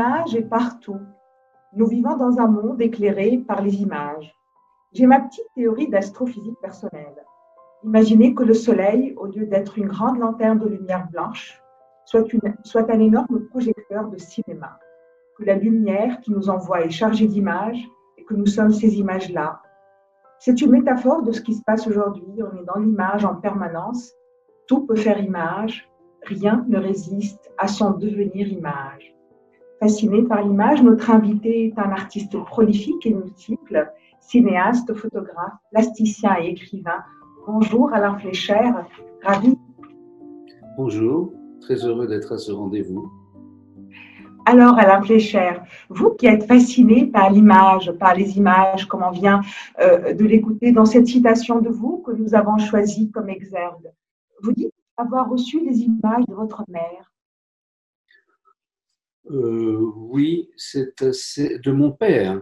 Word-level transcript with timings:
L'image 0.00 0.34
est 0.34 0.48
partout. 0.48 0.98
Nous 1.74 1.86
vivons 1.86 2.16
dans 2.16 2.38
un 2.38 2.46
monde 2.46 2.80
éclairé 2.80 3.36
par 3.36 3.60
les 3.60 3.82
images. 3.82 4.34
J'ai 4.94 5.04
ma 5.04 5.20
petite 5.20 5.44
théorie 5.54 5.90
d'astrophysique 5.90 6.58
personnelle. 6.62 7.22
Imaginez 7.84 8.34
que 8.34 8.42
le 8.42 8.54
Soleil, 8.54 9.12
au 9.18 9.26
lieu 9.26 9.44
d'être 9.44 9.76
une 9.76 9.88
grande 9.88 10.18
lanterne 10.18 10.58
de 10.58 10.68
lumière 10.68 11.06
blanche, 11.10 11.60
soit, 12.06 12.24
soit 12.64 12.90
un 12.90 12.98
énorme 12.98 13.46
projecteur 13.50 14.08
de 14.08 14.16
cinéma. 14.16 14.78
Que 15.36 15.44
la 15.44 15.56
lumière 15.56 16.18
qui 16.22 16.32
nous 16.32 16.48
envoie 16.48 16.80
est 16.80 16.88
chargée 16.88 17.28
d'images 17.28 17.86
et 18.16 18.24
que 18.24 18.32
nous 18.32 18.46
sommes 18.46 18.72
ces 18.72 18.94
images-là. 18.94 19.60
C'est 20.38 20.62
une 20.62 20.70
métaphore 20.70 21.24
de 21.24 21.32
ce 21.32 21.42
qui 21.42 21.52
se 21.52 21.62
passe 21.62 21.86
aujourd'hui. 21.86 22.24
On 22.38 22.56
est 22.56 22.64
dans 22.64 22.80
l'image 22.80 23.26
en 23.26 23.34
permanence. 23.34 24.14
Tout 24.66 24.86
peut 24.86 24.96
faire 24.96 25.22
image. 25.22 25.90
Rien 26.22 26.64
ne 26.68 26.78
résiste 26.78 27.52
à 27.58 27.68
son 27.68 27.90
devenir 27.90 28.48
image. 28.48 29.14
Fasciné 29.80 30.22
par 30.24 30.42
l'image, 30.42 30.82
notre 30.82 31.10
invité 31.10 31.68
est 31.68 31.78
un 31.78 31.90
artiste 31.90 32.36
prolifique 32.44 33.06
et 33.06 33.14
multiple, 33.14 33.90
cinéaste, 34.20 34.92
photographe, 34.92 35.54
plasticien 35.70 36.36
et 36.38 36.48
écrivain. 36.48 37.02
Bonjour 37.46 37.90
Alain 37.94 38.18
Flécher, 38.18 38.60
ravi. 39.22 39.56
Bonjour, 40.76 41.32
très 41.62 41.76
heureux 41.76 42.06
d'être 42.06 42.32
à 42.32 42.36
ce 42.36 42.52
rendez-vous. 42.52 43.10
Alors 44.44 44.78
Alain 44.78 45.00
Flécher, 45.00 45.52
vous 45.88 46.10
qui 46.10 46.26
êtes 46.26 46.44
fasciné 46.44 47.06
par 47.06 47.30
l'image, 47.30 47.90
par 47.92 48.14
les 48.14 48.36
images, 48.36 48.84
comme 48.84 49.02
on 49.02 49.12
vient 49.12 49.40
euh, 49.80 50.12
de 50.12 50.24
l'écouter 50.26 50.72
dans 50.72 50.84
cette 50.84 51.06
citation 51.06 51.58
de 51.62 51.70
vous 51.70 52.02
que 52.04 52.12
nous 52.12 52.34
avons 52.34 52.58
choisie 52.58 53.10
comme 53.10 53.30
exergue, 53.30 53.90
vous 54.42 54.52
dites 54.52 54.74
avoir 54.98 55.30
reçu 55.30 55.62
des 55.62 55.80
images 55.80 56.26
de 56.28 56.34
votre 56.34 56.64
mère. 56.68 57.09
Euh, 59.30 59.78
oui, 59.96 60.50
c'est 60.56 60.94
de 60.98 61.70
mon 61.70 61.92
père. 61.92 62.40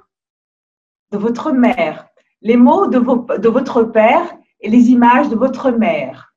De 1.13 1.19
votre 1.19 1.53
mère. 1.53 2.09
Les 2.41 2.57
mots 2.57 2.87
de, 2.87 2.99
de 3.39 3.49
votre 3.49 3.83
père 3.85 4.37
et 4.61 4.71
les 4.71 4.91
images 4.91 5.29
de 5.29 5.37
votre 5.37 5.71
mère. 5.71 6.35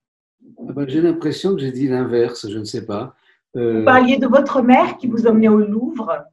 Ah 0.57 0.73
ben, 0.73 0.87
j'ai 0.87 1.01
l'impression 1.01 1.55
que 1.55 1.61
j'ai 1.61 1.71
dit 1.71 1.87
l'inverse, 1.87 2.49
je 2.49 2.57
ne 2.57 2.65
sais 2.65 2.85
pas. 2.85 3.15
Euh, 3.55 3.79
vous 3.79 3.85
parliez 3.85 4.17
de 4.17 4.27
votre 4.27 4.61
mère 4.61 4.97
qui 4.97 5.07
vous 5.07 5.27
emmenait 5.27 5.49
au 5.49 5.59
Louvre. 5.59 6.25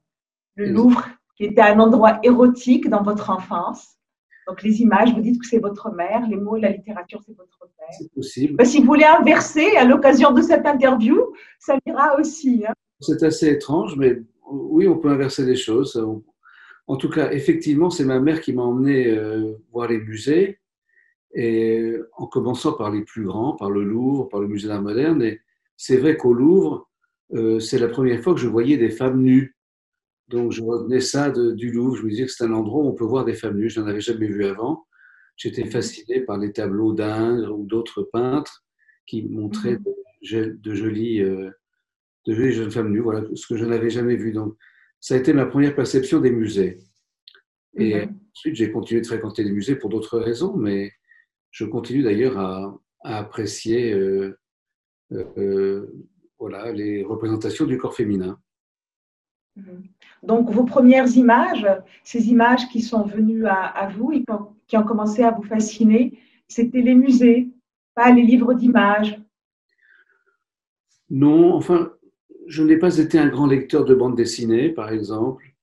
Le 0.57 0.67
Louvre 0.71 1.09
qui 1.37 1.45
était 1.45 1.63
un 1.63 1.79
endroit 1.79 2.19
érotique 2.23 2.89
dans 2.89 3.03
votre 3.03 3.31
enfance. 3.31 3.97
Donc 4.47 4.63
les 4.63 4.81
images, 4.81 5.13
vous 5.15 5.21
dites 5.21 5.41
que 5.41 5.47
c'est 5.47 5.59
votre 5.59 5.91
mère, 5.93 6.27
les 6.29 6.37
mots 6.37 6.57
la 6.57 6.71
littérature, 6.71 7.21
c'est 7.25 7.37
votre 7.37 7.59
père. 7.79 7.89
C'est 7.97 8.13
possible. 8.13 8.57
Ben, 8.57 8.65
si 8.65 8.81
vous 8.81 8.87
voulez 8.87 9.05
inverser 9.05 9.77
à 9.77 9.85
l'occasion 9.85 10.33
de 10.33 10.43
cette 10.43 10.67
interview, 10.67 11.33
ça 11.59 11.77
ira 11.87 12.19
aussi. 12.19 12.65
Hein. 12.67 12.75
C'est 13.01 13.23
assez 13.23 13.49
étrange, 13.49 13.97
mais 13.97 14.23
oui, 14.51 14.89
on 14.89 14.99
peut 14.99 15.09
inverser 15.09 15.45
les 15.45 15.57
choses. 15.57 16.03
En 16.87 16.97
tout 16.97 17.11
cas, 17.11 17.31
effectivement, 17.33 17.91
c'est 17.91 18.05
ma 18.05 18.19
mère 18.19 18.41
qui 18.41 18.53
m'a 18.53 18.63
emmené 18.63 19.09
euh, 19.09 19.53
voir 19.71 19.89
les 19.89 19.99
musées, 19.99 20.59
et 21.35 21.95
en 22.17 22.27
commençant 22.27 22.73
par 22.73 22.91
les 22.91 23.03
plus 23.03 23.25
grands, 23.25 23.55
par 23.55 23.71
le 23.71 23.85
Louvre, 23.85 24.29
par 24.29 24.41
le 24.41 24.49
Musée 24.49 24.69
d'art 24.69 24.83
moderne. 24.83 25.23
Et 25.23 25.41
c'est 25.77 25.99
vrai 25.99 26.17
qu'au 26.17 26.33
Louvre, 26.33 26.89
euh, 27.35 27.61
c'est 27.61 27.79
la 27.79 27.89
première 27.89 28.21
fois 28.23 28.35
que 28.35 28.41
je 28.41 28.49
voyais 28.49 28.79
des 28.79 28.91
femmes 28.91 29.23
nues. 29.23 29.55
Donc, 30.29 30.53
je 30.53 30.63
retenais 30.63 31.01
ça 31.01 31.31
du 31.31 31.71
Louvre. 31.71 31.97
Je 31.97 32.03
me 32.03 32.11
disais 32.11 32.25
que 32.25 32.33
c'est 32.33 32.45
un 32.45 32.53
endroit 32.53 32.83
où 32.83 32.89
on 32.89 32.95
peut 32.95 33.05
voir 33.05 33.25
des 33.25 33.35
femmes 33.35 33.59
nues. 33.59 33.71
Je 33.71 33.81
n'en 33.81 33.87
avais 33.87 34.01
jamais 34.01 34.27
vu 34.27 34.45
avant. 34.45 34.87
J'étais 35.37 35.67
fasciné 35.67 36.21
par 36.21 36.39
les 36.39 36.53
tableaux 36.53 36.93
d'Ingres 36.93 37.57
ou 37.57 37.65
d'autres 37.65 38.03
peintres 38.03 38.65
qui 39.07 39.23
montraient 39.23 39.79
mhm. 39.79 40.59
de, 40.61 40.75
jolies 40.75 41.23
euh, 41.23 41.51
de 42.29 42.35
jolies 42.35 42.53
jeunes 42.53 42.71
femmes 42.71 42.93
nues, 42.93 43.01
voilà 43.01 43.23
ce 43.35 43.47
que 43.47 43.57
je 43.57 43.65
n'avais 43.65 43.89
jamais 43.89 44.17
vu. 44.17 44.33
Donc, 44.33 44.55
ça 45.01 45.15
a 45.15 45.17
été 45.17 45.33
ma 45.33 45.47
première 45.47 45.75
perception 45.75 46.21
des 46.21 46.31
musées. 46.31 46.79
Et 47.75 47.95
mhm. 47.95 48.19
ensuite, 48.35 48.55
j'ai 48.55 48.71
continué 48.71 49.01
de 49.01 49.07
fréquenter 49.07 49.43
les 49.43 49.51
musées 49.51 49.77
pour 49.77 49.89
d'autres 49.89 50.19
raisons, 50.19 50.55
mais 50.57 50.93
je 51.51 51.65
continue 51.65 52.03
d'ailleurs 52.03 52.39
à, 52.39 52.79
apprécier 53.03 53.93
euh, 53.93 54.39
euh, 55.13 55.25
euh, 55.39 55.93
voilà, 56.39 56.71
les 56.73 57.03
représentations 57.03 57.65
du 57.65 57.79
corps 57.79 57.95
féminin. 57.95 58.39
Mhm. 59.57 59.85
Donc, 60.23 60.51
vos 60.51 60.65
premières 60.65 61.09
images, 61.17 61.67
ces 62.05 62.29
images 62.29 62.69
qui 62.69 62.83
sont 62.83 63.05
venues 63.05 63.47
à, 63.47 63.55
à 63.55 63.89
vous 63.89 64.13
et 64.13 64.23
qui 64.67 64.77
ont 64.77 64.85
commencé 64.85 65.23
à 65.23 65.31
vous 65.31 65.45
fasciner, 65.45 66.19
c'était 66.47 66.83
les 66.83 66.95
musées, 66.95 67.49
pas 67.95 68.11
les 68.11 68.23
livres 68.23 68.53
d'images? 68.53 69.19
Non, 71.09 71.55
enfin, 71.55 71.93
je 72.49 72.63
n'ai 72.63 72.79
pas 72.79 72.99
été 72.99 73.19
un 73.19 73.29
grand 73.29 73.47
lecteur 73.47 73.85
de 73.85 73.95
bande 73.95 74.17
dessinée, 74.17 74.71
par 74.71 74.91
exemple. 74.91 75.55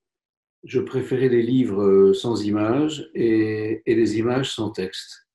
Je 0.63 0.79
préférais 0.79 1.29
les 1.29 1.41
livres 1.41 1.83
euh, 1.83 2.13
sans 2.13 2.45
images 2.45 3.09
et, 3.13 3.81
les 3.85 4.19
images 4.19 4.53
sans 4.53 4.69
texte. 4.69 5.27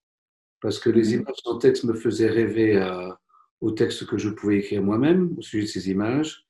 Parce 0.60 0.78
que 0.78 0.90
les 0.90 1.14
mhm. 1.14 1.22
images 1.22 1.36
sans 1.42 1.58
texte 1.58 1.84
me 1.84 1.94
faisaient 1.94 2.30
rêver 2.30 2.80
au 3.60 3.72
texte 3.72 4.06
que 4.06 4.16
je 4.16 4.28
pouvais 4.30 4.58
écrire 4.58 4.82
moi-même 4.82 5.34
au 5.36 5.42
sujet 5.42 5.64
de 5.64 5.68
ces 5.68 5.90
images. 5.90 6.46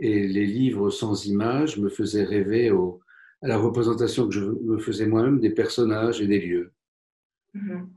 Et 0.00 0.26
les 0.26 0.46
livres 0.46 0.90
sans 0.90 1.26
images 1.26 1.78
me 1.78 1.88
faisaient 1.88 2.24
rêver 2.24 2.68
à 2.68 3.48
la 3.48 3.58
représentation 3.58 4.26
que 4.26 4.34
je 4.34 4.40
me 4.40 4.78
faisais 4.78 5.06
moi-même 5.06 5.38
des 5.38 5.50
personnages 5.50 6.20
et 6.20 6.26
des 6.26 6.40
lieux. 6.40 6.72
Mhm. 7.54 7.90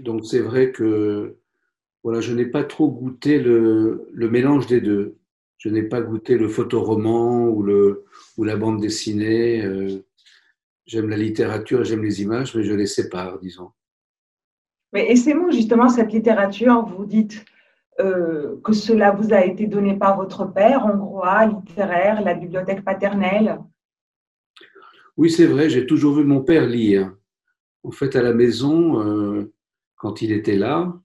Donc 0.00 0.24
c'est 0.24 0.40
vrai 0.40 0.72
que 0.72 1.36
voilà, 2.06 2.20
je 2.20 2.32
n'ai 2.32 2.46
pas 2.46 2.62
trop 2.62 2.88
goûté 2.88 3.40
le, 3.40 4.06
mélange 4.14 4.68
des 4.68 4.80
deux. 4.80 5.16
Je 5.58 5.68
n'ai 5.68 5.82
pas 5.82 6.00
goûté 6.00 6.38
le 6.38 6.46
photoroman 6.46 7.48
ou, 7.48 7.64
le, 7.64 8.04
ou 8.36 8.44
la 8.44 8.54
bande 8.54 8.80
dessinée. 8.80 9.64
Euh, 9.64 10.04
j'aime 10.86 11.08
la 11.08 11.16
littérature, 11.16 11.82
j'aime 11.82 12.04
les 12.04 12.22
images, 12.22 12.54
mais 12.54 12.62
je 12.62 12.74
les 12.74 12.86
sépare, 12.86 13.40
disons. 13.40 13.72
Mais 14.92 15.10
et 15.10 15.16
ces 15.16 15.34
mots, 15.34 15.50
justement, 15.50 15.88
cette 15.88 16.12
littérature, 16.12 16.86
vous 16.86 17.06
dites 17.06 17.44
euh, 17.98 18.54
que 18.62 18.72
cela 18.72 19.10
vous 19.10 19.34
a 19.34 19.44
été 19.44 19.66
donné 19.66 19.96
par 19.96 20.16
votre 20.16 20.44
père, 20.44 20.86
hongrois, 20.86 21.46
littéraire, 21.46 22.22
la 22.22 22.34
bibliothèque 22.34 22.84
paternelle. 22.84 23.58
Oui, 25.16 25.28
c'est 25.28 25.46
vrai, 25.46 25.68
j'ai 25.68 25.86
toujours 25.86 26.14
vu 26.14 26.22
mon 26.22 26.42
père 26.42 26.66
lire. 26.66 27.12
En 27.82 27.90
fait, 27.90 28.14
à 28.14 28.22
la 28.22 28.32
maison, 28.32 29.00
euh, 29.00 29.52
quand 29.96 30.22
il 30.22 30.30
était 30.30 30.54
là, 30.54 30.96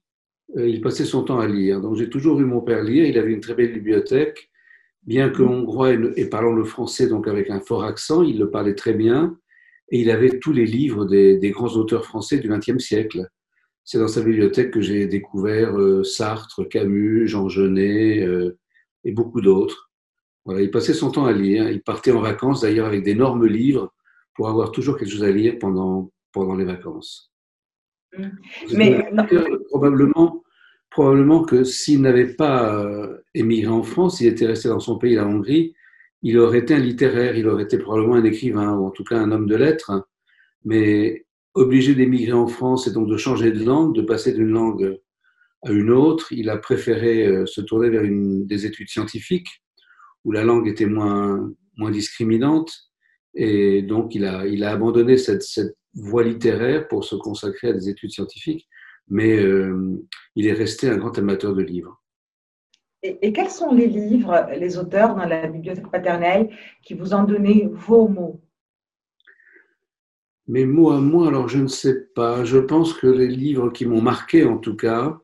il 0.56 0.81
passait 0.81 1.06
son 1.06 1.23
temps 1.23 1.39
à 1.39 1.47
lire. 1.47 1.81
Donc 1.81 1.95
j'ai 1.95 2.09
toujours 2.09 2.38
vu 2.38 2.45
mon 2.45 2.62
père 2.62 2.84
lire. 2.84 3.06
Il 3.06 3.17
avait 3.17 3.34
une 3.34 3.39
très 3.39 3.53
belle 3.53 3.73
bibliothèque. 3.73 4.50
Bien 5.03 5.29
que 5.29 5.41
hongrois 5.41 5.94
et, 6.16 6.25
parlant 6.25 6.53
le 6.53 6.63
français 6.63 7.07
donc 7.07 7.28
avec 7.28 7.50
un 7.50 7.59
fort 7.59 7.84
accent, 7.84 8.22
il 8.22 8.38
le 8.38 8.51
parlait 8.51 8.75
très 8.75 8.94
bien. 8.94 9.38
Et 9.90 10.00
il 10.01 10.11
avait 10.11 10.40
tous 10.40 10.53
les 10.53 10.66
livres 10.66 11.06
des, 11.06 11.51
grands 11.51 11.75
auteurs 11.75 12.06
français 12.06 12.38
du 12.38 12.50
XXe 12.50 12.78
siècle. 12.78 13.28
C'est 13.84 13.97
dans 13.97 14.07
sa 14.07 14.22
bibliothèque 14.22 14.72
que 14.72 14.81
j'ai 14.81 15.07
découvert 15.07 15.78
euh, 15.78 16.03
Sartre, 16.03 16.67
Camus, 16.69 17.28
Jean 17.28 17.50
Genet 17.50 18.23
euh, 18.23 18.57
et 19.03 19.11
beaucoup 19.11 19.41
d'autres. 19.41 19.91
Voilà, 20.45 20.61
il 20.61 20.72
passait 20.72 20.94
son 20.94 21.11
temps 21.11 21.25
à 21.25 21.34
lire. 21.34 21.69
Il 21.69 21.81
partait 21.81 22.11
en 22.11 22.22
vacances 22.22 22.61
d'ailleurs 22.61 22.88
avec 22.88 23.03
d'énormes 23.03 23.45
livres 23.45 23.91
pour 24.35 24.50
avoir 24.50 24.72
toujours 24.72 24.97
quelque 24.97 25.11
chose 25.11 25.23
à 25.23 25.31
lire 25.31 25.57
pendant, 25.59 26.11
pendant 26.31 26.56
les 26.56 26.66
vacances. 26.66 27.31
Mais 28.73 29.05
probablement, 29.69 30.44
probablement 30.89 31.44
que 31.44 31.63
s'il 31.63 32.01
n'avait 32.01 32.33
pas 32.33 32.75
euh, 32.75 33.17
émigré 33.33 33.72
en 33.72 33.83
France, 33.83 34.17
s'il 34.17 34.27
était 34.27 34.45
resté 34.45 34.69
dans 34.69 34.79
son 34.79 34.97
pays, 34.97 35.16
la 35.16 35.25
Hongrie, 35.25 35.73
il 36.22 36.38
aurait 36.38 36.59
été 36.59 36.75
un 36.75 36.79
littéraire, 36.79 37.35
il 37.35 37.47
aurait 37.47 37.63
été 37.63 37.77
probablement 37.77 38.16
un 38.16 38.23
écrivain, 38.23 38.75
ou 38.75 38.85
en 38.85 38.91
tout 38.91 39.03
cas 39.03 39.17
un 39.17 39.31
homme 39.31 39.47
de 39.47 39.55
lettres. 39.55 40.08
Mais 40.63 41.25
obligé 41.53 41.96
d'émigrer 41.96 42.34
en 42.34 42.47
France 42.47 42.87
et 42.87 42.91
donc 42.91 43.09
de 43.09 43.17
changer 43.17 43.52
de 43.52 43.63
langue, 43.63 43.96
de 43.96 44.02
passer 44.02 44.34
d'une 44.34 44.52
langue 44.52 44.99
à 45.64 45.72
une 45.72 45.91
autre, 45.91 46.31
il 46.31 46.49
a 46.49 46.57
préféré 46.57 47.25
euh, 47.28 47.46
se 47.46 47.61
tourner 47.61 47.90
vers 47.90 48.03
une, 48.03 48.47
des 48.47 48.66
études 48.66 48.90
scientifiques, 48.90 49.64
où 50.23 50.31
la 50.31 50.43
langue 50.43 50.67
était 50.67 50.85
moins, 50.85 51.52
moins 51.78 51.91
discriminante. 51.91 52.72
Et 53.35 53.81
donc, 53.81 54.16
il 54.16 54.25
a, 54.25 54.46
il 54.47 54.64
a 54.64 54.72
abandonné 54.72 55.17
cette, 55.17 55.43
cette 55.43 55.75
voie 55.93 56.23
littéraire 56.23 56.88
pour 56.88 57.03
se 57.03 57.16
consacrer 57.16 57.70
à 57.70 57.73
des 57.73 57.90
études 57.90 58.11
scientifiques, 58.11 58.67
mais 59.08 59.38
euh, 59.38 60.02
il 60.35 60.47
est 60.47 60.53
resté 60.53 60.90
un 60.90 60.97
grand 60.97 61.17
amateur 61.17 61.53
de 61.53 61.61
livres. 61.61 62.02
Et, 63.03 63.34
quels 63.34 63.49
sont 63.49 63.73
les 63.73 63.88
livres, 63.88 64.47
les 64.55 64.78
auteurs 64.78 65.16
dans 65.16 65.26
la 65.26 65.47
bibliothèque 65.47 65.90
paternelle 65.90 66.49
qui 66.84 66.93
vous 66.93 67.16
ont 67.16 67.23
donné 67.23 67.67
vos 67.72 68.08
mots? 68.08 68.41
Mes 70.47 70.66
mots 70.66 70.91
à 70.91 71.02
moi, 71.02 71.29
alors 71.29 71.47
je 71.47 71.58
ne 71.58 71.67
sais 71.67 72.05
pas. 72.14 72.43
Je 72.43 72.59
pense 72.59 72.93
que 72.93 73.08
les 73.08 73.28
livres 73.28 73.72
qui 73.72 73.88
m'ont 73.88 74.02
marqué, 74.02 74.46
en 74.46 74.58
tout 74.58 74.76
cas, 74.76 75.20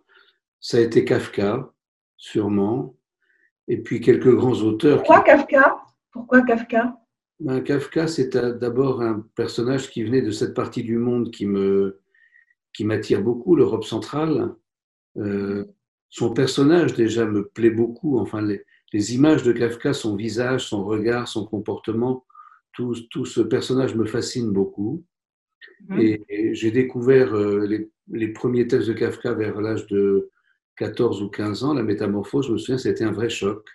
ça 0.59 0.77
a 0.77 0.81
été 0.81 1.05
Kafka, 1.05 1.71
sûrement, 2.17 2.95
et 3.67 3.77
puis 3.77 4.01
quelques 4.01 4.33
grands 4.33 4.59
auteurs. 4.61 4.97
Pourquoi 4.97 5.21
Kafka? 5.21 5.77
Pourquoi 6.11 6.41
Kafka? 6.41 6.97
Ben, 7.39 7.61
Kafka, 7.61 8.07
c'est 8.07 8.35
d'abord 8.35 9.01
un 9.01 9.25
personnage 9.35 9.89
qui 9.89 10.03
venait 10.03 10.21
de 10.21 10.31
cette 10.31 10.53
partie 10.53 10.83
du 10.83 10.97
monde 10.97 11.31
qui 11.31 11.45
me 11.45 11.99
qui 12.73 12.85
m'attire 12.85 13.23
beaucoup, 13.23 13.55
l'Europe 13.55 13.85
centrale. 13.85 14.53
Euh, 15.17 15.65
son 16.09 16.33
personnage 16.33 16.93
déjà 16.93 17.25
me 17.25 17.47
plaît 17.47 17.71
beaucoup. 17.71 18.19
Enfin, 18.19 18.47
les 18.93 19.15
images 19.15 19.41
de 19.41 19.51
Kafka, 19.51 19.93
son 19.93 20.15
visage, 20.15 20.67
son 20.67 20.85
regard, 20.85 21.27
son 21.27 21.45
comportement, 21.45 22.25
tout, 22.73 22.93
tout 23.09 23.25
ce 23.25 23.41
personnage 23.41 23.95
me 23.95 24.05
fascine 24.05 24.51
beaucoup. 24.51 25.03
Mhm. 25.89 25.99
Et, 25.99 26.53
j'ai 26.53 26.69
découvert 26.69 27.33
euh, 27.33 27.65
les, 27.65 27.89
les, 28.11 28.27
premiers 28.27 28.67
textes 28.67 28.87
de 28.87 28.93
Kafka 28.93 29.33
vers 29.33 29.59
l'âge 29.59 29.87
de 29.87 30.29
14 30.77 31.23
ou 31.23 31.29
15 31.29 31.63
ans, 31.63 31.73
La 31.73 31.83
Métamorphose, 31.83 32.47
je 32.47 32.53
me 32.53 32.57
souviens, 32.57 32.77
c'était 32.77 33.03
un 33.03 33.11
vrai 33.11 33.29
choc. 33.29 33.67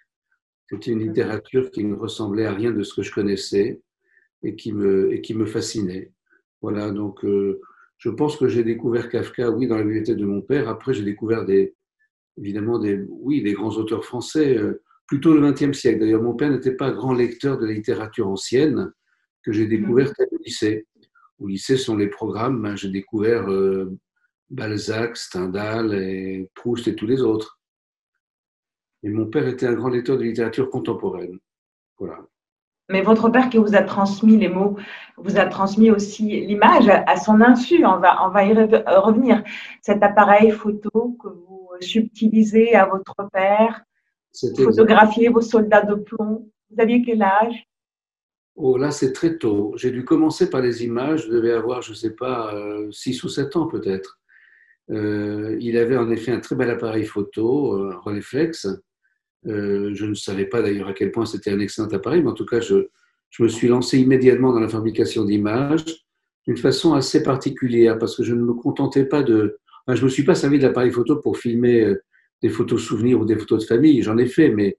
C'était 0.73 0.93
une 0.93 1.01
littérature 1.01 1.71
qui 1.71 1.85
ne 1.85 1.95
ressemblait 1.95 2.47
à 2.47 2.55
rien 2.55 2.71
de 2.71 2.83
ce 2.83 2.95
que 2.95 3.03
je 3.03 3.13
connaissais 3.13 3.83
et 4.43 4.57
qui 4.57 4.73
me, 4.73 5.13
et 5.13 5.21
qui 5.21 5.35
me 5.35 5.45
fascinait. 5.45 6.13
Voilà, 6.63 6.91
donc 6.91 7.23
euh, 7.27 7.61
je 7.99 8.09
pense 8.09 8.39
que 8.39 8.49
j'ai 8.49 8.65
découvert 8.65 9.11
Kafka, 9.11 9.51
oui, 9.51 9.67
dans 9.67 9.77
la 9.77 9.83
bibliothèque 9.83 10.17
de 10.17 10.25
mon 10.25 10.41
père. 10.41 10.71
Après, 10.71 10.95
j'ai 10.95 11.05
découvert 11.05 11.45
des, 11.45 11.75
évidemment 12.39 12.79
des, 12.79 13.05
oui, 13.11 13.43
des 13.43 13.53
grands 13.53 13.77
auteurs 13.77 14.07
français, 14.07 14.57
euh, 14.57 14.83
plutôt 15.07 15.35
le 15.35 15.53
XXe 15.53 15.79
siècle. 15.79 16.01
D'ailleurs, 16.01 16.23
mon 16.23 16.35
père 16.35 16.51
n'était 16.51 16.75
pas 16.75 16.91
grand 16.91 17.13
lecteur 17.13 17.59
de 17.59 17.67
la 17.67 17.73
littérature 17.75 18.29
ancienne 18.29 18.93
que 19.43 19.53
j'ai 19.53 19.67
découvert 19.67 20.11
au 20.31 20.39
lycée. 20.43 20.87
Au 21.39 21.49
lycée, 21.49 21.77
sont 21.77 21.99
les 21.99 22.09
programmes, 22.09 22.63
ben, 22.63 22.77
j'ai 22.77 22.89
découvert 22.89 23.47
euh, 23.51 23.95
Balzac, 24.49 25.19
Stendhal 25.19 25.93
et 25.93 26.49
Proust 26.55 26.89
et 26.89 26.95
tous 26.95 27.07
les 27.07 27.21
autres. 27.21 27.59
Et 29.03 29.09
mon 29.09 29.27
père 29.27 29.47
était 29.49 29.67
un 29.67 29.75
grand 29.75 29.89
lecteur 29.89 30.17
de 30.17 30.23
littérature 30.23 30.71
contemporaine. 30.71 31.39
Voilà. 31.99 32.21
Mais 32.89 33.03
votre 33.03 33.31
père 33.31 33.49
qui 33.49 33.59
vous 33.59 33.75
a 33.75 33.83
transmis 33.83 34.37
les 34.37 34.49
mots, 34.49 34.77
vous 35.17 35.39
a 35.39 35.47
transmis 35.47 35.91
aussi 35.91 36.25
l'image 36.47 36.89
à 36.89 37.17
son 37.17 37.41
insu. 37.41 37.85
On 37.87 37.99
va, 37.99 38.27
on 38.27 38.31
va 38.31 38.45
y 38.45 38.53
revenir. 38.53 39.43
Cet 39.81 40.03
appareil 40.03 40.51
photo 40.51 41.17
que 41.23 41.29
vous 41.29 41.69
subtilisez 41.81 42.75
à 42.75 42.87
votre 42.87 43.15
père, 43.33 43.83
photographier 44.57 45.29
vos 45.29 45.41
soldats 45.41 45.83
de 45.83 45.95
plomb. 45.95 46.51
Vous 46.71 46.81
aviez 46.81 47.03
quel 47.03 47.23
âge? 47.23 47.67
Oh, 48.55 48.77
là, 48.77 48.91
c'est 48.91 49.13
très 49.13 49.39
tôt. 49.39 49.73
J'ai 49.77 49.91
dû 49.91 50.05
commencer 50.05 50.51
par 50.51 50.61
les 50.61 50.85
images. 50.85 51.25
Je 51.27 51.33
devais 51.33 51.53
avoir, 51.53 51.83
je 51.83 51.91
ne 51.91 51.97
sais 51.97 52.15
pas, 52.15 52.53
6 52.91 53.25
euh, 53.25 53.27
ou 53.27 53.31
7 53.31 53.57
ans 53.57 53.67
peut-être. 53.67 54.19
Euh, 54.91 55.57
il 55.61 55.79
avait 55.79 55.97
en 55.97 56.11
effet 56.11 56.33
un 56.33 56.41
très 56.41 56.57
bel 56.57 56.69
appareil 56.69 57.05
photo, 57.05 57.75
un 57.75 57.97
Rolleiflex. 57.97 58.69
Euh, 59.47 59.91
je 59.95 60.07
ne 60.07 60.15
savais 60.15 60.47
pas 60.47 60.63
d'ailleurs 60.63 60.89
à 60.89 60.93
quel 60.93 61.11
point 61.11 61.27
c'était 61.27 61.51
un 61.51 61.59
excellent 61.59 61.89
appareil, 61.89 62.23
mais 62.23 62.31
en 62.31 62.35
tout 62.35 62.47
cas, 62.47 62.61
je, 62.61 62.89
me 63.41 63.49
suis 63.49 63.69
lancé 63.69 63.99
immédiatement 63.99 64.53
dans 64.53 64.61
la 64.61 64.69
fabrication 64.69 65.25
d'images 65.25 65.85
d'une 66.47 66.57
façon 66.57 66.95
assez 66.95 67.23
particulière 67.23 67.99
parce 67.99 68.17
que 68.17 68.23
je 68.23 68.35
ne 68.35 68.43
me 68.43 68.53
contentais 68.55 69.05
pas 69.05 69.23
de. 69.23 69.59
Je 69.89 69.99
ne 69.99 70.05
me 70.05 70.09
suis 70.09 70.25
pas 70.25 70.35
servi 70.35 70.59
de 70.59 70.65
l'appareil 70.65 70.93
photo 70.93 71.17
pour 71.17 71.39
filmer 71.39 71.81
euh, 71.81 72.03
des 72.43 72.51
photos 72.51 72.83
souvenirs 72.83 73.21
ou 73.21 73.25
des 73.25 73.37
photos 73.37 73.63
de 73.63 73.67
famille, 73.67 74.03
j'en 74.03 74.19
ai 74.19 74.27
fait, 74.27 74.49
mais 74.49 74.79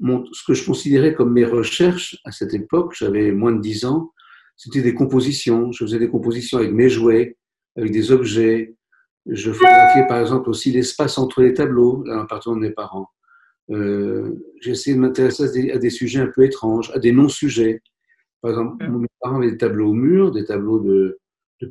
ce 0.00 0.44
que 0.46 0.54
je 0.54 0.64
considérais 0.64 1.14
comme 1.14 1.32
mes 1.32 1.44
recherches 1.44 2.18
à 2.24 2.32
cette 2.32 2.54
époque, 2.54 2.94
j'avais 2.98 3.30
moins 3.30 3.52
de 3.52 3.60
10 3.60 3.84
ans, 3.84 4.12
c'était 4.56 4.82
des 4.82 4.94
compositions. 4.94 5.72
Je 5.72 5.84
faisais 5.84 5.98
des 5.98 6.08
compositions 6.08 6.58
avec 6.58 6.72
mes 6.72 6.88
jouets, 6.88 7.36
avec 7.76 7.92
des 7.92 8.12
objets. 8.12 8.74
Je 9.26 9.52
photographiais 9.52 10.06
par 10.08 10.20
exemple 10.20 10.50
aussi 10.50 10.72
l'espace 10.72 11.18
entre 11.18 11.42
les 11.42 11.54
tableaux, 11.54 12.02
là, 12.04 12.26
partant 12.28 12.54
de 12.54 12.60
mes 12.60 12.70
parents. 12.70 13.08
Euh, 13.72 14.34
j'ai 14.60 14.72
essayé 14.72 14.96
de 14.96 15.00
m'intéresser 15.00 15.70
à, 15.70 15.78
des 15.78 15.90
sujets 15.90 16.20
un 16.20 16.26
peu 16.26 16.44
étranges, 16.44 16.90
à 16.94 16.98
des 16.98 17.12
non-sujets. 17.12 17.82
Par 18.40 18.50
exemple, 18.50 18.88
mes 18.88 19.08
parents 19.20 19.36
avaient 19.36 19.50
des 19.50 19.58
tableaux 19.58 19.90
au 19.90 19.94
mur, 19.94 20.32
des 20.32 20.44
tableaux 20.44 20.80
de, 20.80 21.18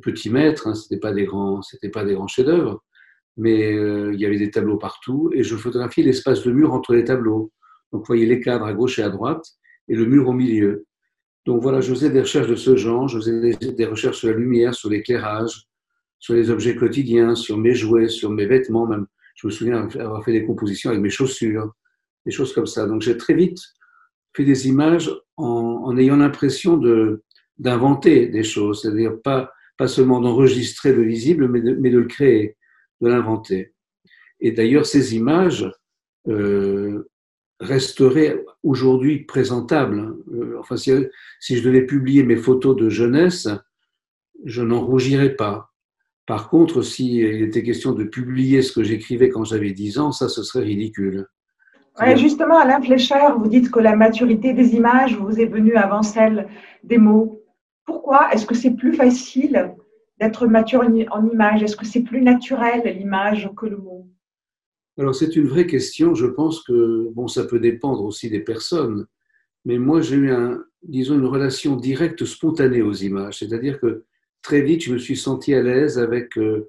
petits 0.00 0.30
maîtres, 0.30 0.68
hein, 0.68 0.74
c'était 0.74 0.98
pas 0.98 1.12
des 1.12 1.26
grands, 1.26 1.60
c'était 1.60 1.90
pas 1.90 2.02
des 2.02 2.14
grands 2.14 2.26
chefs-d'œuvre, 2.26 2.82
mais 3.36 3.74
euh, 3.74 4.14
il 4.14 4.20
y 4.20 4.24
avait 4.24 4.38
des 4.38 4.50
tableaux 4.50 4.78
partout 4.78 5.30
et 5.34 5.42
je 5.42 5.54
photographiais 5.54 6.02
l'espace 6.02 6.42
de 6.44 6.50
mur 6.50 6.72
entre 6.72 6.94
les 6.94 7.04
tableaux. 7.04 7.52
Donc, 7.92 8.00
vous 8.00 8.06
voyez 8.06 8.24
les 8.24 8.40
cadres 8.40 8.64
à 8.64 8.72
gauche 8.72 8.98
et 8.98 9.02
à 9.02 9.10
droite 9.10 9.44
et 9.88 9.94
le 9.94 10.06
mur 10.06 10.28
au 10.28 10.32
milieu. 10.32 10.86
Donc 11.44 11.60
voilà, 11.60 11.80
je 11.80 11.90
faisais 11.90 12.08
des 12.08 12.20
recherches 12.20 12.46
de 12.46 12.54
ce 12.54 12.76
genre, 12.76 13.08
je 13.08 13.18
faisais 13.18 13.50
des 13.72 13.84
recherches 13.84 14.18
sur 14.18 14.28
la 14.28 14.36
lumière, 14.36 14.74
sur 14.74 14.88
l'éclairage, 14.88 15.66
sur 16.18 16.34
les 16.34 16.50
objets 16.50 16.76
quotidiens, 16.76 17.34
sur 17.34 17.58
mes 17.58 17.74
jouets, 17.74 18.08
sur 18.08 18.30
mes 18.30 18.46
vêtements 18.46 18.86
même. 18.86 19.06
Je 19.34 19.48
me 19.48 19.52
souviens 19.52 19.88
avoir 19.98 20.24
fait 20.24 20.32
des 20.32 20.44
compositions 20.44 20.90
avec 20.90 21.02
mes 21.02 21.10
chaussures, 21.10 21.72
des 22.26 22.32
choses 22.32 22.52
comme 22.52 22.66
ça. 22.66 22.86
Donc 22.86 23.02
j'ai 23.02 23.16
très 23.16 23.34
vite 23.34 23.60
fait 24.34 24.44
des 24.44 24.68
images 24.68 25.10
en, 25.36 25.96
ayant 25.96 26.16
l'impression 26.16 26.76
de 26.76 27.22
d'inventer 27.58 28.26
des 28.26 28.42
choses, 28.42 28.80
c'est-à-dire 28.82 29.20
pas, 29.22 29.52
pas 29.76 29.86
seulement 29.86 30.20
d'enregistrer 30.20 30.92
le 30.92 31.02
visible, 31.02 31.48
mais 31.48 31.60
de, 31.60 31.74
mais 31.74 31.90
de 31.90 31.98
le 31.98 32.06
créer, 32.06 32.56
de 33.00 33.08
l'inventer. 33.08 33.74
Et 34.40 34.50
d'ailleurs, 34.52 34.86
ces 34.86 35.14
images 35.14 35.70
euh, 36.28 37.08
resteraient 37.60 38.42
aujourd'hui 38.64 39.24
présentables. 39.24 40.16
Euh, 40.32 40.56
enfin, 40.58 40.76
si, 40.76 40.92
si, 41.40 41.56
je 41.56 41.62
devais 41.62 41.86
publier 41.86 42.24
mes 42.24 42.36
photos 42.36 42.74
de 42.74 42.88
jeunesse, 42.88 43.48
je 44.44 44.62
n'en 44.62 44.84
rougirais 44.84 45.36
pas. 45.36 45.70
Par 46.26 46.48
contre, 46.48 46.82
s'il 46.82 47.42
était 47.42 47.62
question 47.62 47.92
de 47.92 48.04
publier 48.04 48.62
ce 48.62 48.72
que 48.72 48.82
j'écrivais 48.82 49.28
quand 49.28 49.44
j'avais 49.44 49.72
10 49.72 49.98
ans, 49.98 50.10
ça, 50.10 50.28
ce 50.28 50.42
serait 50.42 50.64
ridicule 50.64 51.26
justement, 52.16 52.58
Alain 52.58 52.80
Fléchard, 52.80 53.38
vous 53.38 53.48
dites 53.48 53.70
que 53.70 53.80
la 53.80 53.96
maturité 53.96 54.52
des 54.52 54.74
images 54.74 55.16
vous 55.16 55.40
est 55.40 55.46
venue 55.46 55.76
avant 55.76 56.02
celle 56.02 56.48
des 56.84 56.98
mots. 56.98 57.42
Pourquoi 57.84 58.32
Est-ce 58.32 58.46
que 58.46 58.54
c'est 58.54 58.72
plus 58.72 58.94
facile 58.94 59.74
d'être 60.20 60.46
mature 60.46 60.82
en 61.10 61.26
image? 61.26 61.62
Est-ce 61.62 61.76
que 61.76 61.86
c'est 61.86 62.02
plus 62.02 62.22
naturel 62.22 62.82
l'image 62.96 63.50
que 63.56 63.66
le 63.66 63.76
mot? 63.76 64.06
Alors 64.98 65.14
c'est 65.14 65.36
une 65.36 65.46
vraie 65.46 65.66
question. 65.66 66.14
Je 66.14 66.26
pense 66.26 66.62
que 66.62 67.08
bon, 67.12 67.26
ça 67.26 67.44
peut 67.44 67.58
dépendre 67.58 68.04
aussi 68.04 68.28
des 68.28 68.40
personnes, 68.40 69.06
mais 69.64 69.78
moi 69.78 70.00
j'ai 70.00 70.16
eu 70.16 70.30
un, 70.30 70.62
disons 70.82 71.14
une 71.14 71.26
relation 71.26 71.76
directe, 71.76 72.24
spontanée 72.24 72.82
aux 72.82 72.92
images. 72.92 73.38
C'est-à-dire 73.38 73.80
que 73.80 74.04
très 74.42 74.60
vite 74.60 74.82
je 74.82 74.92
me 74.92 74.98
suis 74.98 75.16
senti 75.16 75.54
à 75.54 75.62
l'aise 75.62 75.98
avec 75.98 76.36
euh, 76.36 76.68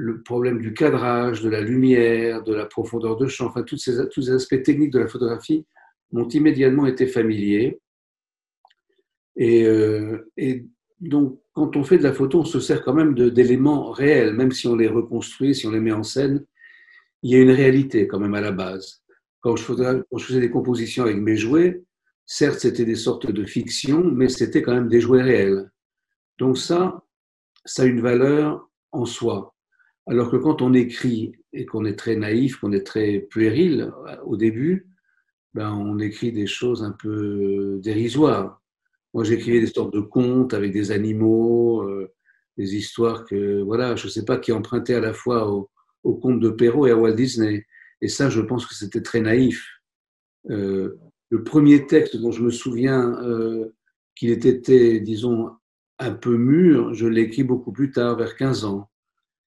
le 0.00 0.22
problème 0.22 0.62
du 0.62 0.72
cadrage, 0.72 1.42
de 1.42 1.50
la 1.50 1.60
lumière, 1.60 2.42
de 2.42 2.54
la 2.54 2.64
profondeur 2.64 3.18
de 3.18 3.26
champ, 3.26 3.46
enfin 3.46 3.62
tous 3.62 3.76
ces, 3.76 4.00
aspects 4.30 4.62
techniques 4.62 4.92
de 4.92 4.98
la 4.98 5.08
photographie 5.08 5.66
m'ont 6.10 6.26
immédiatement 6.28 6.86
été 6.86 7.06
familiers. 7.06 7.78
Et, 9.36 9.64
euh, 9.66 10.30
et, 10.38 10.64
donc, 11.00 11.38
quand 11.52 11.76
on 11.76 11.84
fait 11.84 11.98
de 11.98 12.02
la 12.02 12.14
photo, 12.14 12.40
on 12.40 12.44
se 12.44 12.60
sert 12.60 12.82
quand 12.82 12.94
même 12.94 13.14
d'éléments 13.14 13.90
réels, 13.90 14.32
même 14.34 14.52
si 14.52 14.66
on 14.66 14.76
les 14.76 14.88
reconstruit, 14.88 15.54
si 15.54 15.66
on 15.66 15.70
les 15.70 15.80
met 15.80 15.92
en 15.92 16.02
scène, 16.02 16.46
il 17.22 17.32
y 17.32 17.34
a 17.34 17.42
une 17.42 17.50
réalité 17.50 18.06
quand 18.06 18.18
même 18.18 18.34
à 18.34 18.40
la 18.40 18.52
base. 18.52 19.02
Quand 19.40 19.56
je, 19.56 19.66
quand 19.66 20.18
je 20.18 20.24
faisais 20.24 20.40
des 20.40 20.50
compositions 20.50 21.04
avec 21.04 21.18
mes 21.18 21.36
jouets, 21.36 21.82
certes, 22.24 22.60
c'était 22.60 22.86
des 22.86 22.96
sortes 22.96 23.30
de 23.30 23.44
fiction, 23.44 24.02
mais 24.02 24.30
c'était 24.30 24.62
quand 24.62 24.74
même 24.74 24.88
des 24.88 25.00
jouets 25.00 25.22
réels. 25.22 25.70
Donc 26.38 26.56
ça, 26.56 27.04
ça 27.66 27.82
a 27.82 27.86
une 27.86 28.00
valeur 28.00 28.66
en 28.92 29.04
soi. 29.04 29.54
Alors 30.10 30.28
que 30.28 30.36
quand 30.36 30.60
on 30.60 30.74
écrit 30.74 31.36
et 31.52 31.64
qu'on 31.64 31.84
est 31.84 31.94
très 31.94 32.16
naïf, 32.16 32.56
qu'on 32.56 32.72
est 32.72 32.84
très 32.84 33.20
puéril 33.20 33.92
au 34.26 34.36
début, 34.36 34.88
ben 35.54 35.72
on 35.72 36.00
écrit 36.00 36.32
des 36.32 36.48
choses 36.48 36.82
un 36.82 36.90
peu 36.90 37.78
dérisoires. 37.80 38.60
Moi, 39.14 39.22
j'écrivais 39.22 39.60
des 39.60 39.68
sortes 39.68 39.94
de 39.94 40.00
contes 40.00 40.52
avec 40.52 40.72
des 40.72 40.90
animaux, 40.90 41.82
euh, 41.82 42.12
des 42.56 42.74
histoires 42.74 43.24
que, 43.24 43.62
voilà, 43.62 43.94
je 43.94 44.06
ne 44.06 44.10
sais 44.10 44.24
pas, 44.24 44.36
qui 44.38 44.50
empruntaient 44.50 44.96
à 44.96 45.00
la 45.00 45.12
fois 45.12 45.48
au, 45.48 45.70
au 46.02 46.16
conte 46.16 46.40
de 46.40 46.50
Perrault 46.50 46.88
et 46.88 46.90
à 46.90 46.96
Walt 46.96 47.14
Disney. 47.14 47.64
Et 48.00 48.08
ça, 48.08 48.30
je 48.30 48.40
pense 48.40 48.66
que 48.66 48.74
c'était 48.74 49.02
très 49.02 49.20
naïf. 49.20 49.64
Euh, 50.50 50.98
le 51.28 51.44
premier 51.44 51.86
texte 51.86 52.16
dont 52.16 52.32
je 52.32 52.42
me 52.42 52.50
souviens 52.50 53.16
euh, 53.22 53.76
qu'il 54.16 54.30
était, 54.30 54.98
disons, 54.98 55.50
un 56.00 56.12
peu 56.12 56.36
mûr, 56.36 56.94
je 56.94 57.06
l'ai 57.06 57.22
écrit 57.22 57.44
beaucoup 57.44 57.70
plus 57.70 57.92
tard, 57.92 58.16
vers 58.16 58.34
15 58.34 58.64
ans. 58.64 58.89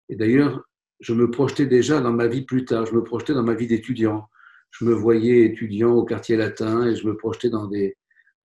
Et 0.10 0.16
d'ailleurs, 0.16 0.64
je 1.00 1.14
me 1.14 1.30
projetais 1.30 1.66
déjà 1.66 2.00
dans 2.02 2.14
ma 2.14 2.28
vie 2.28 2.44
plus 2.44 2.66
tard, 2.66 2.86
je 2.86 2.94
me 2.94 3.04
projetais 3.04 3.34
dans 3.34 3.44
ma 3.44 3.54
vie 3.54 3.68
d'étudiant. 3.68 4.30
Je 4.72 4.86
me 4.86 4.94
voyais 4.94 5.46
étudiant 5.46 5.92
au 5.92 6.04
quartier 6.04 6.36
latin 6.36 6.88
et 6.88 6.96
je 6.96 7.08
me 7.08 7.16
projetais 7.16 7.50
dans 7.50 7.68
des, 7.68 7.96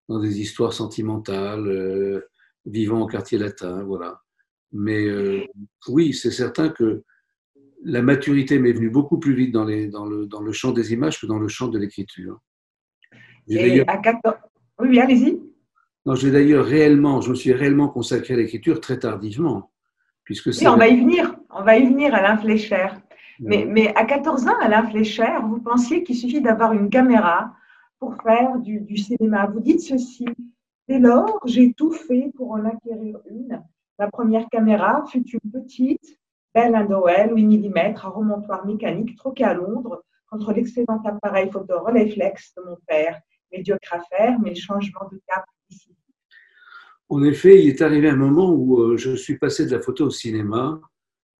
dans 0.08 0.20
des 0.20 0.40
histoires 0.40 0.72
sentimentales, 0.72 1.66
euh, 1.66 2.28
vivant 2.66 3.02
au 3.02 3.06
quartier 3.06 3.38
latin, 3.38 3.82
voilà. 3.84 4.20
Mais 4.72 5.06
euh, 5.06 5.44
oui, 5.88 6.12
c'est 6.12 6.30
certain 6.30 6.68
que 6.68 7.02
la 7.84 8.02
maturité 8.02 8.58
m'est 8.58 8.72
venue 8.72 8.90
beaucoup 8.90 9.18
plus 9.18 9.34
vite 9.34 9.52
dans, 9.52 9.64
les, 9.64 9.86
dans, 9.86 10.04
le, 10.04 10.26
dans 10.26 10.42
le 10.42 10.52
champ 10.52 10.72
des 10.72 10.92
images 10.92 11.20
que 11.20 11.26
dans 11.26 11.38
le 11.38 11.48
champ 11.48 11.68
de 11.68 11.78
l'écriture. 11.78 12.38
Et 13.48 13.80
à 13.86 13.96
14... 13.98 14.36
Oui, 14.80 14.98
allez-y. 15.00 15.40
Non, 16.04 16.14
j'ai 16.14 16.30
d'ailleurs 16.30 16.64
réellement, 16.64 17.20
je 17.20 17.30
me 17.30 17.34
suis 17.34 17.52
réellement 17.52 17.88
consacré 17.88 18.34
à 18.34 18.36
l'écriture 18.36 18.80
très 18.80 18.98
tardivement. 18.98 19.72
Puisque 20.28 20.48
oui, 20.48 20.68
on 20.68 20.76
va 20.76 20.88
y 20.88 21.00
venir 21.00 21.38
on 21.50 21.62
va 21.62 21.76
y 21.76 21.86
venir, 21.86 22.14
Alain 22.14 22.36
Flécher. 22.36 22.88
Mais, 23.40 23.64
mais, 23.64 23.94
à 23.94 24.04
14 24.04 24.46
ans, 24.48 24.58
Alain 24.60 24.86
Flécher, 24.86 25.38
vous 25.42 25.60
pensiez 25.60 26.02
qu'il 26.02 26.16
suffit 26.16 26.40
d'avoir 26.40 26.72
une 26.72 26.90
caméra 26.90 27.54
pour 27.98 28.14
faire 28.22 28.58
du, 28.58 28.96
cinéma. 28.96 29.46
Vous 29.46 29.60
dites 29.60 29.80
ceci. 29.80 30.26
Dès 30.88 30.98
lors, 30.98 31.40
j'ai 31.46 31.72
tout 31.72 31.92
fait 31.92 32.30
pour 32.36 32.52
en 32.52 32.64
acquérir 32.64 33.18
une. 33.30 33.62
La 33.98 34.08
première 34.08 34.48
caméra 34.48 35.04
fut 35.10 35.24
une 35.28 35.50
petite, 35.50 36.18
belle 36.54 36.74
à 36.74 36.84
Noël, 36.84 37.32
8 37.34 37.68
mm, 37.68 37.94
à 38.02 38.08
remontoir 38.08 38.66
mécanique, 38.66 39.16
troquée 39.16 39.44
à 39.44 39.54
Londres 39.54 40.02
contre 40.30 40.52
l'excellent 40.52 41.02
appareil 41.04 41.50
photo 41.50 41.80
Rolleiflex 41.80 42.54
de 42.56 42.62
mon 42.62 42.76
père, 42.86 43.18
médiocre 43.50 43.94
à 43.94 44.00
faire, 44.00 44.38
mais 44.40 44.54
changement 44.54 45.08
de 45.10 45.20
cap. 45.26 45.44
En 47.10 47.22
effet, 47.22 47.62
il 47.62 47.68
est 47.68 47.80
arrivé 47.80 48.08
un 48.08 48.16
moment 48.16 48.52
où 48.52 48.82
euh, 48.82 48.96
je 48.98 49.16
suis 49.16 49.38
passé 49.38 49.64
de 49.64 49.70
la 49.70 49.80
photo 49.80 50.06
au 50.06 50.10
cinéma, 50.10 50.80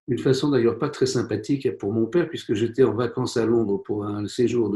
d'une 0.09 0.19
façon 0.19 0.49
d'ailleurs 0.49 0.79
pas 0.79 0.89
très 0.89 1.05
sympathique 1.05 1.77
pour 1.77 1.93
mon 1.93 2.07
père, 2.07 2.29
puisque 2.29 2.55
j'étais 2.55 2.85
en 2.85 2.95
vacances 2.95 3.37
à 3.37 3.45
Londres 3.45 3.83
pour 3.85 4.07
un 4.07 4.27
séjour 4.27 4.75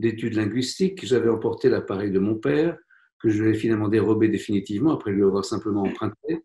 d'études 0.00 0.34
linguistiques. 0.34 1.06
J'avais 1.06 1.28
emporté 1.28 1.68
l'appareil 1.68 2.10
de 2.10 2.18
mon 2.18 2.34
père, 2.34 2.76
que 3.20 3.30
je 3.30 3.40
lui 3.40 3.50
ai 3.50 3.54
finalement 3.54 3.88
dérobé 3.88 4.28
définitivement, 4.28 4.92
après 4.92 5.12
lui 5.12 5.22
avoir 5.22 5.44
simplement 5.44 5.82
emprunté. 5.82 6.42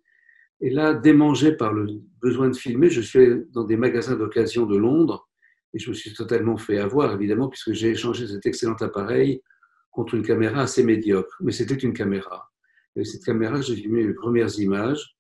Et 0.62 0.70
là, 0.70 0.94
démangé 0.94 1.52
par 1.52 1.74
le 1.74 1.88
besoin 2.22 2.50
de 2.50 2.56
filmer, 2.56 2.92
je 2.92 3.02
suis 3.02 3.46
dans 3.52 3.64
des 3.64 3.78
magasins 3.78 4.16
d'occasion 4.16 4.68
de 4.68 4.78
Londres 4.78 5.28
et 5.74 5.80
je 5.80 5.90
me 5.90 5.96
suis 5.96 6.14
totalement 6.14 6.58
fait 6.58 6.78
avoir, 6.78 7.14
évidemment, 7.14 7.50
puisque 7.50 7.74
j'ai 7.74 7.90
échangé 7.90 8.28
cet 8.28 8.46
excellent 8.46 8.76
appareil 8.76 9.42
contre 9.90 10.14
une 10.14 10.24
caméra 10.24 10.62
assez 10.62 10.84
médiocre. 10.84 11.36
Mais 11.42 11.52
c'était 11.52 11.76
une 11.76 11.94
caméra. 11.94 12.52
Et 12.96 13.04
cette 13.04 13.24
caméra, 13.24 13.62
j'ai 13.62 13.76
filmé 13.76 14.06
mes 14.06 14.14
premières 14.14 14.60
images. 14.60 15.18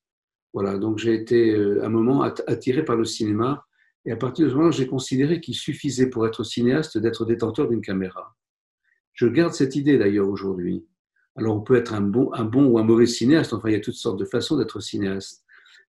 Voilà, 0.54 0.78
donc 0.78 0.98
j'ai 0.98 1.14
été 1.14 1.54
euh, 1.54 1.84
un 1.84 1.90
moment 1.90 2.22
attiré 2.22 2.86
par 2.86 2.96
le 2.96 3.06
cinéma. 3.06 3.66
Et 4.06 4.12
à 4.12 4.16
partir 4.16 4.46
de 4.46 4.52
ce 4.52 4.56
moment, 4.56 4.72
j'ai 4.72 4.88
considéré 4.88 5.42
qu'il 5.42 5.56
suffisait 5.56 6.10
pour 6.10 6.26
être 6.26 6.44
cinéaste 6.44 6.98
d'être 6.98 7.26
détenteur 7.26 7.68
d'une 7.68 7.82
caméra. 7.82 8.36
Je 9.14 9.28
garde 9.28 9.54
cette 9.54 9.76
idée 9.76 9.98
d'ailleurs 9.98 10.30
aujourd'hui. 10.30 10.86
Alors 11.36 11.58
on 11.58 11.62
peut 11.62 11.76
être 11.76 11.94
un 11.94 12.02
bon, 12.02 12.32
un 12.34 12.46
bon 12.46 12.66
ou 12.68 12.80
un 12.80 12.84
mauvais 12.84 13.06
cinéaste, 13.06 13.54
enfin 13.54 13.70
il 13.70 13.74
y 13.74 13.78
a 13.78 13.82
toutes 13.82 13.96
sortes 13.96 14.20
de 14.20 14.26
façons 14.26 14.58
d'être 14.58 14.80
cinéaste. 14.80 15.44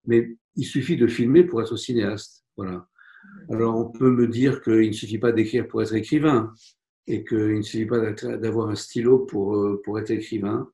Mais 0.05 0.35
il 0.55 0.63
suffit 0.63 0.97
de 0.97 1.07
filmer 1.07 1.43
pour 1.43 1.61
être 1.61 1.75
cinéaste. 1.75 2.45
Voilà. 2.57 2.87
Alors 3.49 3.75
on 3.75 3.91
peut 3.91 4.09
me 4.09 4.27
dire 4.27 4.61
qu'il 4.61 4.87
ne 4.87 4.93
suffit 4.93 5.19
pas 5.19 5.31
d'écrire 5.31 5.67
pour 5.67 5.81
être 5.81 5.93
écrivain 5.93 6.53
et 7.07 7.23
qu'il 7.23 7.57
ne 7.57 7.61
suffit 7.61 7.85
pas 7.85 8.11
d'avoir 8.11 8.69
un 8.69 8.75
stylo 8.75 9.19
pour, 9.19 9.55
euh, 9.55 9.81
pour 9.83 9.99
être 9.99 10.09
écrivain, 10.09 10.71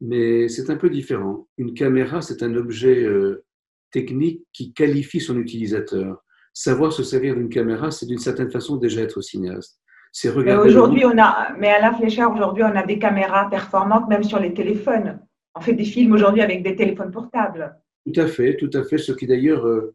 mais 0.00 0.48
c'est 0.48 0.70
un 0.70 0.76
peu 0.76 0.90
différent. 0.90 1.48
Une 1.56 1.74
caméra, 1.74 2.22
c'est 2.22 2.42
un 2.42 2.54
objet 2.54 3.02
euh, 3.04 3.44
technique 3.90 4.44
qui 4.52 4.72
qualifie 4.72 5.20
son 5.20 5.38
utilisateur. 5.38 6.24
Savoir 6.52 6.92
se 6.92 7.02
servir 7.02 7.34
d'une 7.34 7.48
caméra, 7.48 7.90
c'est 7.90 8.06
d'une 8.06 8.18
certaine 8.18 8.50
façon 8.50 8.76
déjà 8.76 9.02
être 9.02 9.20
cinéaste. 9.20 9.80
C'est 10.12 10.30
regarder. 10.30 10.68
Aujourd'hui, 10.68 11.04
on 11.04 11.18
a, 11.18 11.54
mais 11.58 11.68
à 11.68 11.80
la 11.80 11.92
fléchère, 11.92 12.32
aujourd'hui, 12.32 12.62
on 12.62 12.76
a 12.76 12.84
des 12.84 12.98
caméras 12.98 13.48
performantes 13.50 14.08
même 14.08 14.24
sur 14.24 14.38
les 14.38 14.54
téléphones. 14.54 15.20
On 15.54 15.60
fait 15.60 15.74
des 15.74 15.84
films 15.84 16.12
aujourd'hui 16.12 16.42
avec 16.42 16.62
des 16.62 16.76
téléphones 16.76 17.10
portables. 17.10 17.76
Tout 18.06 18.20
à 18.20 18.26
fait, 18.26 18.56
tout 18.56 18.70
à 18.72 18.84
fait. 18.84 18.98
Ce 18.98 19.12
qui 19.12 19.26
d'ailleurs 19.26 19.66
euh, 19.66 19.94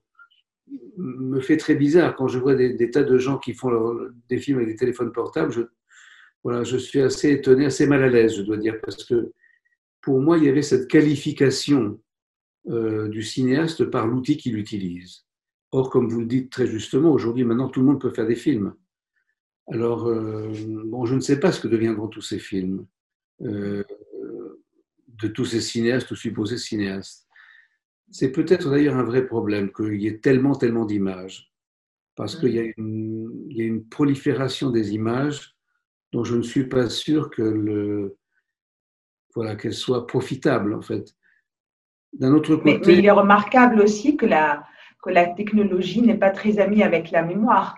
me 0.98 1.40
fait 1.40 1.58
très 1.58 1.76
bizarre 1.76 2.16
quand 2.16 2.28
je 2.28 2.38
vois 2.38 2.56
des, 2.56 2.92
tas 2.92 3.04
de 3.04 3.18
gens 3.18 3.38
qui 3.38 3.54
font 3.54 3.72
des 4.30 4.38
films 4.38 4.58
avec 4.58 4.70
des 4.70 4.76
téléphones 4.76 5.12
portables. 5.12 5.52
Je, 5.52 5.62
voilà, 6.44 6.64
je 6.64 6.78
suis 6.78 7.02
assez 7.02 7.32
étonné, 7.32 7.66
assez 7.66 7.88
mal 7.88 8.04
à 8.04 8.10
l'aise, 8.10 8.36
je 8.36 8.42
dois 8.42 8.58
dire, 8.58 8.76
parce 8.84 9.04
que 9.04 9.32
pour 10.04 10.20
moi, 10.20 10.38
il 10.38 10.44
y 10.44 10.50
avait 10.50 10.62
cette 10.62 10.90
qualification 10.90 12.00
euh, 12.68 13.08
du 13.08 13.24
cinéaste 13.24 13.86
par 13.86 14.06
l'outil 14.06 14.38
qu'il 14.38 14.58
utilise. 14.58 15.26
Or, 15.72 15.90
comme 15.90 16.10
vous 16.10 16.20
le 16.20 16.28
dites 16.28 16.52
très 16.52 16.68
justement, 16.68 17.12
aujourd'hui, 17.12 17.46
maintenant, 17.46 17.70
tout 17.70 17.80
le 17.80 17.88
monde 17.88 18.02
peut 18.02 18.12
faire 18.12 18.28
des 18.28 18.36
films. 18.36 18.76
Alors, 19.72 20.08
euh, 20.08 20.52
bon, 20.86 21.06
je 21.06 21.16
ne 21.16 21.22
sais 21.22 21.40
pas 21.40 21.54
ce 21.54 21.62
que 21.62 21.70
deviendront 21.70 22.10
tous 22.10 22.22
ces 22.22 22.38
films, 22.38 22.86
euh, 23.42 23.84
de 25.08 25.28
tous 25.30 25.46
ces 25.46 25.62
cinéastes 25.62 26.12
ou 26.12 26.16
supposés 26.18 26.58
cinéastes. 26.58 27.28
C'est 28.12 28.34
peut-être 28.34 28.70
d'ailleurs 28.70 28.98
un 28.98 29.04
vrai 29.04 29.26
problème 29.26 29.72
qu'il 29.72 30.02
y 30.02 30.08
ait 30.08 30.20
tellement, 30.20 30.54
tellement 30.54 30.86
d'images, 30.86 31.50
parce 32.16 32.36
qu'il 32.36 32.54
y, 32.54 32.60
a 32.60 32.74
une 32.78 33.88
prolifération 33.90 34.70
des 34.70 34.94
images 34.94 35.56
dont 36.12 36.26
je 36.26 36.36
ne 36.36 36.44
suis 36.44 36.68
pas 36.68 36.90
sûr 36.90 37.30
que 37.30 37.42
le, 37.42 38.18
voilà, 39.36 39.56
qu'elle 39.56 39.74
soit 39.74 40.08
profitable 40.08 40.74
en 40.74 40.82
fait. 40.82 41.13
D'un 42.13 42.34
autre 42.34 42.56
côté, 42.56 42.80
mais, 42.86 42.98
il 43.00 43.06
est 43.06 43.12
remarquable 43.12 43.82
aussi 43.82 44.16
que 44.18 44.25
la, 44.25 44.63
que 45.04 45.10
la 45.10 45.25
technologie 45.28 46.02
n'est 46.02 46.18
pas 46.18 46.30
très 46.30 46.60
amie 46.60 46.84
avec 46.84 47.10
la 47.10 47.24
mémoire, 47.24 47.75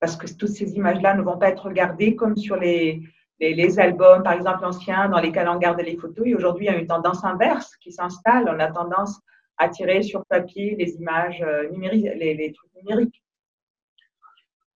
parce 0.00 0.16
que 0.16 0.26
toutes 0.26 0.50
ces 0.50 0.72
images-là 0.74 1.14
ne 1.14 1.22
vont 1.22 1.38
pas 1.38 1.48
être 1.48 1.66
regardées 1.66 2.16
comme 2.16 2.36
sur 2.36 2.56
les, 2.56 3.02
les, 3.38 3.78
albums, 3.78 4.22
par 4.22 4.32
exemple 4.32 4.64
anciens, 4.64 5.08
dans 5.08 5.20
lesquels 5.20 5.48
on 5.48 5.58
gardait 5.58 5.84
les 5.84 5.96
photos. 5.96 6.26
Et 6.26 6.34
aujourd'hui, 6.34 6.66
il 6.66 6.72
y 6.72 6.74
a 6.74 6.78
une 6.78 6.86
tendance 6.86 7.24
inverse 7.24 7.76
qui 7.76 7.92
s'installe. 7.92 8.48
On 8.48 8.58
a 8.58 8.70
tendance 8.70 9.20
à 9.58 9.68
tirer 9.68 10.02
sur 10.02 10.24
papier 10.26 10.76
les 10.78 10.94
images 10.96 11.42
euh, 11.42 11.68
numériques, 11.70 12.08
les, 12.16 12.52
trucs 12.52 12.74
numériques. 12.74 13.22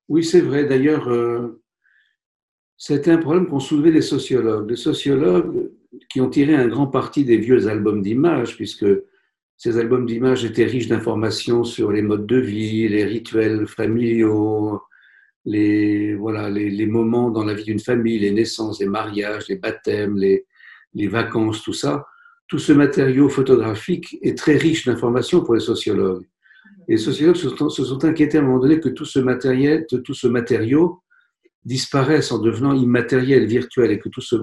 Oui, 0.09 0.25
c'est 0.25 0.41
vrai. 0.41 0.65
D'ailleurs, 0.65 1.09
euh, 1.11 1.63
c'était 2.77 3.13
un 3.13 3.19
problème 3.19 3.47
qu'ont 3.47 3.61
soulevé 3.61 3.91
les 3.91 4.03
sociologues. 4.03 4.71
Les 4.71 4.77
sociologues 4.77 5.71
qui 6.09 6.21
ont 6.21 6.31
tiré 6.31 6.55
un 6.55 6.69
grand 6.69 6.87
parti 6.87 7.25
des 7.25 7.39
vieux 7.39 7.69
albums 7.69 8.03
d'images, 8.03 8.57
puisque 8.57 8.87
ces 9.57 9.79
albums 9.79 10.07
d'images 10.07 10.45
étaient 10.45 10.65
riches 10.65 10.89
d'informations 10.89 11.65
sur 11.65 11.93
les 11.93 12.03
modes 12.03 12.27
de 12.27 12.39
vie, 12.39 12.89
les 12.89 13.05
rituels 13.05 13.67
familiaux, 13.67 14.81
les, 15.45 16.15
voilà, 16.15 16.49
les, 16.51 16.87
moments 16.87 17.31
dans 17.31 17.45
la 17.45 17.55
vie 17.55 17.65
d'une 17.65 17.81
famille, 17.81 18.19
les 18.19 18.31
naissances, 18.31 18.81
les 18.81 18.87
mariages, 18.87 19.49
les 19.49 19.57
baptêmes, 19.57 20.17
les, 20.17 20.47
vacances, 21.09 21.63
tout 21.63 21.73
ça 21.73 22.07
tout 22.51 22.59
ce 22.59 22.73
matériau 22.73 23.29
photographique 23.29 24.19
est 24.23 24.37
très 24.37 24.57
riche 24.57 24.85
d'informations 24.85 25.41
pour 25.41 25.55
les 25.55 25.61
sociologues. 25.61 26.27
Et 26.89 26.93
les 26.95 26.99
sociologues 26.99 27.37
se 27.37 27.49
sont, 27.49 28.05
inquiétés 28.05 28.39
à 28.39 28.41
un 28.41 28.45
moment 28.45 28.59
donné 28.59 28.81
que 28.81 28.89
tout 28.89 29.05
ce 29.05 29.21
matériel, 29.21 29.87
tout 29.87 30.15
ce 30.15 30.27
matériau 30.27 31.01
disparaisse 31.65 32.33
en 32.33 32.39
devenant 32.39 32.73
immatériel, 32.73 33.47
virtuel, 33.47 33.91
et 33.91 33.99
que 33.99 34.09
tout, 34.09 34.23
ça 34.23 34.39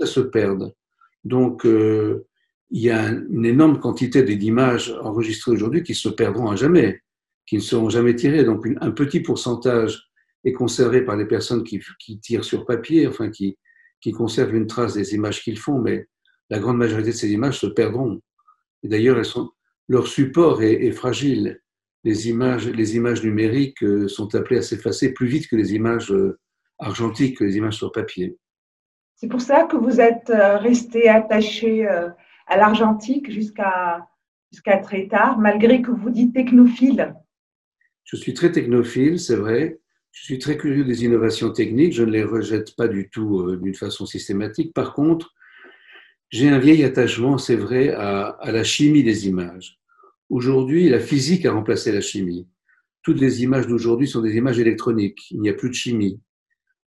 se 0.00 0.20
perde. 0.20 0.72
Donc, 1.24 1.66
euh, 1.66 2.26
il 2.70 2.82
y 2.82 2.90
a 2.90 3.08
une 3.08 3.46
énorme 3.46 3.80
quantité 3.80 4.22
d'images 4.22 4.94
enregistrées 5.02 5.52
aujourd'hui 5.52 5.82
qui 5.82 5.94
se 5.94 6.08
perdront 6.08 6.50
à 6.50 6.56
jamais, 6.56 7.00
qui 7.46 7.56
ne 7.56 7.60
seront 7.60 7.90
jamais 7.90 8.14
tirées. 8.14 8.44
Donc, 8.44 8.66
un 8.80 8.90
petit 8.90 9.20
pourcentage 9.20 10.08
est 10.44 10.52
conservé 10.52 11.02
par 11.02 11.16
les 11.16 11.26
personnes 11.26 11.64
qui, 11.64 11.80
tirent 12.20 12.44
sur 12.44 12.66
papier, 12.66 13.06
enfin, 13.06 13.30
qui, 13.30 13.58
qui 14.00 14.12
conservent 14.12 14.54
une 14.54 14.66
trace 14.66 14.94
des 14.94 15.14
images 15.14 15.42
qu'ils 15.42 15.58
font, 15.58 15.80
mais 15.80 16.06
la 16.50 16.58
grande 16.58 16.78
majorité 16.78 17.10
de 17.10 17.16
ces 17.16 17.30
images 17.30 17.58
se 17.58 17.66
perdront. 17.66 18.20
Et 18.82 18.88
d'ailleurs, 18.88 19.20
leur 19.88 20.06
support 20.06 20.62
est, 20.62 20.90
fragile. 20.92 21.60
Les 22.04 22.28
images, 22.28 22.68
les 22.68 22.96
images 22.96 23.24
numériques 23.24 23.82
euh, 23.82 24.08
sont 24.08 24.34
appelées 24.34 24.58
à 24.58 24.62
s'effacer 24.62 25.12
plus 25.12 25.26
vite 25.26 25.48
que 25.48 25.56
les 25.56 25.74
images 25.74 26.12
euh, 26.12 26.38
argentiques, 26.78 27.38
que 27.38 27.44
les 27.44 27.56
images 27.56 27.76
sur 27.76 27.92
papier. 27.92 28.36
C'est 29.16 29.28
pour 29.28 29.40
ça 29.40 29.64
que 29.64 29.76
vous 29.76 30.00
êtes 30.00 30.30
euh, 30.30 30.58
resté 30.58 31.08
attaché 31.08 31.86
à 31.86 32.56
l'argentique 32.56 33.30
jusqu'à 33.30 34.06
jusqu'à 34.50 34.78
très 34.78 35.08
tard, 35.08 35.38
malgré 35.38 35.82
que 35.82 35.90
vous 35.90 36.08
dites 36.08 36.32
technophile. 36.32 37.14
Je 38.04 38.16
suis 38.16 38.32
très 38.32 38.50
technophile, 38.50 39.20
c'est 39.20 39.36
vrai. 39.36 39.78
Je 40.12 40.22
suis 40.22 40.38
très 40.38 40.56
curieux 40.56 40.84
des 40.84 41.04
innovations 41.04 41.52
techniques. 41.52 41.92
Je 41.92 42.04
ne 42.04 42.10
les 42.10 42.24
rejette 42.24 42.74
pas 42.74 42.88
du 42.88 43.10
tout 43.10 43.56
d'une 43.56 43.74
façon 43.74 44.06
systématique. 44.06 44.72
Par 44.72 44.94
contre, 44.94 45.34
j'ai 46.30 46.48
un 46.48 46.58
vieil 46.58 46.84
attachement, 46.84 47.38
c'est 47.38 47.56
vrai, 47.56 47.90
à, 47.90 48.38
la 48.44 48.64
chimie 48.64 49.02
des 49.02 49.28
images. 49.28 49.77
Aujourd'hui, 50.30 50.88
la 50.88 51.00
physique 51.00 51.46
a 51.46 51.52
remplacé 51.52 51.90
la 51.92 52.00
chimie. 52.00 52.46
Toutes 53.02 53.20
les 53.20 53.42
images 53.42 53.66
d'aujourd'hui 53.66 54.06
sont 54.06 54.20
des 54.20 54.36
images 54.36 54.58
électroniques. 54.58 55.30
Il 55.30 55.40
n'y 55.40 55.48
a 55.48 55.54
plus 55.54 55.70
de 55.70 55.74
chimie. 55.74 56.20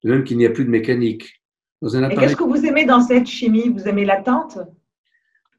De 0.04 0.12
même 0.12 0.24
qu'il 0.24 0.38
n'y 0.38 0.46
a 0.46 0.52
plus 0.52 0.66
de 0.66 0.70
mécanique. 0.70 1.42
Dans 1.82 1.96
un 1.96 2.10
Et 2.10 2.16
qu'est-ce 2.16 2.36
que 2.36 2.44
vous 2.44 2.66
aimez 2.66 2.86
dans 2.86 3.02
cette 3.02 3.26
chimie? 3.26 3.70
Vous 3.70 3.88
aimez 3.88 4.06
l'attente 4.06 4.60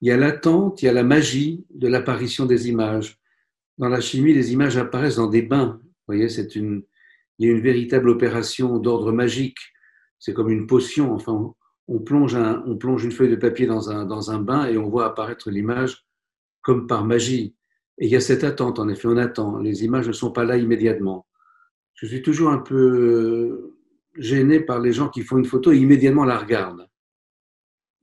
Il 0.00 0.08
y 0.08 0.12
a 0.12 0.16
l'attente, 0.16 0.82
il 0.82 0.86
y 0.86 0.88
a 0.88 0.92
la 0.92 1.02
magie 1.02 1.64
de 1.74 1.88
l'apparition 1.88 2.46
des 2.46 2.68
images. 2.68 3.18
Dans 3.78 3.88
la 3.88 4.00
chimie, 4.00 4.32
les 4.32 4.52
images 4.52 4.76
apparaissent 4.76 5.16
dans 5.16 5.26
des 5.26 5.42
bains. 5.42 5.80
Vous 5.82 6.14
voyez, 6.14 6.28
c'est 6.28 6.54
une, 6.54 6.84
il 7.38 7.46
y 7.46 7.50
a 7.50 7.52
une 7.52 7.60
véritable 7.60 8.08
opération 8.08 8.78
d'ordre 8.78 9.10
magique. 9.10 9.58
C'est 10.20 10.32
comme 10.32 10.50
une 10.50 10.68
potion. 10.68 11.12
Enfin, 11.12 11.52
on 11.88 11.98
plonge, 11.98 12.36
on 12.36 12.76
plonge 12.76 13.04
une 13.04 13.10
feuille 13.10 13.30
de 13.30 13.36
papier 13.36 13.66
dans 13.66 13.90
un, 13.90 14.04
dans 14.04 14.30
un 14.30 14.38
bain 14.38 14.66
et 14.66 14.78
on 14.78 14.88
voit 14.88 15.06
apparaître 15.06 15.50
l'image 15.50 16.06
comme 16.60 16.86
par 16.86 17.04
magie. 17.04 17.56
Et 17.98 18.06
il 18.06 18.10
y 18.10 18.16
a 18.16 18.20
cette 18.20 18.44
attente, 18.44 18.78
en 18.78 18.88
effet, 18.88 19.08
on 19.08 19.16
attend. 19.16 19.58
Les 19.58 19.84
images 19.84 20.08
ne 20.08 20.12
sont 20.12 20.32
pas 20.32 20.44
là 20.44 20.56
immédiatement. 20.56 21.26
Je 21.94 22.06
suis 22.06 22.22
toujours 22.22 22.50
un 22.50 22.58
peu 22.58 23.76
gêné 24.16 24.60
par 24.60 24.80
les 24.80 24.92
gens 24.92 25.08
qui 25.08 25.22
font 25.22 25.38
une 25.38 25.44
photo 25.44 25.72
et 25.72 25.78
immédiatement 25.78 26.24
la 26.24 26.38
regardent. 26.38 26.88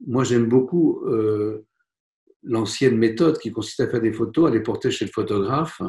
Moi, 0.06 0.24
j'aime 0.24 0.46
beaucoup 0.46 1.06
euh, 1.06 1.66
l'ancienne 2.44 2.98
méthode 2.98 3.38
qui 3.40 3.52
consiste 3.52 3.82
à 3.82 3.88
faire 3.88 4.02
des 4.02 4.14
photos, 4.14 4.50
à 4.50 4.54
les 4.54 4.62
porter 4.62 4.92
chez 4.92 5.06
le 5.06 5.12
photographe 5.12 5.82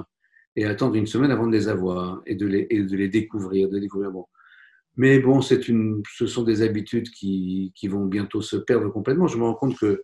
et 0.57 0.64
attendre 0.64 0.97
une 0.97 1.07
semaine 1.07 1.30
avant 1.30 1.47
de 1.47 1.52
les 1.52 1.69
avoir 1.69 2.21
et 2.26 2.35
de 2.35 2.47
les, 2.47 3.09
découvrir. 3.09 3.69
Mais 4.97 5.21
bon, 5.21 5.40
une, 5.40 6.02
ce 6.12 6.26
sont 6.26 6.42
des 6.42 6.62
habitudes 6.62 7.11
qui, 7.11 7.73
qui, 7.76 7.87
vont 7.87 8.07
bientôt 8.07 8.42
se 8.42 8.57
perdre 8.57 8.88
complètement. 8.90 9.28
Je 9.28 9.38
me 9.38 9.45
rends 9.45 9.54
compte 9.54 9.78
que 9.78 10.02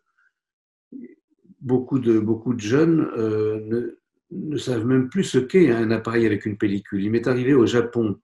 beaucoup 1.66 1.98
de, 1.98 2.20
beaucoup 2.20 2.54
de 2.54 2.60
jeunes 2.60 3.10
euh, 3.18 3.90
ne, 4.30 4.56
savent 4.56 4.86
même 4.86 5.08
plus 5.08 5.24
ce 5.24 5.38
qu'est 5.38 5.72
un 5.72 5.90
appareil 5.90 6.24
avec 6.24 6.46
une 6.46 6.56
pellicule. 6.56 7.02
Il 7.02 7.10
m'est 7.10 7.26
arrivé 7.26 7.54
au 7.54 7.66
Japon 7.66 8.20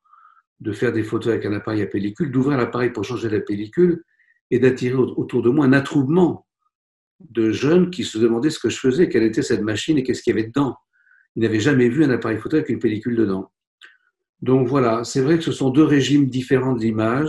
de 0.60 0.72
faire 0.72 0.92
des 0.92 1.02
photos 1.02 1.32
avec 1.32 1.44
un 1.44 1.52
appareil 1.52 1.82
à 1.82 1.86
pellicule, 1.86 2.30
d'ouvrir 2.30 2.56
l'appareil 2.56 2.90
pour 2.90 3.04
changer 3.04 3.28
la 3.28 3.40
pellicule 3.40 4.04
et 4.52 4.60
d'attirer 4.60 4.94
autour 4.94 5.42
de 5.42 5.50
moi 5.50 5.66
un 5.66 5.72
attroupement 5.72 6.46
de 7.18 7.50
jeunes 7.50 7.90
qui 7.90 8.04
se 8.04 8.16
demandaient 8.16 8.50
ce 8.50 8.60
que 8.60 8.70
je 8.70 8.78
faisais, 8.78 9.08
quelle 9.08 9.24
était 9.24 9.42
cette 9.42 9.62
machine 9.62 9.98
et 9.98 10.04
qu'est-ce 10.04 10.22
qu'il 10.22 10.36
y 10.36 10.38
avait 10.38 10.48
dedans. 10.48 10.76
Ils 11.34 11.42
n'avaient 11.42 11.60
jamais 11.60 11.88
vu 11.88 12.04
un 12.04 12.10
appareil 12.10 12.38
photo 12.38 12.56
avec 12.56 12.68
une 12.68 12.78
pellicule 12.78 13.16
dedans. 13.16 13.50
Donc 14.40 14.68
voilà, 14.68 15.02
c'est 15.02 15.20
vrai 15.20 15.36
que 15.36 15.44
ce 15.44 15.52
sont 15.52 15.70
deux 15.70 15.84
régimes 15.84 16.28
différents 16.28 16.74
de 16.74 17.26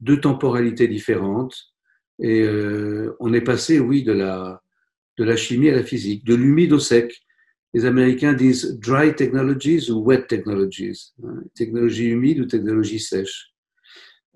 deux 0.00 0.20
temporalités 0.20 0.88
différentes, 0.88 1.54
et 2.18 2.42
euh, 2.42 3.14
on 3.20 3.32
est 3.34 3.40
passé, 3.42 3.78
oui, 3.80 4.02
de 4.02 4.12
la, 4.12 4.62
de 5.18 5.24
la 5.24 5.36
chimie 5.36 5.68
à 5.68 5.74
la 5.74 5.82
physique, 5.82 6.24
de 6.24 6.34
l'humide 6.34 6.72
au 6.72 6.78
sec. 6.78 7.20
Les 7.72 7.84
Américains 7.84 8.32
disent 8.32 8.78
dry 8.80 9.14
technologies 9.14 9.90
ou 9.90 10.02
wet 10.04 10.26
technologies, 10.26 11.12
hein, 11.22 11.42
technologie 11.54 12.08
humide 12.08 12.40
ou 12.40 12.46
technologie 12.46 12.98
sèche. 12.98 13.52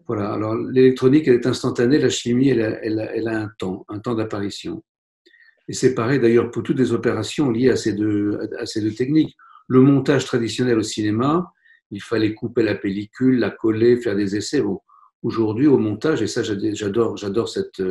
Voilà, 0.06 0.32
alors 0.32 0.54
l'électronique, 0.54 1.26
elle 1.26 1.34
est 1.34 1.46
instantanée, 1.46 1.98
la 1.98 2.10
chimie, 2.10 2.50
elle 2.50 2.62
a, 2.62 2.84
elle 2.84 3.28
a, 3.28 3.40
un 3.40 3.50
temps, 3.58 3.84
un 3.88 3.98
temps 3.98 4.14
d'apparition. 4.14 4.84
Et 5.66 5.72
c'est 5.72 5.94
pareil 5.94 6.20
d'ailleurs 6.20 6.50
pour 6.50 6.62
toutes 6.62 6.78
les 6.78 6.92
opérations 6.92 7.50
liées 7.50 7.70
à 7.70 7.76
ces, 7.76 7.94
deux, 7.94 8.38
à 8.58 8.66
ces 8.66 8.82
deux 8.82 8.92
techniques. 8.92 9.34
Le 9.66 9.80
montage 9.80 10.26
traditionnel 10.26 10.78
au 10.78 10.82
cinéma, 10.82 11.50
il 11.90 12.02
fallait 12.02 12.34
couper 12.34 12.62
la 12.62 12.74
pellicule, 12.74 13.38
la 13.38 13.50
coller, 13.50 13.96
faire 13.96 14.14
des 14.14 14.36
essais. 14.36 14.62
Aujourd'hui, 15.22 15.66
au 15.66 15.78
montage, 15.78 16.20
et 16.20 16.26
ça 16.26 16.42
j'adore, 16.42 17.16
j'adore 17.16 17.48
cette, 17.48 17.82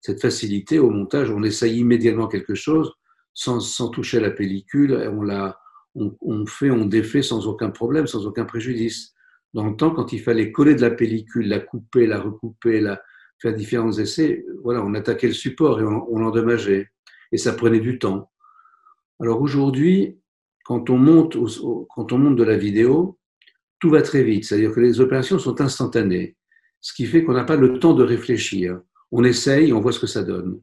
cette 0.00 0.20
facilité 0.20 0.78
au 0.78 0.90
montage, 0.90 1.30
on 1.30 1.42
essaye 1.42 1.78
immédiatement 1.78 2.28
quelque 2.28 2.54
chose 2.54 2.92
sans, 3.34 3.88
toucher 3.90 4.20
la 4.20 4.30
pellicule, 4.30 4.92
on, 5.12 5.22
la, 5.22 5.58
on, 5.94 6.46
fait, 6.46 6.70
on 6.70 6.84
défait 6.84 7.22
sans 7.22 7.46
aucun 7.46 7.70
problème, 7.70 8.06
sans 8.06 8.26
aucun 8.26 8.44
préjudice. 8.44 9.14
Dans 9.54 9.66
le 9.66 9.76
temps, 9.76 9.90
quand 9.90 10.12
il 10.12 10.20
fallait 10.20 10.52
coller 10.52 10.74
de 10.74 10.82
la 10.82 10.90
pellicule, 10.90 11.48
la 11.48 11.60
couper, 11.60 12.06
la 12.06 12.20
recouper, 12.20 12.80
la, 12.80 13.00
faire 13.40 13.54
différents 13.54 13.92
essais, 13.92 14.44
voilà, 14.62 14.82
on 14.84 14.94
attaquait 14.94 15.28
le 15.28 15.32
support 15.32 15.80
et 15.80 15.84
on, 15.84 16.12
on 16.12 16.18
l'endommageait. 16.18 16.88
Et 17.32 17.38
ça 17.38 17.52
prenait 17.52 17.80
du 17.80 17.98
temps. 17.98 18.30
Alors 19.20 19.40
aujourd'hui, 19.40 20.18
quand 20.64 20.90
on 20.90 20.98
monte, 20.98 21.36
quand 21.88 22.12
on 22.12 22.18
monte 22.18 22.36
de 22.36 22.44
la 22.44 22.56
vidéo, 22.56 23.18
tout 23.78 23.90
va 23.90 24.02
très 24.02 24.22
vite, 24.22 24.44
c'est-à-dire 24.44 24.72
que 24.72 24.80
les 24.80 25.00
opérations 25.00 25.38
sont 25.38 25.60
instantanées, 25.60 26.36
ce 26.80 26.92
qui 26.92 27.06
fait 27.06 27.24
qu'on 27.24 27.32
n'a 27.32 27.44
pas 27.44 27.56
le 27.56 27.78
temps 27.78 27.94
de 27.94 28.04
réfléchir. 28.04 28.80
On 29.12 29.24
essaye, 29.24 29.72
on 29.72 29.80
voit 29.80 29.92
ce 29.92 30.00
que 30.00 30.06
ça 30.06 30.22
donne. 30.22 30.60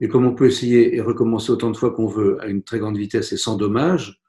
Et 0.00 0.08
comme 0.08 0.26
on 0.26 0.34
peut 0.34 0.46
essayer 0.46 0.96
et 0.96 1.00
recommencer 1.00 1.50
autant 1.50 1.70
de 1.70 1.76
fois 1.76 1.92
qu'on 1.92 2.06
veut 2.06 2.38
à 2.42 2.46
une 2.46 2.62
très 2.62 2.78
grande 2.78 2.98
vitesse 2.98 3.32
et 3.32 3.36
sans 3.36 3.56
dommage, 3.56 4.20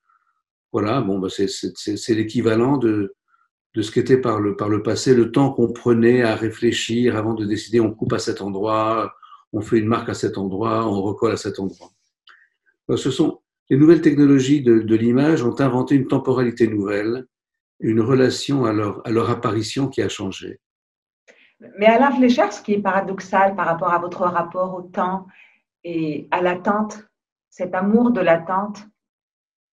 voilà, 0.71 1.01
bon, 1.01 1.19
bah 1.19 1.29
c'est 1.29 2.15
l'équivalent 2.15 2.77
de, 2.77 3.15
de 3.73 3.81
ce 3.81 3.91
qu'était 3.91 4.17
par 4.17 4.39
le, 4.39 4.55
par 4.55 4.69
le 4.69 4.83
passé 4.83 5.13
le 5.13 5.31
temps 5.31 5.51
qu'on 5.51 5.71
prenait 5.71 6.23
à 6.23 6.35
réfléchir 6.35 7.15
avant 7.15 7.33
de 7.33 7.45
décider 7.45 7.79
on 7.79 7.93
coupe 7.93 8.13
à 8.13 8.19
cet 8.19 8.41
endroit, 8.41 9.13
on 9.53 9.61
fait 9.61 9.79
une 9.79 9.87
marque 9.87 10.09
à 10.09 10.13
cet 10.13 10.37
endroit, 10.37 10.87
on 10.87 11.01
recolle 11.01 11.31
à 11.31 11.37
cet 11.37 11.59
endroit. 11.59 11.91
ce 12.95 13.11
sont 13.11 13.41
les 13.69 13.77
nouvelles 13.77 14.01
technologies 14.01 14.61
de, 14.61 14.79
de 14.79 14.95
l'image 14.95 15.43
ont 15.43 15.59
inventé 15.59 15.95
une 15.95 16.07
temporalité 16.07 16.67
nouvelle 16.67 17.25
une 17.79 18.01
relation 18.01 18.65
à 18.65 18.73
leur, 18.73 19.05
à 19.05 19.11
leur 19.11 19.29
apparition 19.29 19.87
qui 19.87 20.01
a 20.01 20.09
changé. 20.09 20.59
Mais 21.59 21.87
Alain 21.87 22.11
Fléchard, 22.11 22.53
ce 22.53 22.61
qui 22.61 22.73
est 22.73 22.81
paradoxal 22.81 23.55
par 23.55 23.65
rapport 23.65 23.91
à 23.91 23.99
votre 23.99 24.21
rapport 24.21 24.75
au 24.75 24.83
temps 24.83 25.27
et 25.83 26.27
à 26.31 26.41
l'attente, 26.41 27.03
cet 27.49 27.73
amour 27.73 28.11
de 28.11 28.21
l'attente 28.21 28.87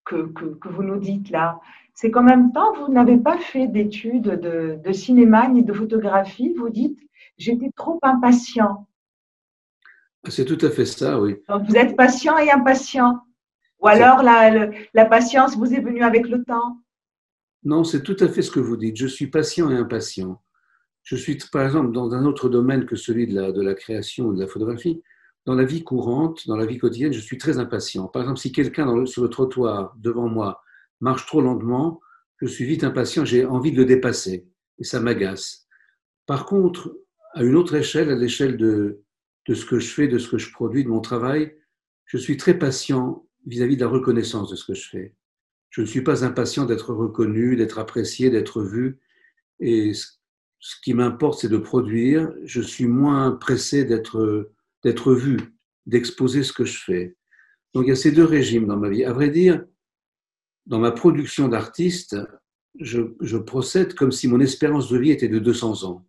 que, 0.04 0.32
que, 0.32 0.68
vous 0.68 0.82
nous 0.82 0.98
dites 0.98 1.30
là, 1.30 1.60
c'est 1.94 2.10
qu'en 2.10 2.22
même 2.22 2.52
temps, 2.52 2.72
vous 2.74 2.92
n'avez 2.92 3.18
pas 3.18 3.38
fait 3.38 3.66
d'études 3.66 4.22
de, 4.22 4.78
de, 4.82 4.92
cinéma 4.92 5.48
ni 5.48 5.62
de 5.62 5.72
photographie. 5.72 6.54
Vous 6.56 6.70
dites, 6.70 6.98
j'étais 7.36 7.70
trop 7.76 7.98
impatient. 8.02 8.86
C'est 10.28 10.44
tout 10.44 10.58
à 10.64 10.70
fait 10.70 10.86
ça, 10.86 11.20
oui. 11.20 11.36
Donc 11.48 11.64
vous 11.64 11.76
êtes 11.76 11.96
patient 11.96 12.38
et 12.38 12.50
impatient. 12.50 13.20
Ou 13.80 13.88
alors 13.88 14.22
la, 14.22 14.70
la 14.94 15.04
patience 15.04 15.56
vous 15.56 15.74
est 15.74 15.80
venue 15.80 16.02
avec 16.02 16.26
le 16.28 16.42
temps. 16.42 16.78
Non, 17.62 17.84
c'est 17.84 18.02
tout 18.02 18.16
à 18.20 18.28
fait 18.28 18.42
ce 18.42 18.50
que 18.50 18.60
vous 18.60 18.76
dites. 18.76 18.96
Je 18.96 19.06
suis 19.06 19.26
patient 19.26 19.70
et 19.70 19.76
impatient. 19.76 20.40
Je 21.04 21.16
suis, 21.16 21.38
par 21.52 21.64
exemple, 21.64 21.92
dans 21.92 22.14
un 22.14 22.24
autre 22.24 22.48
domaine 22.48 22.86
que 22.86 22.96
celui 22.96 23.26
de 23.26 23.60
la, 23.60 23.74
création 23.74 24.26
ou 24.26 24.34
de 24.34 24.40
la 24.40 24.46
photographie. 24.46 25.02
Dans 25.44 25.54
la 25.54 25.64
vie 25.64 25.84
courante, 25.84 26.46
dans 26.48 26.56
la 26.56 26.64
vie 26.64 26.78
quotidienne, 26.78 27.12
je 27.12 27.20
suis 27.20 27.36
très 27.36 27.58
impatient. 27.58 28.08
Par 28.08 28.22
exemple, 28.22 28.40
si 28.40 28.50
quelqu'un 28.50 29.04
sur 29.04 29.22
le 29.22 29.28
trottoir 29.28 29.94
devant 29.98 30.28
moi 30.28 30.62
marche 31.00 31.26
trop 31.26 31.42
lentement, 31.42 32.00
je 32.40 32.46
suis 32.46 32.64
vite 32.64 32.82
impatient, 32.84 33.26
j'ai 33.26 33.44
envie 33.44 33.70
de 33.70 33.76
le 33.76 33.84
dépasser 33.84 34.48
et 34.78 34.84
ça 34.84 35.00
m'agace. 35.00 35.66
Par 36.24 36.46
contre, 36.46 36.96
à 37.34 37.42
une 37.42 37.56
autre 37.56 37.74
échelle, 37.74 38.10
à 38.10 38.16
l'échelle 38.16 38.56
de, 38.56 39.02
de 39.46 39.54
ce 39.54 39.66
que 39.66 39.78
je 39.78 39.92
fais, 39.92 40.08
de 40.08 40.16
ce 40.16 40.30
que 40.30 40.38
je 40.38 40.50
produis, 40.50 40.84
de 40.84 40.88
mon 40.88 41.02
travail, 41.02 41.54
je 42.06 42.16
suis 42.16 42.38
très 42.38 42.58
patient 42.58 43.26
vis-à-vis 43.46 43.74
-vis 43.74 43.78
de 43.78 43.84
la 43.84 43.90
reconnaissance 43.90 44.50
de 44.50 44.56
ce 44.56 44.64
que 44.64 44.74
je 44.74 44.88
fais. 44.88 45.14
Je 45.68 45.82
ne 45.82 45.86
suis 45.86 46.02
pas 46.02 46.24
impatient 46.24 46.64
d'être 46.64 46.94
reconnu, 46.94 47.56
d'être 47.56 47.78
apprécié, 47.78 48.30
d'être 48.30 48.62
vu. 48.62 49.00
Et 49.60 49.92
ce 50.66 50.76
qui 50.80 50.94
m'importe, 50.94 51.40
c'est 51.40 51.50
de 51.50 51.58
produire. 51.58 52.32
Je 52.44 52.62
suis 52.62 52.86
moins 52.86 53.32
pressé 53.32 53.84
d'être, 53.84 55.12
vu, 55.12 55.38
d'exposer 55.84 56.42
ce 56.42 56.54
que 56.54 56.64
je 56.64 56.82
fais. 56.82 57.16
Donc 57.74 57.84
il 57.84 57.90
y 57.90 57.92
a 57.92 57.96
ces 57.96 58.12
deux 58.12 58.24
régimes 58.24 58.66
dans 58.66 58.78
ma 58.78 58.88
vie. 58.88 59.04
À 59.04 59.12
vrai 59.12 59.28
dire, 59.28 59.62
dans 60.64 60.78
ma 60.78 60.90
production 60.90 61.48
d'artiste, 61.48 62.16
je, 62.80 63.36
procède 63.36 63.92
comme 63.92 64.10
si 64.10 64.26
mon 64.26 64.40
espérance 64.40 64.88
de 64.88 64.96
vie 64.96 65.10
était 65.10 65.28
de 65.28 65.38
200 65.38 65.84
ans. 65.84 66.08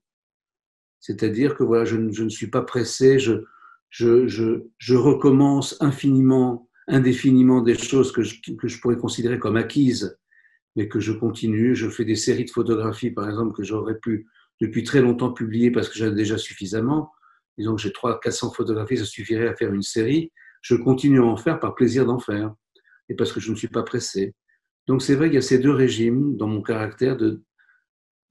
C'est-à-dire 1.02 1.58
que 1.58 1.66
voilà, 1.66 1.84
je, 1.84 1.98
ne 1.98 2.30
suis 2.30 2.50
pas 2.50 2.62
pressé, 2.62 3.20
je, 3.20 4.96
recommence 4.96 5.76
infiniment 5.82 6.70
indéfiniment 6.88 7.62
des 7.62 7.78
choses 7.78 8.14
que 8.14 8.22
je 8.24 8.80
pourrais 8.80 8.96
considérer 8.96 9.38
comme 9.38 9.58
acquises, 9.58 10.18
mais 10.78 10.88
que 10.88 11.02
je 11.02 11.12
continue. 11.12 11.76
Je 11.76 11.90
fais 11.90 12.06
des 12.06 12.16
séries 12.16 12.46
de 12.46 12.52
photographies, 12.52 13.12
par 13.12 13.28
exemple, 13.28 13.54
que 13.54 13.64
j'aurais 13.64 14.00
pu 14.00 14.28
depuis 14.62 14.84
très 14.84 15.02
longtemps 15.02 15.32
publier 15.32 15.72
parce 15.72 15.90
que 15.90 15.98
j'en 15.98 16.08
ai 16.08 16.16
déjà 16.16 16.38
suffisamment. 16.38 17.12
Disons 17.58 17.76
que 17.76 17.82
j'ai 17.82 17.92
300, 17.92 18.20
400 18.22 18.52
photographies, 18.52 18.98
ça 18.98 19.06
suffirait 19.06 19.48
à 19.48 19.56
faire 19.56 19.74
une 19.74 19.82
série. 19.82 20.32
Je 20.62 20.76
continue 20.76 21.20
à 21.20 21.26
en 21.26 21.38
faire 21.38 21.60
par 21.60 21.76
plaisir 21.76 22.06
d'en 22.06 22.20
faire 22.20 22.54
et 23.10 23.16
parce 23.16 23.32
que 23.32 23.40
je 23.40 23.52
ne 23.52 23.56
suis 23.56 23.68
pas 23.68 23.84
pressé. 23.84 24.34
Donc 24.88 25.02
c'est 25.02 25.16
vrai 25.16 25.28
qu'il 25.28 25.36
y 25.36 25.40
a 25.40 25.42
ces 25.42 25.60
deux 25.60 25.72
régimes 25.72 26.36
dans 26.38 26.48
mon 26.48 26.62
caractère 26.62 27.18
de, 27.18 27.44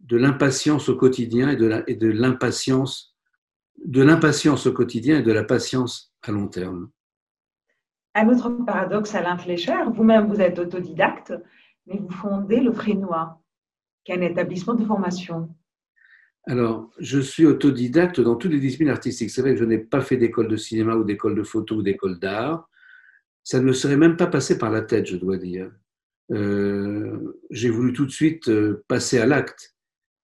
de 0.00 0.16
l'impatience 0.16 0.88
au 0.88 0.96
quotidien 0.96 1.50
et 1.50 1.56
de 1.56 2.08
l'impatience 2.08 3.14
de 3.84 4.02
l'impatience 4.02 4.66
au 4.66 4.72
quotidien 4.72 5.18
et 5.18 5.22
de 5.22 5.32
la 5.32 5.44
patience 5.44 6.14
à 6.22 6.30
long 6.30 6.48
terme. 6.48 6.90
Un 8.14 8.28
autre 8.28 8.48
paradoxe, 8.64 9.14
Alain 9.14 9.36
Fleischer, 9.36 9.84
vous-même, 9.92 10.28
vous 10.28 10.40
êtes 10.40 10.58
autodidacte, 10.58 11.34
mais 11.86 11.98
vous 11.98 12.10
fondez 12.10 12.60
le 12.60 12.72
Frénois, 12.72 13.40
qui 14.04 14.12
est 14.12 14.18
un 14.18 14.22
établissement 14.22 14.74
de 14.74 14.84
formation. 14.84 15.54
Alors, 16.46 16.90
je 16.98 17.20
suis 17.20 17.46
autodidacte 17.46 18.20
dans 18.20 18.36
toutes 18.36 18.52
les 18.52 18.60
disciplines 18.60 18.90
artistiques. 18.90 19.30
C'est 19.30 19.40
vrai 19.40 19.54
que 19.54 19.60
je 19.60 19.64
n'ai 19.64 19.78
pas 19.78 20.02
fait 20.02 20.18
d'école 20.18 20.48
de 20.48 20.56
cinéma 20.56 20.94
ou 20.94 21.04
d'école 21.04 21.34
de 21.34 21.42
photo 21.42 21.76
ou 21.76 21.82
d'école 21.82 22.18
d'art. 22.18 22.68
Ça 23.42 23.60
ne 23.60 23.64
me 23.64 23.72
serait 23.72 23.96
même 23.96 24.16
pas 24.16 24.26
passé 24.26 24.58
par 24.58 24.70
la 24.70 24.82
tête, 24.82 25.06
je 25.06 25.16
dois 25.16 25.38
dire. 25.38 25.70
Euh, 26.32 27.38
j'ai 27.50 27.70
voulu 27.70 27.92
tout 27.92 28.06
de 28.06 28.10
suite 28.10 28.48
euh, 28.48 28.84
passer 28.88 29.18
à 29.18 29.26
l'acte, 29.26 29.74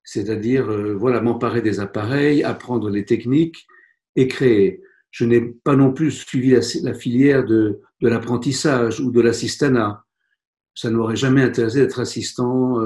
c'est-à-dire 0.02 0.70
euh, 0.70 0.94
voilà 0.94 1.20
m'emparer 1.20 1.61
des 1.61 1.80
appareils, 1.80 2.42
apprendre 2.42 2.88
les 2.88 3.04
techniques 3.04 3.66
et 4.16 4.28
créer. 4.28 4.83
Je 5.11 5.24
n'ai 5.24 5.40
pas 5.40 5.76
non 5.76 5.92
plus 5.92 6.11
suivi 6.11 6.56
la, 6.83 6.94
filière 6.94 7.44
de, 7.44 7.80
l'apprentissage 8.00 9.00
ou 9.00 9.11
de 9.11 9.20
l'assistanat. 9.20 10.04
Ça 10.74 10.90
n'aurait 10.90 11.16
jamais 11.16 11.42
intéressé 11.42 11.80
d'être 11.80 11.98
assistant 11.98 12.78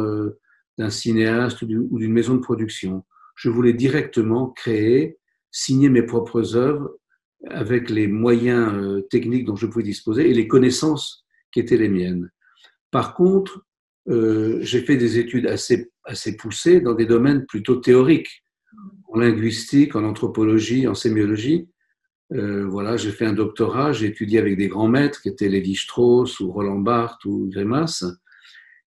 d'un 0.79 0.89
cinéaste 0.89 1.61
ou 1.63 1.67
d'une 1.67 2.13
maison 2.13 2.35
de 2.35 2.41
production. 2.41 3.05
Je 3.35 3.49
voulais 3.49 3.73
directement 3.73 4.49
créer, 4.49 5.19
signer 5.51 5.89
mes 5.89 6.03
propres 6.03 6.57
œuvres 6.57 6.97
avec 7.49 7.91
les 7.91 8.07
moyens 8.07 8.73
euh, 8.75 9.01
techniques 9.11 9.45
dont 9.45 9.57
je 9.57 9.67
pouvais 9.67 9.85
disposer 9.85 10.31
et 10.31 10.35
les 10.35 10.49
connaissances 10.49 11.27
qui 11.53 11.61
étaient 11.61 11.77
les 11.77 11.89
miennes. 11.89 12.31
Par 12.91 13.15
contre, 13.15 13.65
euh, 14.09 14.59
j'ai 14.63 14.81
fait 14.81 14.97
des 14.97 15.19
études 15.19 15.47
assez, 15.47 15.91
assez 16.05 16.37
poussées 16.37 16.81
dans 16.81 16.95
des 16.95 17.07
domaines 17.07 17.45
plutôt 17.47 17.77
théoriques, 17.77 18.45
en 19.09 19.19
linguistique, 19.19 19.95
en 19.95 20.05
anthropologie, 20.05 20.89
en 20.89 20.95
sémiologie, 20.95 21.69
euh, 22.33 22.67
voilà, 22.67 22.97
j'ai 22.97 23.13
fait 23.13 23.27
un 23.27 23.33
doctorat, 23.33 23.93
j'ai 23.93 24.07
étudié 24.07 24.39
avec 24.39 24.57
des 24.57 24.69
grands 24.69 24.89
maîtres 24.89 25.21
qui 25.21 25.29
étaient 25.29 25.49
Lévi-Strauss 25.49 26.41
ou 26.41 26.51
Roland 26.51 26.79
Barthes 26.79 27.25
ou 27.25 27.49
Grémas. 27.51 28.05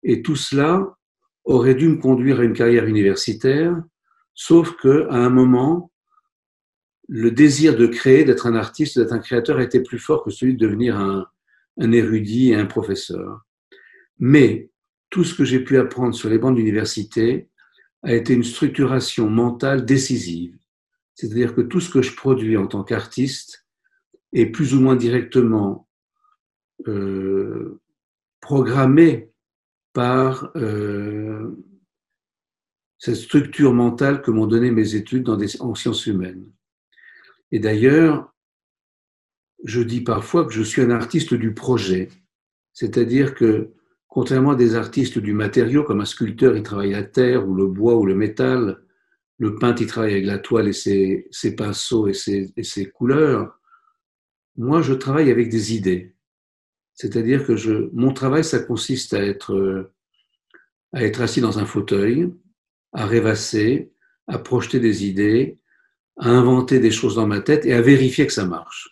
Et 0.02 0.22
tout 0.22 0.36
cela 0.36 0.96
aurait 1.44 1.74
dû 1.74 1.88
me 1.88 1.96
conduire 1.96 2.40
à 2.40 2.44
une 2.44 2.54
carrière 2.54 2.86
universitaire, 2.86 3.82
sauf 4.34 4.76
que 4.76 5.06
à 5.10 5.16
un 5.16 5.30
moment, 5.30 5.90
le 7.08 7.30
désir 7.30 7.76
de 7.76 7.86
créer, 7.86 8.24
d'être 8.24 8.46
un 8.46 8.54
artiste, 8.54 8.98
d'être 8.98 9.12
un 9.12 9.18
créateur 9.18 9.60
était 9.60 9.82
plus 9.82 9.98
fort 9.98 10.24
que 10.24 10.30
celui 10.30 10.54
de 10.54 10.66
devenir 10.66 10.98
un, 10.98 11.26
un 11.78 11.92
érudit 11.92 12.50
et 12.50 12.54
un 12.56 12.66
professeur. 12.66 13.44
Mais 14.18 14.70
tout 15.10 15.24
ce 15.24 15.34
que 15.34 15.44
j'ai 15.44 15.60
pu 15.60 15.78
apprendre 15.78 16.14
sur 16.14 16.28
les 16.28 16.38
bancs 16.38 16.56
d'université 16.56 17.48
a 18.02 18.14
été 18.14 18.34
une 18.34 18.44
structuration 18.44 19.28
mentale 19.30 19.84
décisive. 19.84 20.56
C'est-à-dire 21.14 21.54
que 21.54 21.60
tout 21.60 21.80
ce 21.80 21.90
que 21.90 22.02
je 22.02 22.14
produis 22.14 22.56
en 22.56 22.66
tant 22.66 22.84
qu'artiste 22.84 23.66
est 24.32 24.46
plus 24.46 24.74
ou 24.74 24.80
moins 24.80 24.96
directement 24.96 25.88
euh, 26.88 27.80
programmé 28.40 29.30
par 29.92 30.50
euh, 30.56 31.50
cette 33.04 33.16
structure 33.16 33.74
mentale 33.74 34.22
que 34.22 34.30
m'ont 34.30 34.46
donné 34.46 34.70
mes 34.70 34.94
études 34.94 35.28
en 35.28 35.74
sciences 35.74 36.06
humaines. 36.06 36.50
Et 37.52 37.58
d'ailleurs, 37.58 38.32
je 39.62 39.82
dis 39.82 40.00
parfois 40.00 40.46
que 40.46 40.54
je 40.54 40.62
suis 40.62 40.80
un 40.80 40.88
artiste 40.88 41.34
du 41.34 41.52
projet, 41.52 42.08
c'est-à-dire 42.72 43.34
que 43.34 43.72
contrairement 44.08 44.52
à 44.52 44.54
des 44.54 44.74
artistes 44.74 45.18
du 45.18 45.34
matériau, 45.34 45.84
comme 45.84 46.00
un 46.00 46.06
sculpteur, 46.06 46.56
il 46.56 46.62
travaille 46.62 46.92
la 46.92 47.02
terre 47.02 47.46
ou 47.46 47.54
le 47.54 47.66
bois 47.66 47.94
ou 47.96 48.06
le 48.06 48.14
métal, 48.14 48.80
le 49.36 49.56
peintre, 49.56 49.82
il 49.82 49.86
travaille 49.86 50.12
avec 50.12 50.24
la 50.24 50.38
toile 50.38 50.68
et 50.68 50.72
ses, 50.72 51.28
pinceaux 51.54 52.08
et 52.08 52.14
ses, 52.14 52.90
couleurs, 52.90 53.60
moi, 54.56 54.80
je 54.80 54.94
travaille 54.94 55.30
avec 55.30 55.50
des 55.50 55.74
idées. 55.74 56.16
C'est-à-dire 56.94 57.44
que 57.44 57.90
mon 57.92 58.14
travail, 58.14 58.44
ça 58.44 58.60
consiste 58.60 59.12
à 59.12 59.22
être, 59.22 59.92
à 60.94 61.04
être 61.04 61.20
assis 61.20 61.42
dans 61.42 61.58
un 61.58 61.66
fauteuil, 61.66 62.32
à 62.94 63.06
rêvasser, 63.06 63.92
à 64.26 64.38
projeter 64.38 64.80
des 64.80 65.04
idées, 65.04 65.58
à 66.16 66.30
inventer 66.30 66.78
des 66.78 66.90
choses 66.90 67.16
dans 67.16 67.26
ma 67.26 67.40
tête 67.40 67.66
et 67.66 67.74
à 67.74 67.82
vérifier 67.82 68.26
que 68.26 68.32
ça 68.32 68.46
marche. 68.46 68.88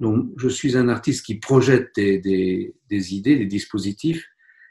Donc, 0.00 0.28
je 0.36 0.48
suis 0.48 0.76
un 0.76 0.88
artiste 0.88 1.24
qui 1.24 1.36
projette 1.36 1.90
des, 1.96 2.18
des, 2.90 3.14
idées, 3.14 3.36
des 3.36 3.46
dispositifs, 3.46 4.26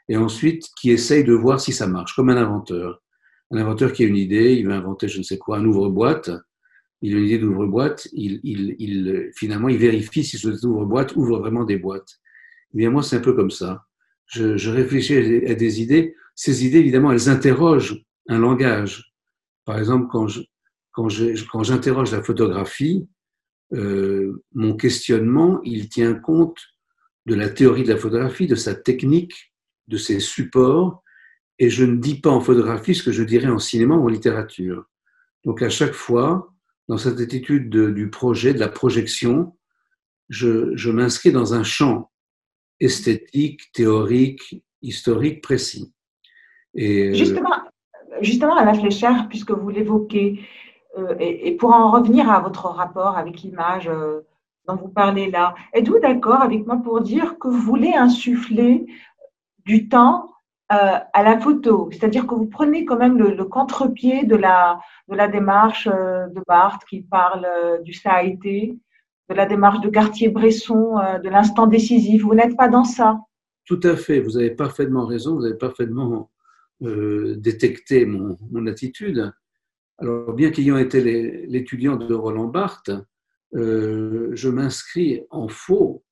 et 0.08 0.16
ensuite 0.16 0.68
qui 0.80 0.90
essaye 0.90 1.24
de 1.24 1.32
voir 1.32 1.60
si 1.60 1.72
ça 1.72 1.86
marche, 1.86 2.14
comme 2.14 2.30
un 2.30 2.36
inventeur. 2.36 3.02
Un 3.50 3.58
inventeur 3.58 3.92
qui 3.92 4.04
a 4.04 4.06
une 4.06 4.16
idée, 4.16 4.54
il 4.54 4.66
veut 4.66 4.72
inventer 4.72 5.08
je 5.08 5.18
ne 5.18 5.22
sais 5.22 5.38
quoi, 5.38 5.58
un 5.58 5.64
ouvre-boîte, 5.64 6.30
il 7.02 7.14
a 7.14 7.18
une 7.18 7.24
idée 7.24 7.38
d'ouvre-boîte, 7.38 8.08
il, 8.12 8.40
il, 8.44 8.76
il, 8.78 9.30
finalement, 9.34 9.68
il 9.68 9.78
vérifie 9.78 10.22
si 10.22 10.38
ce 10.38 10.48
ouvre-boîte 10.66 11.16
ouvre 11.16 11.38
vraiment 11.40 11.64
des 11.64 11.76
boîtes. 11.76 12.20
Eh 12.74 12.78
bien, 12.78 12.90
moi, 12.90 13.02
c'est 13.02 13.16
un 13.16 13.20
peu 13.20 13.32
comme 13.34 13.50
ça. 13.50 13.86
Je, 14.26 14.56
je 14.56 14.70
réfléchis 14.70 15.16
à 15.46 15.54
des 15.54 15.82
idées. 15.82 16.14
Ces 16.34 16.64
idées, 16.64 16.78
évidemment, 16.78 17.10
elles 17.10 17.28
interrogent 17.28 18.04
un 18.28 18.38
langage. 18.38 19.12
Par 19.64 19.78
exemple, 19.78 20.06
quand 20.10 20.28
je, 20.28 20.42
quand 20.92 21.08
j'interroge 21.62 22.12
la 22.12 22.22
photographie, 22.22 23.08
euh, 23.72 24.42
mon 24.52 24.76
questionnement, 24.76 25.60
il 25.64 25.88
tient 25.88 26.14
compte 26.14 26.58
de 27.26 27.34
la 27.34 27.48
théorie 27.48 27.84
de 27.84 27.92
la 27.92 27.98
photographie, 27.98 28.46
de 28.46 28.54
sa 28.54 28.74
technique, 28.74 29.52
de 29.88 29.96
ses 29.96 30.20
supports, 30.20 31.02
et 31.58 31.70
je 31.70 31.84
ne 31.84 31.96
dis 31.96 32.20
pas 32.20 32.30
en 32.30 32.40
photographie 32.40 32.94
ce 32.94 33.02
que 33.02 33.12
je 33.12 33.22
dirais 33.22 33.48
en 33.48 33.58
cinéma 33.58 33.94
ou 33.94 34.04
en 34.04 34.08
littérature. 34.08 34.84
Donc 35.44 35.62
à 35.62 35.70
chaque 35.70 35.92
fois, 35.92 36.52
dans 36.88 36.98
cette 36.98 37.20
attitude 37.20 37.70
de, 37.70 37.90
du 37.90 38.10
projet, 38.10 38.52
de 38.52 38.58
la 38.58 38.68
projection, 38.68 39.56
je, 40.28 40.90
m'inscris 40.90 41.32
dans 41.32 41.54
un 41.54 41.62
champ 41.62 42.10
esthétique, 42.80 43.70
théorique, 43.72 44.64
historique 44.82 45.42
précis. 45.42 45.92
Euh, 46.78 47.12
justement, 47.14 47.50
justement, 48.22 48.56
Alain 48.56 48.74
Flécher, 48.74 49.12
puisque 49.28 49.52
vous 49.52 49.68
l'évoquez, 49.68 50.40
euh, 50.98 51.14
et, 51.18 51.56
pour 51.56 51.72
en 51.72 51.90
revenir 51.90 52.30
à 52.30 52.40
votre 52.40 52.66
rapport 52.66 53.16
avec 53.16 53.40
l'image 53.40 53.88
euh, 53.88 54.20
dont 54.68 54.76
vous 54.76 54.88
parlez 54.88 55.30
là, 55.30 55.54
êtes-vous 55.72 55.98
d'accord 56.00 56.42
avec 56.42 56.66
moi 56.66 56.76
pour 56.76 57.00
dire 57.00 57.38
que 57.38 57.48
vous 57.48 57.60
voulez 57.60 57.94
insuffler 57.94 58.86
du 59.64 59.88
temps 59.88 60.30
euh, 60.72 60.98
à 61.12 61.22
la 61.22 61.38
photo, 61.38 61.88
c'est-à-dire 61.92 62.26
que 62.26 62.34
vous 62.34 62.46
prenez 62.46 62.84
quand 62.84 62.96
même 62.96 63.18
le, 63.18 63.44
contre-pied 63.44 64.24
de 64.24 64.36
la, 64.36 64.80
de 65.08 65.14
la 65.14 65.28
démarche 65.28 65.86
de 65.86 66.42
Barthes 66.46 66.84
qui 66.88 67.02
parle 67.02 67.46
du 67.82 67.92
ça 67.92 68.12
a 68.12 68.22
été, 68.22 68.78
de 69.28 69.34
la 69.34 69.46
démarche 69.46 69.80
de 69.80 69.88
Cartier-Bresson, 69.88 70.98
de 71.22 71.28
l'instant 71.28 71.66
décisif. 71.66 72.22
Vous 72.22 72.34
n'êtes 72.34 72.56
pas 72.56 72.68
dans 72.68 72.84
ça? 72.84 73.18
Tout 73.66 73.80
à 73.82 73.96
fait, 73.96 74.20
vous 74.20 74.36
avez 74.36 74.50
parfaitement 74.50 75.04
raison, 75.04 75.34
vous 75.34 75.44
avez 75.44 75.58
parfaitement 75.58 76.30
euh, 76.82 77.36
détecté 77.36 78.06
mon, 78.06 78.66
attitude. 78.66 79.32
Alors, 79.98 80.32
bien 80.32 80.50
qu'ayant 80.50 80.78
été 80.78 81.00
l'étudiant 81.46 81.96
de 81.96 82.14
Roland 82.14 82.48
Barthes, 82.48 82.90
euh, 83.54 84.30
je 84.32 84.48
m'inscris 84.48 85.22
en 85.30 85.48
faux 85.48 86.04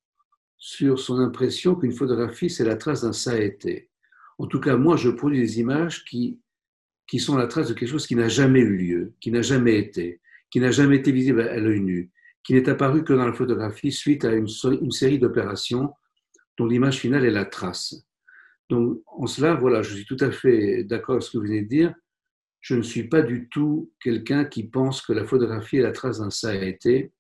sur 0.59 0.99
son 0.99 1.19
impression 1.19 1.75
qu'une 1.75 1.93
photographie, 1.93 2.51
c'est 2.51 2.65
la 2.65 2.77
trace 2.77 3.03
d'un 3.03 3.13
ça 3.13 3.33
a 3.33 3.39
été. 3.39 3.91
En 4.39 4.47
tout 4.47 4.61
cas, 4.61 4.77
moi, 4.77 4.97
je 4.97 5.09
produis 5.09 5.41
des 5.41 5.59
images 5.59 6.05
qui, 6.05 6.39
qui 7.09 7.19
sont 7.19 7.37
la 7.37 7.47
trace 7.47 7.69
de 7.69 7.75
quelque 7.75 7.89
chose 7.89 8.07
qui 8.07 8.15
n'a 8.15 8.29
jamais 8.29 8.61
eu 8.61 8.77
lieu, 8.77 9.15
qui 9.21 9.33
n'a 9.33 9.43
jamais 9.43 9.79
été, 9.79 10.21
qui 10.51 10.61
n'a 10.61 10.71
jamais 10.71 10.97
été 10.97 11.13
visible 11.13 11.41
à 11.41 11.59
l'œil 11.59 11.81
nu, 11.81 12.11
qui 12.45 12.55
n'est 12.55 12.69
apparu 12.69 13.05
que 13.05 13.13
dans 13.13 13.27
la 13.27 13.33
photographie 13.33 13.93
suite 13.93 14.25
à 14.25 14.33
une, 14.33 14.49
une 14.81 14.91
série 14.91 15.19
d'opérations 15.19 15.95
dont 16.57 16.67
l'image 16.67 16.99
finale 16.99 17.25
est 17.25 17.31
la 17.31 17.47
trace. 17.47 18.07
Donc, 18.71 19.03
en 19.07 19.27
cela, 19.27 19.55
voilà, 19.55 19.83
je 19.83 19.95
suis 19.95 20.07
tout 20.07 20.17
à 20.21 20.31
fait 20.31 20.85
d'accord 20.85 21.17
avec 21.17 21.25
ce 21.25 21.33
que 21.33 21.39
vous 21.39 21.45
venez 21.45 21.63
de 21.63 21.69
dire. 21.69 21.95
Je 22.61 22.77
ne 22.77 22.83
suis 22.83 23.09
pas 23.09 23.21
du 23.21 23.49
tout 23.49 23.93
quelqu'un 24.01 24.45
qui 24.45 24.65
pense 24.69 25.03
que 25.03 25.13
la 25.13 25.25
photographie 25.25 25.79
est 25.79 25.83
la 25.83 25.93
trace 25.93 26.21
d'un 26.21 26.31
ça 26.31 26.51
a 26.51 26.55
été, 26.55 27.13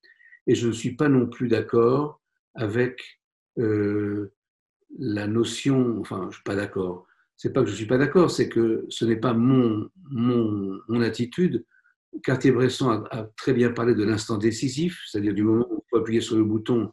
et 0.47 0.55
je 0.55 0.69
ne 0.69 0.73
suis 0.73 0.95
pas 0.95 1.09
non 1.09 1.27
plus 1.27 1.49
d'accord 1.49 2.21
avec 2.55 3.21
euh, 3.59 4.33
la 4.99 5.27
notion, 5.27 5.99
enfin, 6.01 6.21
je 6.23 6.27
ne 6.27 6.33
suis 6.33 6.43
pas 6.45 6.55
d'accord. 6.55 7.07
C'est 7.37 7.53
pas 7.53 7.63
que 7.63 7.67
je 7.67 7.73
ne 7.73 7.77
suis 7.79 7.87
pas 7.87 7.99
d'accord, 7.99 8.31
c'est 8.31 8.49
que 8.49 8.87
ce 8.89 9.05
n'est 9.05 9.17
pas 9.17 9.33
mon, 9.33 9.89
mon, 10.11 10.79
mon 10.89 11.01
attitude. 11.01 11.65
Cartier-Bresson 12.23 12.91
a, 12.91 13.05
a, 13.11 13.25
très 13.37 13.55
bien 13.55 13.71
parlé 13.71 13.95
de 13.95 14.05
l'instant 14.05 14.37
décisif, 14.37 15.01
c'est-à-dire 15.07 15.35
du 15.35 15.43
moment 15.43 15.67
où 15.69 15.77
on 15.77 15.85
peut 15.91 16.01
appuyer 16.01 16.21
sur 16.21 16.37
le 16.37 16.45
bouton 16.45 16.93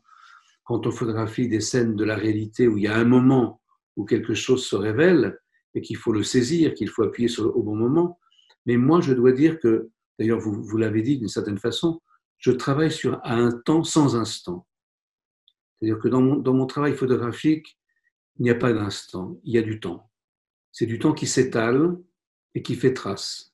quand 0.63 0.88
on 0.88 0.91
photographie 0.91 1.48
des 1.48 1.62
scènes 1.62 1.96
de 1.96 2.04
la 2.04 2.15
réalité 2.15 2.67
où 2.67 2.78
il 2.78 2.84
y 2.84 2.88
a 2.88 2.96
un 2.96 3.06
moment 3.06 3.62
où 3.97 4.05
quelque 4.05 4.33
chose 4.33 4.65
se 4.65 4.75
révèle 4.75 5.38
et 5.75 5.81
qu'il 5.81 5.97
faut 5.97 6.13
le 6.13 6.23
saisir, 6.23 6.73
qu'il 6.73 6.89
faut 6.89 7.03
appuyer 7.03 7.29
au 7.39 7.62
bon 7.62 7.75
moment. 7.75 8.19
Mais 8.65 8.77
moi, 8.77 9.01
je 9.01 9.13
dois 9.13 9.33
dire 9.33 9.60
que, 9.60 9.89
d'ailleurs, 10.17 10.39
vous, 10.39 10.77
l'avez 10.77 11.01
dit 11.01 11.17
d'une 11.17 11.27
certaine 11.27 11.57
façon, 11.57 12.01
je 12.38 12.51
travaille 12.51 12.91
sur 12.91 13.19
un 13.25 13.51
temps 13.51 13.83
sans 13.83 14.15
instant. 14.15 14.65
C'est-à-dire 15.79 15.99
que 15.99 16.07
dans 16.07 16.21
mon, 16.21 16.38
dans 16.38 16.53
mon 16.53 16.67
travail 16.67 16.93
photographique, 16.93 17.77
il 18.39 18.43
n'y 18.43 18.49
a 18.49 18.55
pas 18.55 18.71
d'instant, 18.71 19.39
il 19.43 19.53
y 19.53 19.57
a 19.57 19.62
du 19.62 19.79
temps. 19.79 20.10
C'est 20.71 20.86
du 20.86 20.99
temps 20.99 21.13
qui 21.13 21.27
s'étale 21.27 21.97
et 22.53 22.62
qui 22.62 22.75
fait 22.75 22.93
trace. 22.93 23.53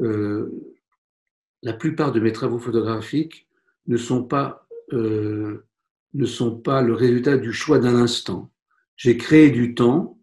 Euh, 0.00 0.50
la 1.62 1.74
plupart 1.74 2.12
de 2.12 2.20
mes 2.20 2.32
travaux 2.32 2.58
photographiques 2.58 3.48
ne 3.86 3.96
sont 3.96 4.24
pas, 4.24 4.66
euh, 4.92 5.66
ne 6.14 6.26
sont 6.26 6.58
pas 6.58 6.82
le 6.82 6.94
résultat 6.94 7.36
du 7.36 7.52
choix 7.52 7.78
d'un 7.78 7.96
instant. 7.96 8.50
J'ai 8.98 9.16
créé 9.16 9.50
du 9.50 9.74
temps, 9.74 10.18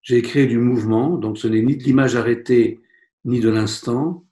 j'ai 0.00 0.22
créé 0.22 0.46
du 0.46 0.58
mouvement, 0.58 1.18
donc 1.18 1.36
ce 1.38 1.48
n'est 1.48 1.60
ni 1.60 1.76
de 1.76 1.82
l'image 1.82 2.14
arrêtée 2.14 2.80
ni 3.24 3.40
de 3.40 3.48
l'instant, 3.48 4.24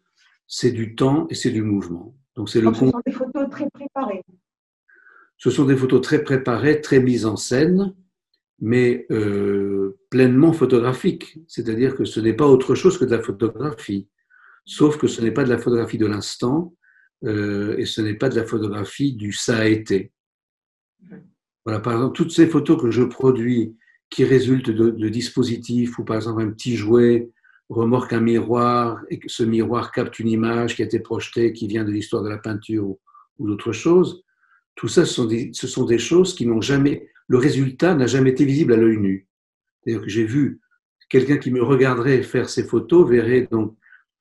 c'est 0.47 0.71
du 0.71 0.95
temps 0.95 1.27
et 1.29 1.35
c'est 1.35 1.51
du 1.51 1.63
mouvement. 1.63 2.17
Donc 2.37 2.49
c'est 2.49 2.61
le 2.61 2.73
ce 2.73 2.79
sont 2.79 3.03
des 3.05 3.13
photos 3.13 3.51
très 3.51 3.69
préparées. 3.71 4.23
Ce 5.37 5.51
sont 5.51 5.65
des 5.65 5.77
photos 5.77 6.01
très 6.01 6.23
préparées, 6.23 6.81
très 6.81 7.01
mises 7.01 7.27
en 7.27 7.35
scène, 7.35 7.95
mais 8.61 9.07
euh, 9.11 9.99
pleinement 10.09 10.53
photographiques. 10.53 11.41
C'est-à-dire 11.49 11.97
que 11.97 12.05
ce 12.05 12.21
n'est 12.21 12.33
pas 12.33 12.47
autre 12.47 12.77
chose 12.77 12.97
que 12.97 13.05
de 13.05 13.11
la 13.11 13.23
photographie, 13.23 14.09
sauf 14.65 14.97
que 14.99 15.09
ce 15.09 15.21
n'est 15.21 15.33
pas 15.33 15.43
de 15.43 15.51
la 15.51 15.59
photographie 15.59 15.99
de 15.99 16.07
l'instant 16.07 16.77
euh, 17.25 17.77
et 17.77 17.87
ce 17.87 18.01
n'est 18.01 18.15
pas 18.15 18.29
de 18.29 18.37
la 18.37 18.47
photographie 18.47 19.15
du 19.15 19.33
ça 19.33 19.59
a 19.59 19.67
été. 19.67 20.13
Voilà, 21.65 21.81
par 21.81 21.95
exemple, 21.95 22.17
toutes 22.17 22.33
ces 22.33 22.47
photos 22.47 22.81
que 22.81 22.91
je 22.91 23.03
produis 23.03 23.77
qui 24.11 24.25
résultent 24.25 24.71
de, 24.71 25.09
dispositifs 25.09 25.99
ou 25.99 26.05
par 26.05 26.17
exemple 26.17 26.43
un 26.43 26.51
petit 26.51 26.77
jouet 26.77 27.31
remorque 27.69 28.13
un 28.13 28.21
miroir 28.21 29.01
et 29.09 29.19
que 29.19 29.29
ce 29.29 29.43
miroir 29.43 29.91
capte 29.91 30.19
une 30.19 30.29
image 30.29 30.77
qui 30.77 30.83
a 30.83 30.85
été 30.85 31.01
projetée, 31.01 31.53
qui 31.53 31.67
vient 31.67 31.85
de 31.85 31.91
l'histoire 31.91 32.23
de 32.23 32.29
la 32.29 32.39
peinture 32.39 32.87
ou, 32.87 33.01
ou 33.39 33.49
d'autres 33.49 33.73
choses, 33.73 34.23
tout 34.75 34.89
ça, 34.89 35.07
ce 35.07 35.15
sont 35.15 35.25
des, 35.25 35.51
ce 35.53 35.67
sont 35.67 35.85
des 35.85 35.99
choses 35.99 36.35
qui 36.35 36.47
n'ont 36.47 36.61
jamais, 36.61 37.09
le 37.27 37.39
résultat 37.39 37.95
n'a 37.95 38.07
jamais 38.07 38.31
été 38.31 38.45
visible 38.45 38.75
à 38.75 38.77
l'œil 38.77 38.99
nu. 38.99 39.29
C'est-à-dire 39.83 40.03
que 40.03 40.11
j'ai 40.11 40.25
vu 40.25 40.61
quelqu'un 41.09 41.39
qui 41.39 41.51
me 41.51 41.63
regarderait 41.63 42.23
faire 42.23 42.49
ces 42.49 42.65
photos 42.65 43.09
verrait 43.09 43.49
donc 43.51 43.77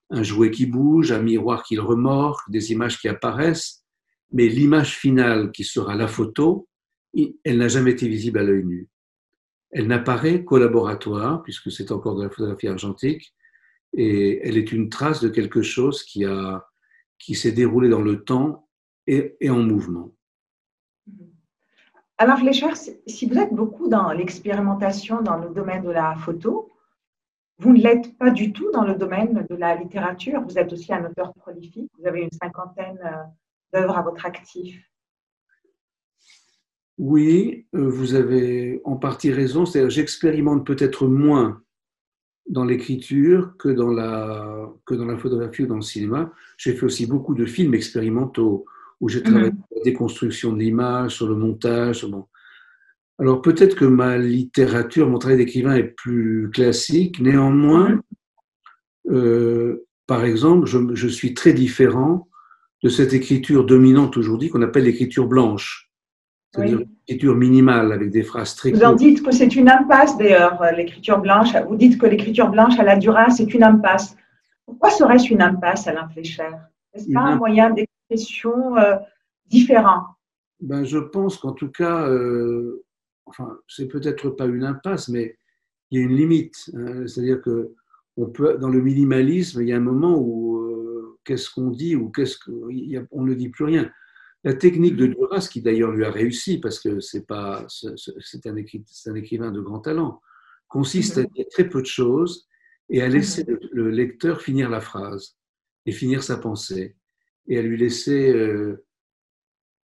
un 0.10 0.24
jouet 0.24 0.52
qui 0.52 0.66
bouge, 0.66 1.12
un 1.12 1.22
miroir 1.22 1.64
qui 1.64 1.76
le 1.76 1.82
remorque, 1.82 2.50
des 2.50 2.72
images 2.72 3.00
qui 3.00 3.08
apparaissent, 3.08 3.84
mais 4.32 4.48
l'image 4.48 4.98
finale 4.98 5.52
qui 5.52 5.64
sera 5.64 5.96
la 5.96 6.08
photo, 6.08 6.68
elle 7.44 7.58
n'a 7.58 7.68
jamais 7.68 7.92
été 7.92 8.08
visible 8.08 8.40
à 8.40 8.44
l'œil 8.44 8.64
nu. 8.64 8.88
Elle 9.72 9.88
n'apparaît 9.88 10.44
qu'au 10.44 10.58
laboratoire, 10.58 11.42
puisque 11.44 11.72
c'est 11.72 11.92
encore 11.92 12.16
de 12.16 12.24
la 12.24 12.30
photographie 12.30 12.68
argentique, 12.68 13.34
et 13.94 14.40
elle 14.48 14.58
est 14.58 14.72
une 14.72 14.90
trace 14.90 15.22
de 15.22 15.30
quelque 15.30 15.62
chose 15.62 16.04
qui, 16.04 16.26
qui 17.20 17.36
s'est 17.36 17.52
déroulé 17.52 17.90
dans 17.90 18.02
le 18.02 18.24
temps 18.24 18.68
et, 19.06 19.36
et 19.40 19.50
en 19.50 19.62
mouvement. 19.62 20.14
Alors, 22.18 22.38
mm-hmm. 22.38 22.38
Alain 22.38 22.38
Flécher, 22.38 22.94
si 23.06 23.28
vous 23.28 23.38
êtes 23.38 23.54
beaucoup 23.54 23.88
dans 23.88 24.12
l'expérimentation 24.12 25.22
dans 25.22 25.38
le 25.38 25.50
domaine 25.50 25.84
de 25.84 25.92
la 25.92 26.16
photo, 26.16 26.72
Vous 27.60 27.74
ne 27.74 27.82
l'êtes 27.82 28.18
pas 28.18 28.32
du 28.32 28.52
tout 28.52 28.70
dans 28.72 28.84
le 28.84 28.96
domaine 28.96 29.46
de 29.50 29.56
la 29.56 29.76
littérature. 29.76 30.42
Vous 30.42 30.58
êtes 30.58 30.74
aussi 30.74 30.92
un 30.94 31.06
auteur 31.06 31.34
prolifique. 31.34 31.92
Vous 32.00 32.08
avez 32.08 32.22
une 32.22 32.32
cinquantaine 32.32 33.00
euh, 33.06 33.24
d'œuvres 33.74 33.98
à 33.98 34.02
votre 34.02 34.26
actif. 34.26 34.84
Oui, 36.98 37.66
euh, 37.76 37.90
vous 37.90 38.16
avez 38.16 38.82
en 38.84 38.96
partie 38.96 39.32
raison. 39.32 39.66
C'est-à-dire, 39.66 39.90
j'expérimente 39.90 40.66
peut-être 40.66 41.08
moins 41.08 41.62
dans 42.48 42.66
l'écriture 42.66 43.56
que 43.58 43.70
dans 43.70 43.90
la 43.90 44.70
que 44.86 44.96
dans 44.96 45.06
la 45.06 45.18
photographie 45.18 45.64
ou 45.64 45.68
dans 45.68 45.76
le 45.76 45.82
cinéma. 45.82 46.32
J'ai 46.58 46.74
fait 46.74 46.86
aussi 46.86 47.08
beaucoup 47.08 47.34
de 47.34 47.46
films 47.46 47.74
expérimentaux 47.74 48.66
où 49.00 49.10
j'ai 49.10 49.24
travaillé 49.24 49.52
mhm. 49.52 49.58
sur 49.58 49.78
la 49.78 49.84
déconstruction 49.84 50.54
de 50.54 50.60
l'image, 50.60 51.16
sur 51.16 51.28
le 51.28 51.36
montage. 51.36 52.06
Alors 53.20 53.42
peut-être 53.42 53.76
que 53.76 53.86
ma 53.86 54.18
littérature, 54.18 55.10
mon 55.10 55.20
travail 55.20 55.38
d'écrivain 55.38 55.76
est 55.76 55.84
plus 55.96 56.50
classique. 56.52 57.20
Néanmoins, 57.20 58.02
mhm. 59.06 59.16
euh, 59.16 59.86
par 60.06 60.26
exemple, 60.26 60.68
je, 60.68 60.94
je, 60.94 61.08
suis 61.08 61.34
très 61.34 61.54
différent 61.54 62.28
de 62.84 62.90
cette 62.90 63.14
écriture 63.14 63.66
dominante 63.66 64.18
aujourd'hui 64.18 64.50
qu'on 64.50 64.62
appelle 64.62 64.84
l'écriture 64.84 65.28
blanche 65.28 65.93
c'est-à-dire 66.54 66.80
l'écriture 67.08 67.36
minimale 67.36 67.92
avec 67.92 68.12
des 68.12 68.24
phrases 68.24 68.56
très 68.56 68.72
Vous 68.72 68.84
en 68.84 68.94
dites 68.94 69.24
que 69.24 69.32
c'est 69.32 69.56
une 69.56 69.70
impasse 69.70 70.18
d'ailleurs, 70.18 70.64
l'écriture 70.76 71.20
blanche. 71.20 71.56
Vous 71.68 71.76
dites 71.76 72.00
que 72.00 72.06
l'écriture 72.06 72.50
blanche 72.50 72.80
à 72.80 72.84
la 72.84 72.96
Duras, 72.96 73.32
c'est 73.32 73.54
une 73.54 73.64
impasse. 73.64 74.16
Pourquoi 74.66 74.90
serait-ce 74.92 75.34
une 75.34 75.42
impasse, 75.42 75.88
Alain 75.88 76.08
Flécher 76.10 76.50
N'est-ce 76.94 77.12
pas 77.12 77.22
un 77.22 77.36
moyen 77.36 77.72
d'expression 77.72 78.78
euh, 78.78 78.96
différent? 79.48 80.04
Ben, 80.62 80.84
Je 80.84 81.00
pense 81.00 81.38
qu'en 81.38 81.54
tout 81.54 81.70
cas, 81.70 82.08
euh, 82.08 82.84
enfin, 83.26 83.58
c'est 83.68 83.88
peut-être 83.88 84.30
pas 84.30 84.46
une 84.46 84.64
impasse, 84.64 85.10
mais 85.10 85.38
il 85.92 86.00
y 86.00 86.02
a 86.02 86.06
une 86.06 86.16
limite. 86.16 86.72
Hein. 86.76 87.08
C'est-à-dire 87.08 87.42
que 87.42 87.74
on 88.16 88.28
peut, 88.28 88.58
dans 88.58 88.70
le 88.70 88.82
minimalisme, 88.82 89.62
il 89.62 89.70
y 89.70 89.74
a 89.74 89.78
un 89.78 89.82
moment 89.82 90.18
où 90.18 90.58
euh, 90.58 91.18
qu'est-ce 91.24 91.50
qu'on 91.50 91.72
dit 91.72 91.96
ou 91.96 92.10
qu'est-ce 92.10 92.38
qu'on 92.38 93.24
ne 93.24 93.34
dit 93.34 93.50
plus 93.50 93.66
rien. 93.66 93.90
La 94.44 94.54
technique 94.54 94.98
de 94.98 95.08
Duras, 95.08 95.48
qui 95.50 95.62
d'ailleurs 95.62 95.92
lui 95.92 96.04
a 96.04 96.12
réussi, 96.12 96.60
parce 96.60 96.80
que 96.80 97.00
c'est 97.00 97.26
pas, 97.26 97.66
c'est 97.70 98.46
un, 98.46 98.56
un, 98.56 99.16
écrivain 99.16 99.52
de 99.52 99.62
grand 99.62 99.80
talent, 99.80 100.22
consiste 100.68 101.18
à 101.18 101.24
dire 101.24 101.46
très 101.50 101.70
peu 101.70 101.82
de 101.82 101.88
choses 101.88 102.48
et 102.90 103.02
à 103.02 103.08
laisser 103.08 103.46
le, 103.72 103.90
lecteur 103.90 104.42
finir 104.42 104.70
la 104.70 104.82
phrase 104.82 105.38
et 105.86 105.92
finir 105.92 106.24
sa 106.24 106.38
pensée 106.38 106.96
et 107.48 107.58
à 107.58 107.62
lui 107.62 107.78
laisser, 107.78 108.34
euh, 108.34 108.86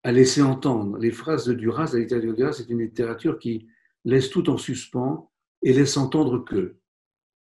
à 0.02 0.12
laisser 0.12 0.42
entendre. 0.42 0.98
Les 0.98 1.12
phrases 1.12 1.46
de 1.46 1.54
Duras, 1.54 1.90
la 1.92 2.00
littérature 2.00 2.30
de 2.30 2.36
Duras, 2.36 2.52
c'est 2.52 2.68
une 2.68 2.80
littérature 2.80 3.38
qui 3.38 3.68
laisse 4.04 4.30
tout 4.30 4.48
en 4.50 4.56
suspens 4.56 5.30
et 5.62 5.72
laisse 5.72 5.96
entendre 5.96 6.44
que. 6.44 6.76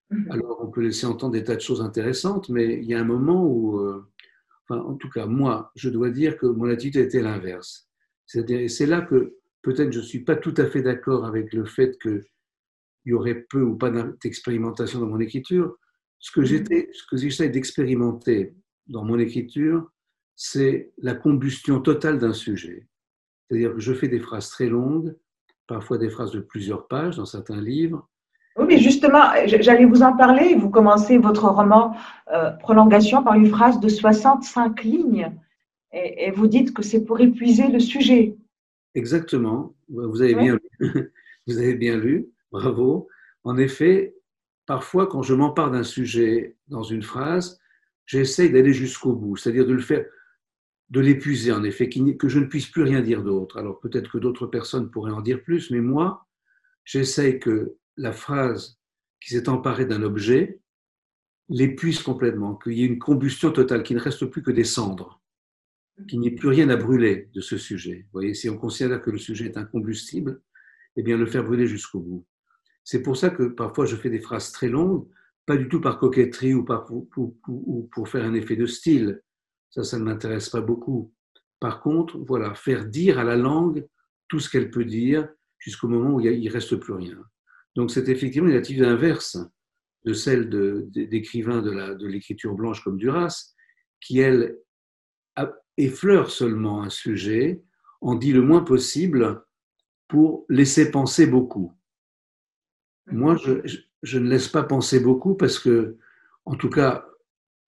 Mhm. 0.09 0.31
Alors, 0.31 0.59
on 0.61 0.67
peut 0.69 0.81
laisser 0.81 1.05
entendre 1.05 1.33
des 1.33 1.43
tas 1.43 1.55
de 1.55 1.61
choses 1.61 1.81
intéressantes, 1.81 2.49
mais 2.49 2.75
il 2.75 2.85
y 2.85 2.93
a 2.93 2.99
un 2.99 3.05
moment 3.05 3.45
où 3.45 3.79
euh, 3.79 4.09
en 4.69 4.95
tout 4.95 5.09
cas, 5.09 5.25
moi, 5.25 5.71
je 5.75 5.89
dois 5.89 6.09
dire 6.09 6.37
que 6.37 6.45
mon 6.45 6.69
attitude 6.69 7.01
était 7.01 7.21
l'inverse. 7.21 7.89
C'est 8.25 8.85
là 8.85 9.01
que 9.01 9.35
peut-être 9.61 9.91
je 9.91 9.99
ne 9.99 10.03
suis 10.03 10.23
pas 10.23 10.35
tout 10.35 10.53
à 10.57 10.65
fait 10.65 10.81
d'accord 10.81 11.25
avec 11.25 11.53
le 11.53 11.65
fait 11.65 11.97
qu'il 12.01 12.23
y 13.05 13.13
aurait 13.13 13.45
peu 13.49 13.61
ou 13.61 13.75
pas 13.75 13.91
d'expérimentation 14.21 14.99
dans 14.99 15.07
mon 15.07 15.19
écriture. 15.19 15.77
Ce 16.19 16.31
que 16.31 16.43
j'essaie 16.43 17.49
d'expérimenter 17.49 18.55
dans 18.87 19.03
mon 19.03 19.19
écriture, 19.19 19.91
c'est 20.35 20.93
la 20.97 21.13
combustion 21.15 21.81
totale 21.81 22.17
d'un 22.17 22.33
sujet. 22.33 22.87
C'est-à-dire 23.47 23.73
que 23.73 23.79
je 23.79 23.93
fais 23.93 24.07
des 24.07 24.19
phrases 24.19 24.49
très 24.49 24.67
longues, 24.67 25.15
parfois 25.67 25.97
des 25.97 26.09
phrases 26.09 26.31
de 26.31 26.39
plusieurs 26.39 26.87
pages 26.87 27.17
dans 27.17 27.25
certains 27.25 27.61
livres, 27.61 28.09
oui, 28.57 28.65
mais 28.67 28.77
justement, 28.77 29.31
j'allais 29.45 29.85
vous 29.85 30.03
en 30.03 30.15
parler. 30.15 30.55
Vous 30.55 30.69
commencez 30.69 31.17
votre 31.17 31.47
roman 31.47 31.95
euh, 32.31 32.51
Prolongation 32.51 33.23
par 33.23 33.33
une 33.33 33.47
phrase 33.47 33.79
de 33.79 33.89
65 33.89 34.83
lignes 34.83 35.31
et, 35.91 36.31
vous 36.31 36.47
dites 36.47 36.73
que 36.73 36.81
c'est 36.81 37.03
pour 37.03 37.19
épuiser 37.19 37.67
le 37.67 37.79
sujet. 37.79 38.35
Exactement. 38.95 39.75
Vous 39.89 40.21
avez 40.21 40.35
bien 40.35 40.57
lu. 40.79 41.11
Vous 41.47 41.57
avez 41.57 41.75
bien 41.75 41.97
lu. 41.97 42.29
Bravo. 42.51 43.07
En 43.43 43.57
effet, 43.57 44.15
parfois, 44.65 45.07
quand 45.07 45.23
je 45.23 45.33
m'empare 45.33 45.71
d'un 45.71 45.83
sujet 45.83 46.55
dans 46.67 46.83
une 46.83 47.03
phrase, 47.03 47.59
j'essaye 48.05 48.49
d'aller 48.49 48.73
jusqu'au 48.73 49.13
bout, 49.13 49.35
c'est-à-dire 49.35 49.65
de 49.65 49.73
le 49.73 49.81
faire, 49.81 50.05
de 50.89 50.99
l'épuiser, 50.99 51.51
en 51.51 51.63
effet, 51.63 51.89
que 51.89 52.29
je 52.29 52.39
ne 52.39 52.45
puisse 52.45 52.67
plus 52.67 52.83
rien 52.83 53.01
dire 53.01 53.23
d'autre. 53.23 53.57
Alors 53.57 53.79
peut-être 53.79 54.11
que 54.11 54.17
d'autres 54.17 54.47
personnes 54.47 54.89
pourraient 54.89 55.11
en 55.11 55.21
dire 55.21 55.43
plus, 55.43 55.69
mais 55.69 55.81
moi, 55.81 56.27
j'essaye 56.85 57.39
que 57.39 57.75
la 57.97 58.11
phrase 58.11 58.79
qui 59.21 59.33
s'est 59.33 59.49
emparée 59.49 59.85
d'un 59.85 60.03
objet 60.03 60.59
l'épuise 61.49 62.01
complètement, 62.01 62.55
qu'il 62.55 62.73
y 62.73 62.83
ait 62.83 62.87
une 62.87 62.99
combustion 62.99 63.51
totale, 63.51 63.83
qu'il 63.83 63.97
ne 63.97 64.01
reste 64.01 64.25
plus 64.25 64.41
que 64.41 64.51
des 64.51 64.63
cendres, 64.63 65.21
qu'il 66.07 66.19
n'y 66.19 66.27
ait 66.27 66.35
plus 66.35 66.49
rien 66.49 66.69
à 66.69 66.75
brûler 66.75 67.29
de 67.33 67.41
ce 67.41 67.57
sujet. 67.57 68.01
Vous 68.05 68.13
voyez, 68.13 68.33
si 68.33 68.49
on 68.49 68.57
considère 68.57 69.01
que 69.01 69.11
le 69.11 69.17
sujet 69.17 69.45
est 69.45 69.57
incombustible, 69.57 70.41
eh 70.95 71.03
bien 71.03 71.17
le 71.17 71.25
faire 71.25 71.43
brûler 71.43 71.67
jusqu'au 71.67 71.99
bout. 71.99 72.25
C'est 72.83 73.01
pour 73.01 73.17
ça 73.17 73.29
que 73.29 73.43
parfois 73.43 73.85
je 73.85 73.95
fais 73.95 74.09
des 74.09 74.19
phrases 74.19 74.51
très 74.51 74.69
longues, 74.69 75.07
pas 75.45 75.57
du 75.57 75.67
tout 75.67 75.81
par 75.81 75.99
coquetterie 75.99 76.53
ou, 76.53 76.63
pour, 76.63 78.09
faire 78.09 78.25
un 78.25 78.33
effet 78.33 78.55
de 78.55 78.65
style. 78.65 79.21
Ça, 79.69 79.83
ça 79.83 79.97
ne 79.99 80.03
m'intéresse 80.03 80.49
pas 80.49 80.61
beaucoup. 80.61 81.13
Par 81.59 81.81
contre, 81.81 82.17
voilà, 82.19 82.53
faire 82.55 82.85
dire 82.85 83.19
à 83.19 83.23
la 83.23 83.35
langue 83.35 83.87
tout 84.27 84.39
ce 84.39 84.49
qu'elle 84.49 84.69
peut 84.69 84.85
dire 84.85 85.27
jusqu'au 85.57 85.87
moment 85.87 86.15
où 86.15 86.21
il 86.21 86.43
ne 86.43 86.51
reste 86.51 86.75
plus 86.75 86.93
rien. 86.93 87.17
Donc 87.75 87.91
c'est 87.91 88.09
effectivement 88.09 88.49
une 88.49 88.55
attitude 88.55 88.83
inverse 88.83 89.37
de 90.05 90.13
celle 90.13 90.49
d'écrivains 90.91 91.61
de 91.61 92.07
l'écriture 92.07 92.53
blanche 92.53 92.83
comme 92.83 92.97
Duras, 92.97 93.53
qui, 94.01 94.19
elle, 94.19 94.57
effleure 95.77 96.29
seulement 96.29 96.83
un 96.83 96.89
sujet, 96.89 97.63
en 98.01 98.15
dit 98.15 98.33
le 98.33 98.41
moins 98.41 98.63
possible 98.63 99.43
pour 100.07 100.45
laisser 100.49 100.91
penser 100.91 101.25
beaucoup. 101.25 101.73
Moi, 103.07 103.37
je, 103.37 103.61
je 104.03 104.19
ne 104.19 104.29
laisse 104.29 104.47
pas 104.47 104.63
penser 104.63 104.99
beaucoup 104.99 105.35
parce 105.35 105.57
que, 105.57 105.97
en 106.45 106.55
tout 106.55 106.69
cas, 106.69 107.07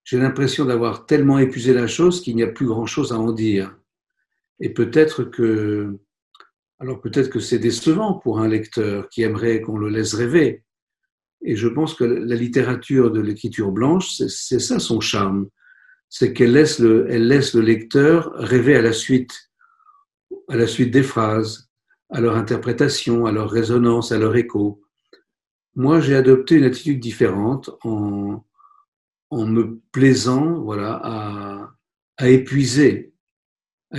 j'ai 0.04 0.20
l'impression 0.20 0.66
d'avoir 0.66 1.06
tellement 1.08 1.40
épuisé 1.40 1.74
la 1.74 1.88
chose 1.88 2.22
qu'il 2.22 2.36
n'y 2.36 2.44
a 2.44 2.48
plus 2.48 2.68
grand-chose 2.68 3.12
à 3.12 3.18
en 3.18 3.32
dire. 3.32 3.76
Et 4.60 4.70
peut-être 4.70 5.24
que 5.24 5.98
alors 6.80 7.00
peut-être 7.02 7.30
que 7.30 7.40
c'est 7.40 7.60
décevant 7.60 8.16
pour 8.16 8.40
un 8.40 8.48
lecteur 8.48 9.08
qui 9.10 9.22
aimerait 9.22 9.62
qu'on 9.62 9.78
le 9.78 9.90
laisse 9.90 10.14
rêver. 10.14 10.64
Et 11.42 11.56
je 11.56 11.68
pense 11.68 11.94
que 11.94 12.04
la 12.04 12.36
littérature 12.36 13.12
de 13.12 13.22
l'écriture 13.22 13.72
blanche, 13.72 14.10
c'est 14.18 14.60
ça 14.60 14.80
son 14.80 15.00
charme. 15.00 15.48
C'est 16.10 16.34
qu'elle 16.34 16.54
laisse, 16.54 16.80
le, 16.80 17.06
laisse 17.06 17.54
le 17.54 17.62
lecteur 17.62 18.32
rêver 18.36 18.76
à 18.76 18.82
la 18.82 18.94
suite, 18.94 19.52
à 20.50 20.56
la 20.56 20.68
suite 20.68 20.92
des 20.92 21.04
phrases, 21.04 21.70
à 22.10 22.20
leur 22.20 22.36
interprétation, 22.36 23.26
à 23.26 23.32
leur 23.32 23.50
résonance, 23.50 24.12
à 24.12 24.18
leur 24.18 24.36
écho. 24.36 24.82
Moi, 25.76 26.00
j'ai 26.00 26.16
adopté 26.16 26.56
une 26.56 26.64
attitude 26.64 27.00
différente 27.00 27.70
en, 27.84 28.46
en 29.30 29.46
me 29.46 29.80
plaisant 29.92 30.62
voilà, 30.62 31.00
à, 31.04 31.76
à 32.18 32.30
épuiser 32.30 33.15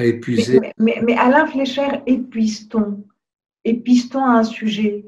épuiser. 0.04 0.60
Mais, 0.78 1.00
mais, 1.02 1.16
Alain 1.16 1.46
Flécher, 1.46 1.88
épuise-t-on 2.06 3.04
Épuise-t-on 3.64 4.24
un 4.24 4.44
sujet 4.44 5.06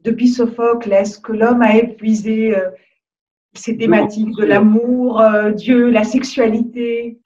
Depuis 0.00 0.28
Sophocle, 0.28 0.92
est-ce 0.92 1.18
que 1.18 1.32
l'homme 1.32 1.62
a 1.62 1.76
épuisé 1.76 2.56
euh, 2.56 2.70
ces 3.54 3.76
thématiques 3.76 4.34
de 4.36 4.44
l'amour, 4.44 5.20
euh, 5.20 5.50
Dieu, 5.50 5.90
la 5.90 6.04
sexualité? 6.04 7.20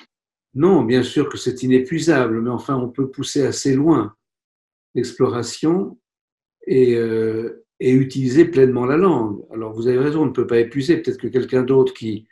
Non, 0.55 0.83
bien 0.83 1.03
sûr 1.03 1.29
que 1.29 1.39
c'est 1.39 1.63
inépuisable, 1.63 2.41
mais 2.41 2.51
enfin, 2.51 2.77
on 2.77 2.89
peut 2.89 3.11
pousser 3.11 3.47
assez 3.47 3.75
loin 3.75 4.15
l'exploration 4.95 5.99
et, 6.67 6.97
euh, 6.97 7.65
et 7.81 7.93
utiliser 7.93 8.45
pleinement 8.45 8.85
la 8.85 8.97
langue. 8.97 9.43
Alors, 9.53 9.73
vous 9.73 9.89
avez 9.89 9.99
raison, 9.99 10.23
on 10.23 10.27
ne 10.27 10.33
peut 10.33 10.47
pas 10.47 10.59
épuiser. 10.59 10.99
Peut-être 10.99 11.19
que 11.19 11.29
quelqu'un 11.29 11.63
d'autre 11.63 11.95
qui 11.95 12.27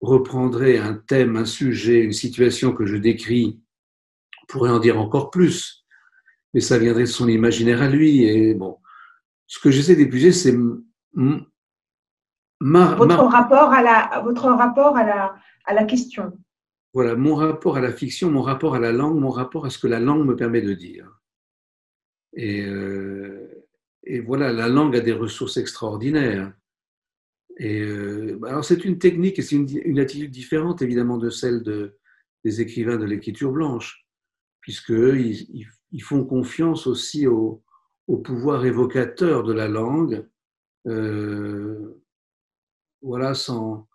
reprendrait 0.00 0.78
un 0.78 0.94
thème, 0.94 1.36
un 1.36 1.44
sujet, 1.44 2.00
une 2.00 2.12
situation 2.12 2.72
que 2.72 2.86
je 2.86 2.96
décris 2.96 3.60
pourrait 4.50 4.70
en 4.70 4.80
dire 4.80 4.98
encore 4.98 5.30
plus, 5.30 5.86
mais 6.52 6.60
ça 6.60 6.78
viendrait 6.78 7.02
de 7.02 7.08
son 7.08 7.28
imaginaire 7.28 7.82
à 7.82 7.88
lui. 7.88 8.24
Et 8.24 8.54
bon, 8.54 8.78
ce 9.46 9.58
que 9.58 9.70
j'essaie 9.70 9.96
d'épuiser, 9.96 10.32
c'est 10.32 10.56
ma, 12.60 12.94
votre 12.94 13.24
rapport 13.24 13.72
à 13.72 13.82
la 13.82 14.20
votre 14.24 14.48
rapport 14.48 14.96
à 14.96 15.04
la 15.04 15.34
à 15.64 15.74
la 15.74 15.84
question. 15.84 16.32
Voilà, 16.92 17.14
mon 17.14 17.36
rapport 17.36 17.76
à 17.76 17.80
la 17.80 17.92
fiction, 17.92 18.30
mon 18.30 18.42
rapport 18.42 18.74
à 18.74 18.80
la 18.80 18.90
langue, 18.90 19.18
mon 19.18 19.30
rapport 19.30 19.64
à 19.64 19.70
ce 19.70 19.78
que 19.78 19.86
la 19.86 20.00
langue 20.00 20.26
me 20.26 20.34
permet 20.34 20.60
de 20.60 20.74
dire. 20.74 21.20
Et, 22.32 22.62
euh, 22.64 23.66
et 24.02 24.18
voilà, 24.20 24.52
la 24.52 24.68
langue 24.68 24.96
a 24.96 25.00
des 25.00 25.12
ressources 25.12 25.56
extraordinaires. 25.56 26.52
Et 27.58 27.80
euh, 27.80 28.40
alors 28.44 28.64
c'est 28.64 28.84
une 28.84 28.98
technique 28.98 29.38
et 29.38 29.42
c'est 29.42 29.54
une, 29.54 29.68
une, 29.84 30.00
attitude 30.00 30.30
différente 30.30 30.82
évidemment 30.82 31.18
de 31.18 31.30
celle 31.30 31.62
de, 31.62 31.98
des 32.44 32.60
écrivains 32.60 32.96
de 32.96 33.04
l'écriture 33.04 33.52
blanche 33.52 34.06
puisqu'ils 34.60 35.68
ils 35.92 36.02
font 36.02 36.24
confiance 36.24 36.86
aussi 36.86 37.26
au, 37.26 37.62
pouvoir 38.24 38.64
évocateur 38.64 39.44
de 39.44 39.52
la 39.52 39.68
langue. 39.68 40.26
Euh, 40.86 42.02
voilà, 43.02 43.34
sans, 43.34 43.88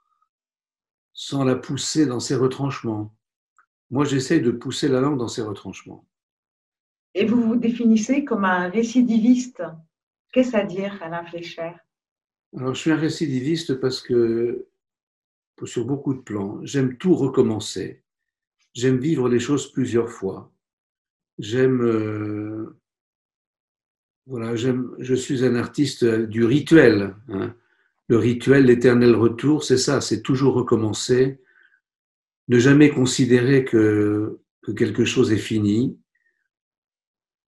sans 1.14 1.44
la 1.44 1.56
pousser 1.56 2.06
dans 2.06 2.20
ses 2.20 2.36
retranchements. 2.36 3.16
Moi, 3.92 4.06
j'essaye 4.06 4.42
de 4.42 4.52
pousser 4.52 4.88
la 4.88 5.02
langue 5.02 5.18
dans 5.18 5.28
ses 5.28 5.42
retranchements. 5.42 6.08
Et 7.14 7.26
vous 7.26 7.42
vous 7.42 7.56
définissez 7.56 8.26
comme 8.26 8.46
un 8.46 8.70
récidiviste. 8.70 9.64
Qu'est-ce 10.34 10.56
à 10.56 10.64
dire, 10.64 11.02
Alain 11.02 11.24
Flécher 11.26 11.72
Alors, 12.58 12.74
je 12.74 12.80
suis 12.80 12.92
un 12.92 12.98
récidiviste 12.98 13.76
parce 13.76 14.02
que, 14.02 14.68
sur 15.64 15.86
beaucoup 15.86 16.14
de 16.14 16.20
plans, 16.20 16.60
j'aime 16.64 16.98
tout 16.98 17.16
recommencer. 17.16 18.04
J'aime 18.74 18.98
vivre 18.98 19.30
les 19.30 19.40
choses 19.40 19.72
plusieurs 19.72 20.10
fois. 20.10 20.52
J'aime. 21.40 21.82
Euh, 21.82 22.78
voilà, 24.26 24.56
j'aime. 24.56 24.96
Je 25.00 25.16
suis 25.16 25.46
un 25.46 25.56
artiste 25.56 26.06
du 26.06 26.44
rituel. 26.44 27.16
Hein. 27.30 27.54
Le 28.08 28.18
rituel, 28.18 28.66
l'éternel 28.66 29.16
retour, 29.16 29.64
c'est 29.64 29.78
ça, 29.78 30.02
c'est 30.02 30.22
toujours 30.22 30.54
recommencer. 30.54 31.40
Ne 32.48 32.60
jamais 32.60 32.90
considérer 32.90 33.66
que, 33.66 34.40
que 34.62 34.72
quelque 34.72 35.06
chose 35.06 35.32
est 35.32 35.38
fini 35.38 35.98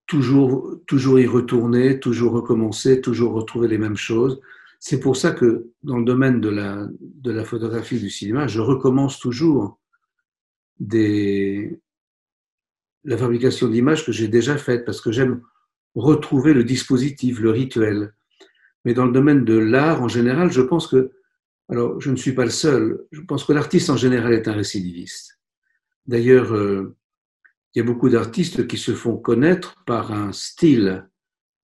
toujours, 0.08 0.80
toujours 0.88 1.20
y 1.20 1.28
retourner, 1.28 2.00
toujours 2.00 2.32
recommencer, 2.32 3.02
toujours 3.02 3.34
retrouver 3.34 3.68
les 3.68 3.78
mêmes 3.78 3.98
choses. 3.98 4.40
C'est 4.80 5.00
pour 5.00 5.18
ça 5.18 5.32
que 5.32 5.72
dans 5.84 5.98
le 5.98 6.06
domaine 6.06 6.42
de 6.42 6.50
la, 6.50 6.88
de 7.00 7.32
la 7.32 7.44
photographie 7.44 8.00
du 8.00 8.10
cinéma, 8.10 8.48
je 8.48 8.62
recommence 8.62 9.20
toujours 9.20 9.80
des, 10.80 11.80
la 13.04 13.18
fabrication 13.18 13.68
d'images 13.68 14.06
que 14.06 14.12
j'ai 14.12 14.28
déjà 14.28 14.58
faites 14.58 14.86
parce 14.86 15.02
que 15.02 15.12
j'aime 15.12 15.42
retrouver 15.96 16.54
le 16.54 16.64
dispositif, 16.64 17.40
le 17.40 17.52
rituel. 17.52 18.14
Mais 18.86 18.94
dans 18.94 19.06
le 19.06 19.12
domaine 19.12 19.44
de 19.46 19.58
l'art 19.58 20.02
en 20.02 20.08
général, 20.08 20.52
je 20.52 20.62
pense 20.62 20.88
que, 20.88 21.12
alors 21.70 22.00
je 22.00 22.12
ne 22.12 22.16
suis 22.16 22.34
pas 22.34 22.46
le 22.46 22.52
seul, 22.52 23.06
je 23.12 23.22
pense 23.22 23.44
que 23.44 23.54
l'artiste 23.54 23.90
en 23.90 23.98
général 23.98 24.34
est 24.34 24.48
un 24.48 24.54
récidiviste. 24.54 25.40
D'ailleurs, 26.06 26.54
euh, 26.54 26.96
il 27.74 27.80
y 27.80 27.82
a 27.82 27.86
beaucoup 27.86 28.10
d'artistes 28.10 28.66
qui 28.68 28.78
se 28.78 28.94
font 28.94 29.18
connaître 29.18 29.76
par 29.86 30.12
un 30.12 30.32
style, 30.32 31.08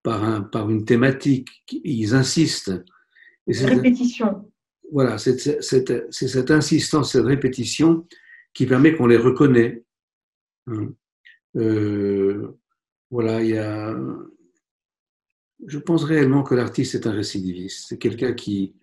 par, 0.03 0.23
un, 0.23 0.41
par 0.41 0.69
une 0.69 0.85
thématique. 0.85 1.63
Ils 1.71 2.13
insistent. 2.13 2.83
Et 3.47 3.53
répétition. 3.65 4.51
Voilà, 4.91 5.17
c'est 5.17 5.63
cette 5.63 6.51
insistance, 6.51 7.13
cette 7.13 7.25
répétition 7.25 8.05
qui 8.53 8.65
permet 8.65 8.95
qu'on 8.95 9.07
les 9.07 9.17
reconnaît. 9.17 9.83
Hein. 10.67 10.93
Euh, 11.55 12.59
voilà, 13.11 13.41
il 13.41 13.49
y 13.49 13.57
a. 13.57 13.95
Je 15.65 15.77
pense 15.79 16.03
réellement 16.03 16.43
que 16.43 16.55
l'artiste 16.55 16.95
est 16.95 17.07
un 17.07 17.11
récidiviste. 17.11 17.85
C'est 17.87 17.97
quelqu'un 17.97 18.33
qui, 18.33 18.75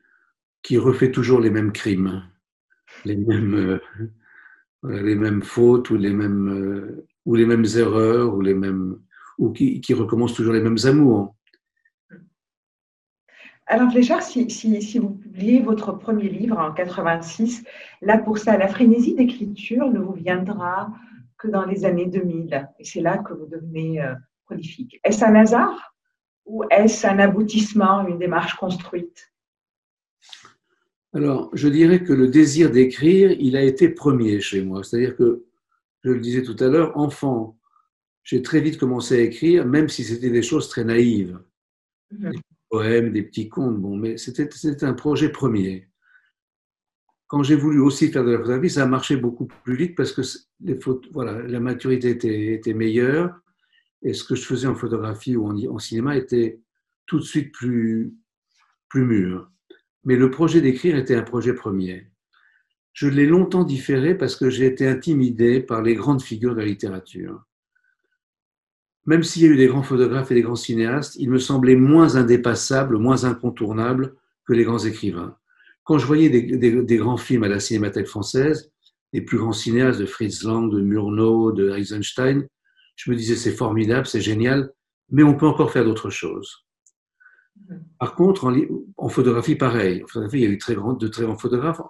qui 0.62 0.78
refait 0.78 1.10
toujours 1.10 1.40
les 1.40 1.50
mêmes 1.50 1.72
crimes, 1.72 2.24
les 3.04 3.16
mêmes, 3.16 3.80
euh, 4.84 5.02
les 5.02 5.14
mêmes 5.14 5.42
fautes 5.42 5.90
ou 5.90 5.96
les 5.96 6.12
mêmes, 6.12 6.48
euh, 6.48 7.06
ou 7.26 7.34
les 7.34 7.44
mêmes 7.44 7.66
erreurs, 7.76 8.34
ou, 8.34 8.40
les 8.40 8.54
mêmes, 8.54 8.98
ou 9.38 9.52
qui, 9.52 9.80
qui 9.80 9.94
recommence 9.94 10.34
toujours 10.34 10.54
les 10.54 10.62
mêmes 10.62 10.78
amours. 10.84 11.34
Alors 13.66 13.90
Fléchard, 13.92 14.22
si, 14.22 14.50
si, 14.50 14.82
si, 14.82 14.98
vous 14.98 15.10
publiez 15.10 15.60
votre 15.60 15.92
premier 15.92 16.28
livre 16.28 16.58
en 16.58 16.72
86, 16.72 17.62
là 18.02 18.18
pour 18.18 18.38
ça, 18.38 18.56
la 18.56 18.66
frénésie 18.66 19.14
d'écriture 19.14 19.88
ne 19.90 20.00
vous 20.00 20.14
viendra 20.14 20.92
que 21.40 21.48
dans 21.48 21.64
les 21.64 21.84
années 21.84 22.06
2000. 22.06 22.68
Et 22.78 22.84
c'est 22.84 23.00
là 23.00 23.18
que 23.18 23.32
vous 23.32 23.46
devenez 23.46 24.02
euh, 24.02 24.14
prolifique. 24.44 25.00
Est-ce 25.02 25.24
un 25.24 25.34
hasard 25.34 25.94
ou 26.44 26.64
est-ce 26.70 27.06
un 27.06 27.18
aboutissement, 27.18 28.06
une 28.06 28.18
démarche 28.18 28.54
construite? 28.54 29.32
Alors, 31.12 31.50
je 31.54 31.68
dirais 31.68 32.04
que 32.04 32.12
le 32.12 32.28
désir 32.28 32.70
d'écrire, 32.70 33.32
il 33.32 33.56
a 33.56 33.62
été 33.62 33.88
premier 33.88 34.40
chez 34.40 34.62
moi. 34.62 34.84
C'est-à-dire 34.84 35.16
que 35.16 35.44
je 36.04 36.10
le 36.10 36.20
disais 36.20 36.42
tout 36.42 36.56
à 36.60 36.68
l'heure, 36.68 36.96
enfant, 36.96 37.58
j'ai 38.22 38.42
très 38.42 38.60
vite 38.60 38.78
commencé 38.78 39.16
à 39.16 39.20
écrire, 39.20 39.66
même 39.66 39.88
si 39.88 40.04
c'était 40.04 40.30
des 40.30 40.42
choses 40.42 40.68
très 40.68 40.84
naïves. 40.84 41.38
Mhm. 42.12 42.30
Des 42.30 42.38
poèmes, 42.68 43.12
des 43.12 43.22
petits 43.22 43.48
contes, 43.48 43.78
bon, 43.78 43.96
mais 43.96 44.16
c'était 44.16 44.84
un 44.84 44.94
projet 44.94 45.30
premier. 45.30 45.89
Quand 47.30 47.44
j'ai 47.44 47.54
voulu 47.54 47.78
aussi 47.78 48.10
faire 48.10 48.24
de 48.24 48.32
la 48.32 48.38
photographie, 48.38 48.70
ça 48.70 48.82
a 48.82 48.86
marché 48.86 49.14
beaucoup 49.14 49.46
plus 49.62 49.76
vite 49.76 49.94
parce 49.94 50.10
que 50.10 50.22
les 50.64 50.76
voilà, 51.12 51.40
la 51.42 51.60
maturité 51.60 52.10
était, 52.10 52.54
était, 52.54 52.74
meilleure 52.74 53.38
et 54.02 54.14
ce 54.14 54.24
que 54.24 54.34
je 54.34 54.44
faisais 54.44 54.66
en 54.66 54.74
photographie 54.74 55.36
ou 55.36 55.46
en, 55.46 55.56
en 55.72 55.78
cinéma 55.78 56.16
était 56.16 56.60
tout 57.06 57.20
de 57.20 57.24
suite 57.24 57.52
plus, 57.52 58.12
plus 58.88 59.04
mûr. 59.04 59.48
Mais 60.02 60.16
le 60.16 60.28
projet 60.32 60.60
d'écrire 60.60 60.96
était 60.96 61.14
un 61.14 61.22
projet 61.22 61.54
premier. 61.54 62.10
Je 62.94 63.06
l'ai 63.06 63.26
longtemps 63.26 63.62
différé 63.62 64.16
parce 64.16 64.34
que 64.34 64.50
j'ai 64.50 64.66
été 64.66 64.88
intimidé 64.88 65.60
par 65.60 65.82
les 65.82 65.94
grandes 65.94 66.22
figures 66.22 66.56
de 66.56 66.60
la 66.60 66.66
littérature. 66.66 67.44
Même 69.06 69.22
s'il 69.22 69.42
y 69.42 69.44
a 69.44 69.50
eu 69.50 69.56
des 69.56 69.68
grands 69.68 69.84
photographes 69.84 70.32
et 70.32 70.34
des 70.34 70.42
grands 70.42 70.56
cinéastes, 70.56 71.14
ils 71.14 71.30
me 71.30 71.38
semblaient 71.38 71.76
moins 71.76 72.16
indépassables, 72.16 72.98
moins 72.98 73.22
incontournables 73.22 74.16
que 74.44 74.52
les 74.52 74.64
grands 74.64 74.84
écrivains. 74.84 75.36
Quand 75.90 75.98
je 75.98 76.06
voyais 76.06 76.30
des, 76.30 76.96
grands 76.98 77.16
films 77.16 77.42
à 77.42 77.48
la 77.48 77.58
Cinémathèque 77.58 78.06
française, 78.06 78.70
les 79.12 79.22
plus 79.22 79.38
grands 79.38 79.52
cinéastes 79.52 79.98
de 79.98 80.06
Fritz 80.06 80.44
Lang, 80.44 80.72
de 80.72 80.80
Murnau, 80.80 81.50
de 81.50 81.70
Eisenstein, 81.70 82.46
je 82.94 83.10
me 83.10 83.16
disais 83.16 83.34
c'est 83.34 83.50
formidable, 83.50 84.06
c'est 84.06 84.20
génial, 84.20 84.72
mais 85.10 85.24
on 85.24 85.34
peut 85.34 85.48
encore 85.48 85.72
faire 85.72 85.84
d'autres 85.84 86.10
choses. 86.10 86.64
Par 87.98 88.14
contre, 88.14 88.54
en, 88.98 89.08
photographie, 89.08 89.56
pareil. 89.56 90.04
En 90.04 90.06
photographie, 90.06 90.36
il 90.36 90.42
y 90.44 90.46
a 90.46 90.50
eu 90.50 90.58
de 90.58 91.08
très 91.08 91.24
grands 91.24 91.36
photographes 91.36 91.80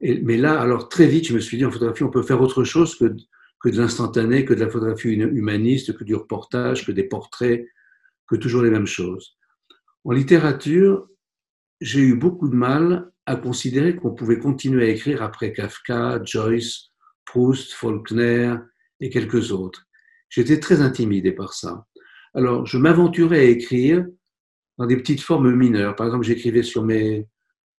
mais 0.00 0.38
là, 0.38 0.58
alors 0.58 0.88
très 0.88 1.06
vite, 1.06 1.26
je 1.26 1.34
me 1.34 1.40
suis 1.40 1.58
dit, 1.58 1.66
en 1.66 1.70
photographie, 1.70 2.04
on 2.04 2.10
peut 2.10 2.22
faire 2.22 2.40
autre 2.40 2.64
chose 2.64 2.94
que, 2.96 3.14
que 3.60 3.68
de 3.68 3.76
l'instantané, 3.76 4.46
que 4.46 4.54
de 4.54 4.60
la 4.60 4.70
photographie 4.70 5.10
humaniste, 5.10 5.94
que 5.98 6.04
du 6.04 6.14
reportage, 6.14 6.86
que 6.86 6.92
des 6.92 7.04
portraits, 7.04 7.66
que 8.26 8.36
toujours 8.36 8.62
les 8.62 8.70
mêmes 8.70 8.86
choses. 8.86 9.36
En 10.04 10.12
littérature, 10.12 11.06
j'ai 11.82 12.00
eu 12.00 12.14
beaucoup 12.14 12.48
de 12.48 12.56
mal 12.56 13.12
à 13.28 13.36
considérer 13.36 13.94
qu'on 13.94 14.14
pouvait 14.14 14.38
continuer 14.38 14.86
à 14.86 14.88
écrire 14.88 15.22
après 15.22 15.52
Kafka, 15.52 16.18
Joyce, 16.24 16.92
Proust, 17.26 17.74
Faulkner 17.74 18.54
et 19.00 19.10
quelques 19.10 19.52
autres. 19.52 19.86
J'étais 20.30 20.58
très 20.58 20.80
intimidé 20.80 21.32
par 21.32 21.52
ça. 21.52 21.86
Alors, 22.32 22.64
je 22.64 22.78
m'aventurais 22.78 23.40
à 23.40 23.44
écrire 23.44 24.06
dans 24.78 24.86
des 24.86 24.96
petites 24.96 25.20
formes 25.20 25.54
mineures. 25.54 25.94
Par 25.94 26.06
exemple, 26.06 26.24
j'écrivais 26.24 26.62
sur 26.62 26.82
mes, 26.82 27.28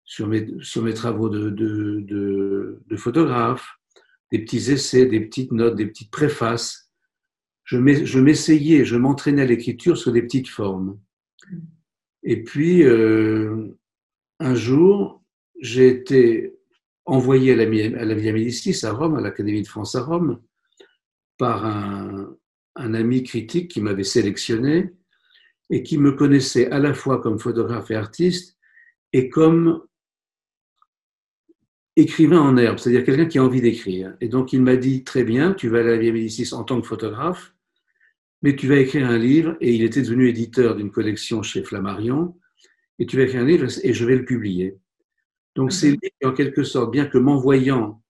sur 0.04 0.26
mes, 0.26 0.46
sur 0.60 0.82
mes 0.82 0.92
travaux 0.92 1.30
de, 1.30 1.48
de, 1.48 2.78
de, 2.86 2.96
photographe, 2.98 3.66
des 4.30 4.40
petits 4.40 4.70
essais, 4.70 5.06
des 5.06 5.20
petites 5.20 5.52
notes, 5.52 5.76
des 5.76 5.86
petites 5.86 6.10
préfaces. 6.10 6.92
Je 7.64 7.78
m'essayais, 7.78 8.84
je 8.84 8.96
m'entraînais 8.96 9.42
à 9.42 9.46
l'écriture 9.46 9.96
sur 9.96 10.12
des 10.12 10.22
petites 10.22 10.48
formes. 10.48 11.00
Et 12.22 12.42
puis, 12.42 12.82
euh, 12.84 13.68
un 14.40 14.54
jour, 14.54 15.17
j'ai 15.60 15.88
été 15.88 16.54
envoyé 17.04 17.52
à 17.52 17.56
la, 17.56 17.64
Via 18.14 18.32
Médicis 18.32 18.84
à 18.84 18.92
Rome, 18.92 19.16
à 19.16 19.20
l'Académie 19.20 19.62
de 19.62 19.68
France 19.68 19.94
à 19.94 20.02
Rome, 20.02 20.40
par 21.38 21.64
un, 21.64 22.36
un 22.76 22.94
ami 22.94 23.22
critique 23.22 23.70
qui 23.70 23.80
m'avait 23.80 24.04
sélectionné 24.04 24.90
et 25.70 25.82
qui 25.82 25.98
me 25.98 26.12
connaissait 26.12 26.70
à 26.70 26.78
la 26.78 26.94
fois 26.94 27.20
comme 27.20 27.38
photographe 27.38 27.90
et 27.90 27.94
artiste 27.94 28.56
et 29.12 29.28
comme 29.28 29.82
écrivain 31.96 32.40
en 32.40 32.56
herbe, 32.56 32.78
c'est-à-dire 32.78 33.04
quelqu'un 33.04 33.26
qui 33.26 33.38
a 33.38 33.44
envie 33.44 33.60
d'écrire. 33.60 34.16
Et 34.20 34.28
donc 34.28 34.52
il 34.52 34.62
m'a 34.62 34.76
dit, 34.76 35.02
très 35.02 35.24
bien, 35.24 35.52
tu 35.52 35.68
vas 35.68 35.80
aller 35.80 35.88
à 35.88 35.92
la 35.92 35.98
Via 35.98 36.12
Médicis 36.12 36.54
en 36.54 36.62
tant 36.62 36.80
que 36.80 36.86
photographe, 36.86 37.54
mais 38.42 38.54
tu 38.54 38.68
vas 38.68 38.76
écrire 38.76 39.08
un 39.08 39.18
livre, 39.18 39.56
et 39.60 39.74
il 39.74 39.82
était 39.82 40.02
devenu 40.02 40.28
éditeur 40.28 40.76
d'une 40.76 40.92
collection 40.92 41.42
chez 41.42 41.64
Flammarion, 41.64 42.36
et 43.00 43.06
tu 43.06 43.16
vas 43.16 43.24
écrire 43.24 43.42
un 43.42 43.46
livre 43.46 43.66
et 43.82 43.92
je 43.92 44.04
vais 44.04 44.14
le 44.14 44.24
publier. 44.24 44.78
Donc 45.58 45.72
c'est 45.72 45.90
lui 45.90 46.12
en 46.22 46.32
quelque 46.32 46.62
sorte, 46.62 46.92
bien 46.92 47.06
que 47.06 47.18
m'envoyant 47.18 48.00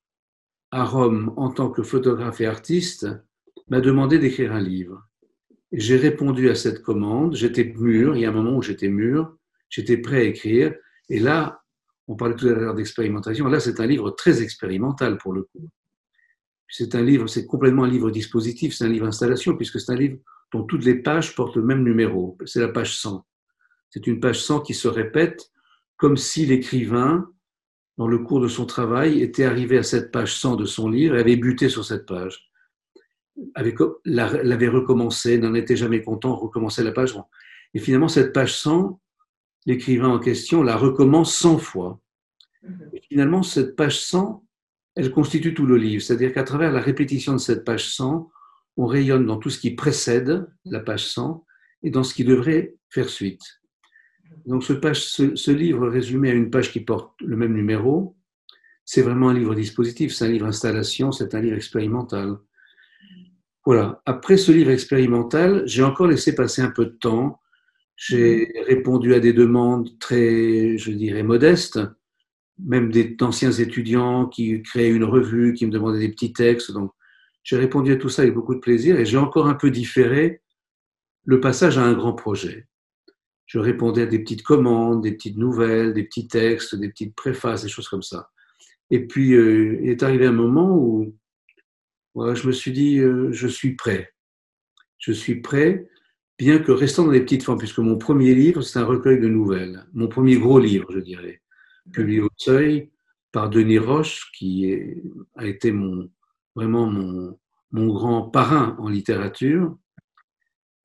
à 0.70 0.84
Rome 0.84 1.32
en 1.38 1.50
tant 1.50 1.70
que 1.70 1.82
photographe 1.82 2.42
et 2.42 2.46
artiste, 2.46 3.06
m'a 3.68 3.80
demandé 3.80 4.18
d'écrire 4.18 4.52
un 4.52 4.60
livre. 4.60 5.08
J'ai 5.72 5.96
répondu 5.96 6.50
à 6.50 6.54
cette 6.54 6.82
commande, 6.82 7.34
j'étais 7.34 7.64
mûr, 7.64 8.14
il 8.14 8.20
y 8.20 8.26
a 8.26 8.28
un 8.28 8.32
moment 8.32 8.54
où 8.54 8.60
j'étais 8.60 8.88
mûr, 8.88 9.34
j'étais 9.70 9.96
prêt 9.96 10.18
à 10.18 10.22
écrire, 10.24 10.74
et 11.08 11.20
là, 11.20 11.62
on 12.06 12.16
parlait 12.16 12.36
tout 12.36 12.48
à 12.48 12.52
l'heure 12.52 12.74
d'expérimentation. 12.74 13.48
Là, 13.48 13.60
c'est 13.60 13.80
un 13.80 13.86
livre 13.86 14.10
très 14.10 14.42
expérimental 14.42 15.16
pour 15.16 15.32
le 15.32 15.44
coup. 15.44 15.70
C'est 16.68 16.94
un 16.94 17.02
livre, 17.02 17.28
c'est 17.28 17.46
complètement 17.46 17.84
un 17.84 17.90
livre 17.90 18.10
dispositif, 18.10 18.74
c'est 18.74 18.84
un 18.84 18.90
livre 18.90 19.06
installation, 19.06 19.56
puisque 19.56 19.80
c'est 19.80 19.92
un 19.92 19.96
livre 19.96 20.18
dont 20.52 20.64
toutes 20.64 20.84
les 20.84 20.96
pages 20.96 21.34
portent 21.34 21.56
le 21.56 21.62
même 21.62 21.82
numéro. 21.82 22.36
C'est 22.44 22.60
la 22.60 22.68
page 22.68 22.98
100. 22.98 23.24
C'est 23.88 24.06
une 24.06 24.20
page 24.20 24.42
100 24.42 24.60
qui 24.60 24.74
se 24.74 24.86
répète 24.86 25.50
comme 25.96 26.18
si 26.18 26.44
l'écrivain, 26.44 27.32
dans 27.98 28.06
le 28.06 28.18
cours 28.18 28.40
de 28.40 28.48
son 28.48 28.64
travail, 28.64 29.20
était 29.20 29.44
arrivé 29.44 29.76
à 29.76 29.82
cette 29.82 30.12
page 30.12 30.36
100 30.36 30.56
de 30.56 30.64
son 30.64 30.88
livre 30.88 31.16
et 31.16 31.20
avait 31.20 31.36
buté 31.36 31.68
sur 31.68 31.84
cette 31.84 32.06
page. 32.06 32.48
L'avait 34.04 34.68
recommencé, 34.68 35.36
n'en 35.38 35.54
était 35.54 35.76
jamais 35.76 36.00
content, 36.02 36.36
recommençait 36.36 36.84
la 36.84 36.92
page. 36.92 37.14
Et 37.74 37.80
finalement, 37.80 38.08
cette 38.08 38.32
page 38.32 38.56
100, 38.56 39.00
l'écrivain 39.66 40.08
en 40.08 40.20
question 40.20 40.62
la 40.62 40.76
recommence 40.76 41.34
100 41.34 41.58
fois. 41.58 42.00
Mhm. 42.62 42.90
finalement, 43.08 43.42
cette 43.42 43.76
page 43.76 44.00
100, 44.00 44.44
elle 44.96 45.12
constitue 45.12 45.54
tout 45.54 45.66
le 45.66 45.76
livre. 45.76 46.02
C'est-à-dire 46.02 46.32
qu'à 46.32 46.42
travers 46.42 46.72
la 46.72 46.80
répétition 46.80 47.32
de 47.32 47.38
cette 47.38 47.64
page 47.64 47.94
100, 47.94 48.30
on 48.76 48.86
rayonne 48.86 49.26
dans 49.26 49.38
tout 49.38 49.50
ce 49.50 49.58
qui 49.58 49.72
précède 49.72 50.48
la 50.64 50.80
page 50.80 51.06
100 51.06 51.44
et 51.82 51.90
dans 51.90 52.02
ce 52.02 52.14
qui 52.14 52.24
devrait 52.24 52.76
faire 52.90 53.08
suite. 53.08 53.57
Donc 54.46 54.64
ce, 54.64 54.72
page, 54.72 55.04
ce, 55.04 55.50
livre 55.50 55.88
résumé 55.88 56.30
à 56.30 56.34
une 56.34 56.50
page 56.50 56.72
qui 56.72 56.80
porte 56.80 57.20
le 57.20 57.36
même 57.36 57.54
numéro, 57.54 58.16
c'est 58.84 59.02
vraiment 59.02 59.28
un 59.28 59.34
livre 59.34 59.54
dispositif, 59.54 60.14
c'est 60.14 60.24
un 60.24 60.28
livre 60.28 60.46
installation, 60.46 61.12
c'est 61.12 61.34
un 61.34 61.40
livre 61.40 61.56
expérimental. 61.56 62.38
Voilà. 63.66 64.00
Après 64.06 64.38
ce 64.38 64.50
livre 64.50 64.70
expérimental, 64.70 65.62
j'ai 65.66 65.82
encore 65.82 66.06
laissé 66.06 66.34
passer 66.34 66.62
un 66.62 66.70
peu 66.70 66.86
de 66.86 66.96
temps. 66.96 67.40
J'ai 67.96 68.50
répondu 68.66 69.12
à 69.12 69.20
des 69.20 69.34
demandes 69.34 69.98
très, 69.98 70.78
je 70.78 70.90
dirais, 70.92 71.22
modestes, 71.22 71.78
même 72.58 72.90
d'anciens 72.90 73.52
étudiants 73.52 74.26
qui 74.26 74.62
créaient 74.62 74.88
une 74.88 75.04
revue, 75.04 75.52
qui 75.52 75.66
me 75.66 75.70
demandaient 75.70 75.98
des 75.98 76.08
petits 76.08 76.32
textes. 76.32 76.72
Donc, 76.72 76.92
j'ai 77.42 77.56
répondu 77.56 77.92
à 77.92 77.96
tout 77.96 78.08
ça 78.08 78.22
avec 78.22 78.34
beaucoup 78.34 78.54
de 78.54 78.60
plaisir 78.60 78.98
et 78.98 79.04
j'ai 79.04 79.18
encore 79.18 79.48
un 79.48 79.54
peu 79.54 79.70
différé 79.70 80.40
le 81.24 81.40
passage 81.40 81.76
à 81.76 81.82
un 81.82 81.92
grand 81.92 82.14
projet. 82.14 82.67
Je 83.48 83.58
répondais 83.58 84.02
à 84.02 84.06
des 84.06 84.18
petites 84.18 84.42
commandes, 84.42 85.02
des 85.02 85.12
petites 85.12 85.38
nouvelles, 85.38 85.94
des 85.94 86.04
petits 86.04 86.28
textes, 86.28 86.74
des 86.74 86.90
petites 86.90 87.14
préfaces, 87.14 87.62
des 87.62 87.70
choses 87.70 87.88
comme 87.88 88.02
ça. 88.02 88.30
Et 88.90 89.06
puis, 89.06 89.32
euh, 89.32 89.78
il 89.82 89.88
est 89.88 90.02
arrivé 90.02 90.26
un 90.26 90.32
moment 90.32 90.76
où 90.76 91.14
je 92.14 92.46
me 92.46 92.52
suis 92.52 92.72
dit, 92.72 92.98
euh, 92.98 93.32
je 93.32 93.48
suis 93.48 93.74
prêt. 93.74 94.12
Je 94.98 95.12
suis 95.12 95.40
prêt, 95.40 95.88
bien 96.38 96.58
que 96.58 96.72
restant 96.72 97.06
dans 97.06 97.12
des 97.12 97.22
petites 97.22 97.42
formes, 97.42 97.58
puisque 97.58 97.78
mon 97.78 97.96
premier 97.96 98.34
livre, 98.34 98.60
c'est 98.60 98.80
un 98.80 98.84
recueil 98.84 99.18
de 99.18 99.28
nouvelles. 99.28 99.86
Mon 99.94 100.08
premier 100.08 100.36
gros 100.36 100.58
livre, 100.58 100.92
je 100.92 100.98
dirais, 100.98 101.40
publié 101.90 102.20
au 102.20 102.28
Seuil 102.36 102.90
par 103.32 103.48
Denis 103.48 103.78
Roche, 103.78 104.30
qui 104.36 104.74
a 105.36 105.46
été 105.46 105.72
mon, 105.72 106.10
vraiment 106.54 106.86
mon, 106.86 107.38
mon 107.72 107.86
grand 107.86 108.24
parrain 108.28 108.76
en 108.78 108.90
littérature. 108.90 109.74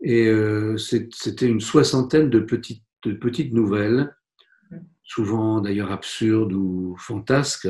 Et 0.03 0.27
euh, 0.27 0.77
c'était 0.77 1.47
une 1.47 1.61
soixantaine 1.61 2.29
de 2.29 2.39
petites, 2.39 2.83
nouvelles, 3.53 4.13
souvent 5.01 5.61
d'ailleurs 5.61 5.91
absurdes 5.91 6.51
ou 6.51 6.95
fantasques. 6.99 7.69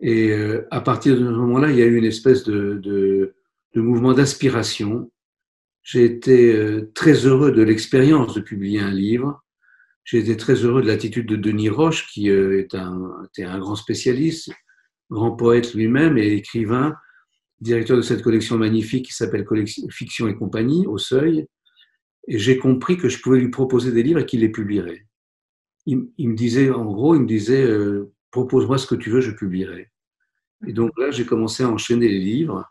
Et 0.00 0.32
euh, 0.32 0.66
à 0.70 0.82
partir 0.82 1.14
de 1.14 1.20
ce 1.20 1.30
moment-là, 1.30 1.70
il 1.70 1.78
y 1.78 1.82
a 1.82 1.86
eu 1.86 1.96
une 1.96 2.04
espèce 2.04 2.44
de, 2.44 3.34
mouvement 3.74 4.12
d'aspiration. 4.12 5.10
J'ai 5.82 6.04
été 6.04 6.54
euh, 6.54 6.90
très 6.94 7.26
heureux 7.26 7.52
de 7.52 7.62
l'expérience 7.62 8.34
de 8.34 8.40
publier 8.42 8.80
un 8.80 8.92
livre. 8.92 9.42
J'ai 10.04 10.18
été 10.18 10.36
très 10.36 10.54
heureux 10.54 10.82
de 10.82 10.88
l'attitude 10.88 11.26
de 11.26 11.36
Denis 11.36 11.70
Roche, 11.70 12.06
qui 12.08 12.28
est 12.28 12.64
était 12.64 13.44
un 13.44 13.58
grand 13.58 13.76
spécialiste, 13.76 14.50
grand 15.10 15.32
poète 15.32 15.72
lui-même 15.72 16.18
et 16.18 16.32
écrivain, 16.32 16.96
directeur 17.60 17.96
de 17.96 18.02
cette 18.02 18.22
collection 18.22 18.56
magnifique 18.56 19.06
qui 19.06 19.14
s'appelle 19.14 19.46
Fiction 19.90 20.28
et 20.28 20.36
compagnie, 20.36 20.86
au 20.86 20.98
Seuil. 20.98 21.46
Et 22.28 22.38
j'ai 22.38 22.58
compris 22.58 22.96
que 22.96 23.08
je 23.08 23.20
pouvais 23.20 23.38
lui 23.38 23.50
proposer 23.50 23.92
des 23.92 24.02
livres 24.02 24.20
et 24.20 24.26
qu'il 24.26 24.40
les 24.40 24.48
publierait. 24.50 25.06
Il, 25.86 26.08
me 26.18 26.36
disait, 26.36 26.70
en 26.70 26.84
gros, 26.84 27.14
il 27.14 27.22
me 27.22 27.26
disait, 27.26 27.64
euh, 27.64 28.12
propose-moi 28.30 28.78
ce 28.78 28.86
que 28.86 28.94
tu 28.94 29.10
veux, 29.10 29.20
je 29.20 29.32
publierai. 29.32 29.90
Et 30.66 30.72
donc 30.72 30.92
là, 30.98 31.10
j'ai 31.10 31.24
commencé 31.24 31.62
à 31.62 31.68
enchaîner 31.68 32.08
les 32.08 32.20
livres 32.20 32.64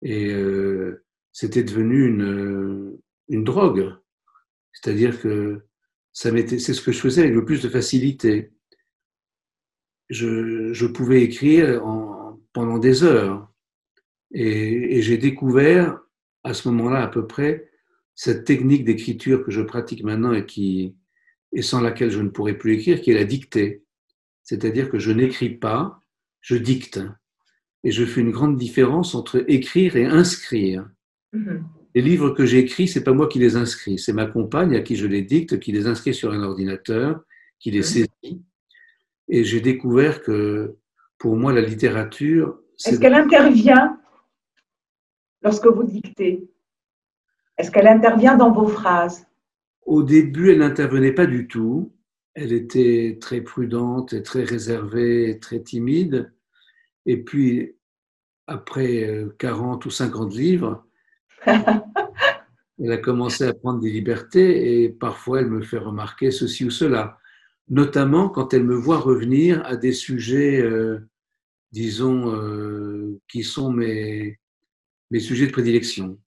et 0.00 0.32
euh, 0.32 1.04
c'était 1.30 1.62
devenu 1.62 2.06
une, 2.06 2.98
une 3.28 3.44
drogue. 3.44 3.94
C'est-à-dire 4.72 5.20
que 5.20 5.62
ça 6.12 6.30
c'est 6.46 6.74
ce 6.74 6.82
que 6.82 6.92
je 6.92 7.00
faisais 7.00 7.22
avec 7.22 7.34
le 7.34 7.44
plus 7.44 7.62
de 7.62 7.68
facilité. 7.68 8.52
Je, 10.08 10.72
je 10.72 10.86
pouvais 10.86 11.22
écrire 11.22 11.84
en, 11.86 12.40
pendant 12.52 12.78
des 12.78 13.04
heures. 13.04 13.51
Et, 14.32 14.98
et 14.98 15.02
j'ai 15.02 15.18
découvert 15.18 16.00
à 16.44 16.54
ce 16.54 16.68
moment-là 16.68 17.02
à 17.02 17.08
peu 17.08 17.26
près 17.26 17.68
cette 18.14 18.44
technique 18.44 18.84
d'écriture 18.84 19.44
que 19.44 19.50
je 19.50 19.62
pratique 19.62 20.04
maintenant 20.04 20.32
et, 20.32 20.46
qui, 20.46 20.94
et 21.52 21.62
sans 21.62 21.80
laquelle 21.80 22.10
je 22.10 22.20
ne 22.20 22.28
pourrais 22.28 22.58
plus 22.58 22.74
écrire, 22.74 23.00
qui 23.00 23.10
est 23.10 23.14
la 23.14 23.24
dictée. 23.24 23.84
C'est-à-dire 24.42 24.90
que 24.90 24.98
je 24.98 25.12
n'écris 25.12 25.50
pas, 25.50 26.00
je 26.40 26.56
dicte. 26.56 27.00
Et 27.84 27.90
je 27.90 28.04
fais 28.04 28.20
une 28.20 28.30
grande 28.30 28.56
différence 28.56 29.14
entre 29.14 29.44
écrire 29.48 29.96
et 29.96 30.04
inscrire. 30.04 30.88
Mm-hmm. 31.34 31.62
Les 31.94 32.02
livres 32.02 32.30
que 32.30 32.46
j'écris, 32.46 32.88
c'est 32.88 33.04
pas 33.04 33.12
moi 33.12 33.28
qui 33.28 33.38
les 33.38 33.56
inscris, 33.56 33.98
c'est 33.98 34.12
ma 34.12 34.26
compagne 34.26 34.76
à 34.76 34.80
qui 34.80 34.96
je 34.96 35.06
les 35.06 35.22
dicte, 35.22 35.58
qui 35.58 35.72
les 35.72 35.86
inscrit 35.86 36.14
sur 36.14 36.32
un 36.32 36.42
ordinateur, 36.42 37.22
qui 37.58 37.70
les 37.70 37.80
mm-hmm. 37.80 38.08
saisit. 38.22 38.42
Et 39.28 39.44
j'ai 39.44 39.60
découvert 39.60 40.22
que 40.22 40.76
pour 41.18 41.36
moi, 41.36 41.52
la 41.52 41.60
littérature. 41.60 42.58
Est-ce 42.84 42.98
qu'elle 42.98 43.14
intervient 43.14 43.98
lorsque 45.42 45.66
vous 45.66 45.84
dictez 45.84 46.48
Est-ce 47.58 47.70
qu'elle 47.70 47.88
intervient 47.88 48.36
dans 48.36 48.52
vos 48.52 48.68
phrases? 48.68 49.26
Au 49.84 50.02
début, 50.02 50.50
elle 50.50 50.58
n'intervenait 50.58 51.12
pas 51.12 51.26
du 51.26 51.48
tout. 51.48 51.92
Elle 52.34 52.52
était 52.52 53.18
très 53.20 53.40
prudente 53.40 54.12
et 54.12 54.22
très 54.22 54.44
réservée, 54.44 55.38
très 55.40 55.60
timide. 55.60 56.32
Et 57.04 57.22
puis, 57.22 57.76
après 58.46 59.26
40 59.38 59.84
euh, 59.84 59.88
ou 59.88 59.90
50 59.90 60.34
livres, 60.34 60.86
elle 61.46 62.92
a 62.92 62.96
commencé 62.98 63.44
à 63.44 63.54
prendre 63.54 63.80
des 63.80 63.90
libertés 63.90 64.82
et 64.82 64.88
parfois 64.88 65.40
elle 65.40 65.50
me 65.50 65.62
fait 65.62 65.78
remarquer 65.78 66.30
ceci 66.30 66.64
ou 66.64 66.70
cela, 66.70 67.18
notamment 67.68 68.28
quand 68.28 68.54
elle 68.54 68.64
me 68.64 68.74
voit 68.74 68.98
revenir 68.98 69.64
à 69.66 69.76
des 69.76 69.92
sujets, 69.92 70.60
euh, 70.60 71.00
disons, 71.72 72.34
euh, 72.34 73.20
qui 73.28 73.42
sont 73.42 73.72
mes, 73.72 74.38
mes 75.12 75.20
sujets 75.20 75.46
de 75.46 75.52
prédilection. 75.52 76.18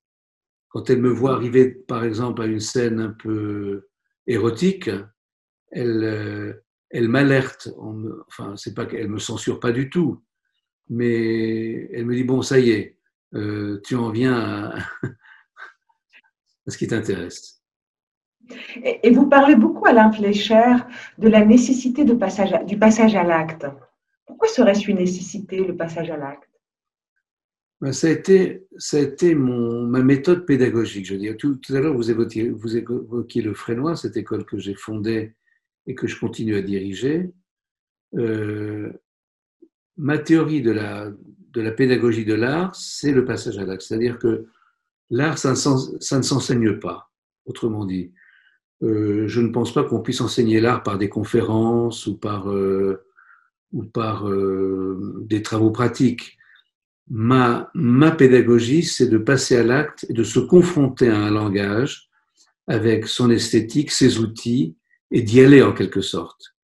Quand 0.70 0.90
elle 0.90 1.02
me 1.02 1.10
voit 1.10 1.34
arriver, 1.34 1.70
par 1.70 2.06
exemple, 2.06 2.44
à 2.44 2.46
une 2.46 2.60
scène 2.60 3.00
un 3.00 3.10
peu 3.10 3.88
érotique, 4.28 4.92
elle, 5.72 6.62
elle 6.92 7.10
m'alerte. 7.10 7.70
Enfin, 8.28 8.56
c'est 8.56 8.76
pas 8.76 8.86
qu'elle 8.86 9.10
me 9.10 9.18
censure 9.18 9.60
pas 9.60 9.72
du 9.72 9.90
tout, 9.90 10.24
mais 10.88 11.90
elle 11.94 12.06
me 12.06 12.16
dit 12.16 12.24
bon, 12.24 12.44
ça 12.44 12.60
y 12.60 12.70
est, 12.70 13.00
euh, 13.34 13.82
tu 13.84 13.96
en 13.96 14.12
viens 14.12 14.36
à, 14.36 14.80
ce 16.68 16.78
qui 16.78 16.88
t'intéresse. 16.88 17.64
Et 18.76 19.10
vous 19.10 19.28
parlez 19.28 19.56
beaucoup, 19.56 19.88
Alain 19.88 20.12
Flécher, 20.12 20.76
de 21.18 21.28
la 21.28 21.44
nécessité 21.44 22.06
du 22.06 22.16
passage 22.16 23.16
à 23.16 23.24
l'acte. 23.24 23.66
Pourquoi 24.28 24.48
serait-ce 24.48 24.92
une 24.92 24.98
nécessité, 24.98 25.64
le 25.64 25.76
passage 25.76 26.12
à 26.12 26.18
l'acte? 26.18 26.45
Ça 27.92 28.08
a 28.08 28.12
été, 28.12 28.66
ça 28.78 28.98
a 28.98 29.02
été 29.02 29.36
mon, 29.36 29.86
ma 29.86 30.02
méthode 30.02 30.46
pédagogique. 30.46 31.06
Je 31.06 31.16
dire, 31.16 31.36
tout, 31.38 31.56
tout 31.56 31.76
à 31.76 31.80
l'heure, 31.80 31.94
vous 31.94 32.10
évoquiez, 32.10 32.52
le 33.42 33.54
Frénois, 33.54 33.96
cette 33.96 34.18
école 34.18 34.46
que 34.46 34.58
j'ai 34.58 34.76
fondée 34.76 35.36
et 35.88 35.96
que 35.96 36.08
je 36.08 36.20
continue 36.20 36.56
à 36.56 36.62
diriger. 36.62 37.32
Euh, 38.16 38.92
ma 39.98 40.18
théorie 40.18 40.62
de 40.62 40.72
la, 40.72 41.12
de 41.52 41.62
la 41.62 41.72
pédagogie 41.72 42.26
de 42.26 42.34
l'art, 42.34 42.74
c'est 42.76 43.12
le 43.12 43.26
passage 43.26 43.58
à 43.58 43.66
l'acte. 43.66 43.82
C'est-à-dire 43.82 44.20
que 44.20 44.46
l'art, 45.10 45.38
ça, 45.38 45.56
ça, 45.56 46.18
ne 46.18 46.24
s'enseigne 46.24 46.80
pas, 46.80 47.12
autrement 47.46 47.86
dit. 47.86 48.14
Euh, 48.84 49.28
je 49.28 49.42
ne 49.42 49.50
pense 49.50 49.74
pas 49.74 49.84
qu'on 49.84 50.02
puisse 50.02 50.22
enseigner 50.22 50.62
l'art 50.62 50.84
par 50.84 50.98
des 50.98 51.10
conférences 51.10 52.08
ou 52.08 52.18
par, 52.18 52.50
euh, 52.50 53.06
ou 53.74 53.84
par 53.84 54.30
des 55.24 55.42
travaux 55.42 55.72
pratiques. 55.72 56.38
Ma, 57.08 57.70
ma 57.76 58.12
pédagogie, 58.12 58.84
c'est 58.84 59.08
de 59.08 59.18
passer 59.18 59.56
à 59.58 59.64
l'acte 59.64 60.06
et 60.10 60.14
de 60.14 60.24
se 60.24 60.39
confronter 60.39 61.08
à 61.08 61.18
un 61.18 61.32
langage 61.32 62.10
avec 62.68 63.08
son 63.08 63.30
esthétique, 63.30 63.91
ses 63.91 64.20
outils, 64.20 64.76
et 65.12 65.22
d'y 65.22 65.41
aller 65.41 65.62
en 65.62 65.72
quelque 65.72 66.01
sorte. 66.01 66.56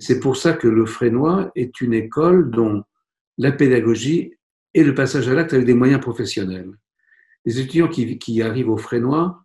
C'est 0.00 0.20
pour 0.20 0.36
ça 0.36 0.52
que 0.52 0.68
le 0.68 0.86
Frénois 0.86 1.50
est 1.54 1.80
une 1.80 1.92
école 1.92 2.50
dont 2.50 2.82
la 3.36 3.52
pédagogie 3.52 4.34
et 4.74 4.84
le 4.84 4.94
passage 4.94 5.28
à 5.28 5.34
l'acte 5.34 5.52
avec 5.52 5.66
des 5.66 5.74
moyens 5.74 6.00
professionnels. 6.00 6.70
Les 7.44 7.60
étudiants 7.60 7.88
qui, 7.88 8.18
qui 8.18 8.42
arrivent 8.42 8.70
au 8.70 8.76
Frénois 8.76 9.44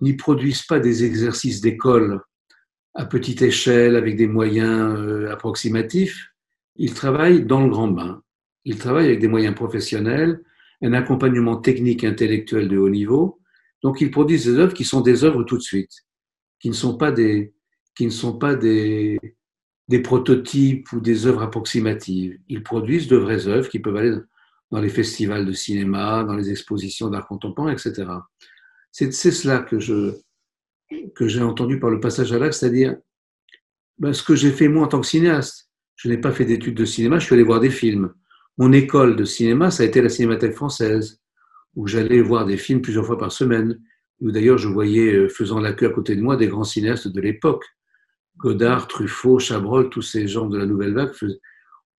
n'y 0.00 0.14
produisent 0.14 0.64
pas 0.64 0.80
des 0.80 1.04
exercices 1.04 1.60
d'école 1.60 2.20
à 2.94 3.04
petite 3.04 3.42
échelle 3.42 3.96
avec 3.96 4.16
des 4.16 4.26
moyens 4.26 4.98
euh, 4.98 5.30
approximatifs. 5.30 6.30
Ils 6.76 6.94
travaillent 6.94 7.44
dans 7.44 7.62
le 7.62 7.70
grand 7.70 7.88
bain. 7.88 8.22
Ils 8.66 8.78
travaillent 8.78 9.06
avec 9.06 9.20
des 9.20 9.28
moyens 9.28 9.54
professionnels, 9.54 10.42
un 10.82 10.92
accompagnement 10.92 11.56
technique 11.56 12.02
et 12.02 12.08
intellectuel 12.08 12.68
de 12.68 12.76
haut 12.76 12.90
niveau. 12.90 13.40
Donc 13.82 14.00
ils 14.00 14.10
produisent 14.10 14.46
des 14.46 14.58
œuvres 14.58 14.74
qui 14.74 14.84
sont 14.84 15.00
des 15.00 15.22
œuvres 15.22 15.44
tout 15.44 15.56
de 15.56 15.62
suite, 15.62 15.92
qui 16.58 16.68
ne 16.68 16.74
sont 16.74 16.96
pas 16.98 17.12
des, 17.12 17.54
qui 17.94 18.04
ne 18.04 18.10
sont 18.10 18.36
pas 18.36 18.56
des 18.56 19.20
prototypes 20.02 20.92
ou 20.92 21.00
des 21.00 21.26
œuvres 21.26 21.42
approximatives. 21.42 22.38
Ils 22.48 22.64
produisent 22.64 23.06
de 23.06 23.16
vraies 23.16 23.46
œuvres 23.46 23.68
qui 23.68 23.78
peuvent 23.78 23.96
aller 23.96 24.16
dans 24.72 24.80
les 24.80 24.88
festivals 24.88 25.46
de 25.46 25.52
cinéma, 25.52 26.24
dans 26.24 26.34
les 26.34 26.50
expositions 26.50 27.08
d'art 27.08 27.28
contemporain, 27.28 27.72
etc. 27.72 28.04
C'est 28.90 29.12
cela 29.12 29.60
que 29.60 29.78
je 29.78 30.12
que 31.14 31.28
j'ai 31.28 31.42
entendu 31.42 31.78
par 31.78 31.90
le 31.90 32.00
passage 32.00 32.32
à 32.32 32.38
l'acte, 32.38 32.54
c'est-à-dire 32.54 32.96
ben, 33.98 34.12
ce 34.12 34.24
que 34.24 34.34
j'ai 34.34 34.50
fait 34.50 34.68
moi 34.68 34.86
en 34.86 34.88
tant 34.88 35.00
que 35.00 35.06
cinéaste. 35.06 35.70
Je 35.94 36.08
n'ai 36.08 36.18
pas 36.18 36.32
fait 36.32 36.44
d'études 36.44 36.76
de 36.76 36.84
cinéma, 36.84 37.18
je 37.20 37.26
suis 37.26 37.34
allé 37.34 37.42
voir 37.44 37.60
des 37.60 37.70
films. 37.70 38.12
Mon 38.58 38.72
école 38.72 39.16
de 39.16 39.24
cinéma, 39.24 39.70
ça 39.70 39.82
a 39.82 39.86
été 39.86 40.00
la 40.00 40.08
Cinémathèque 40.08 40.54
française, 40.54 41.20
où 41.74 41.86
j'allais 41.86 42.22
voir 42.22 42.46
des 42.46 42.56
films 42.56 42.80
plusieurs 42.80 43.04
fois 43.04 43.18
par 43.18 43.30
semaine, 43.30 43.78
où 44.20 44.30
d'ailleurs 44.30 44.56
je 44.56 44.68
voyais, 44.68 45.12
euh, 45.12 45.28
faisant 45.28 45.60
la 45.60 45.72
queue 45.72 45.86
à 45.86 45.90
côté 45.90 46.16
de 46.16 46.22
moi, 46.22 46.36
des 46.36 46.48
grands 46.48 46.64
cinéastes 46.64 47.08
de 47.08 47.20
l'époque. 47.20 47.64
Godard, 48.38 48.88
Truffaut, 48.88 49.38
Chabrol, 49.38 49.90
tous 49.90 50.02
ces 50.02 50.26
gens 50.26 50.46
de 50.46 50.56
la 50.58 50.66
Nouvelle 50.66 50.94
Vague 50.94 51.12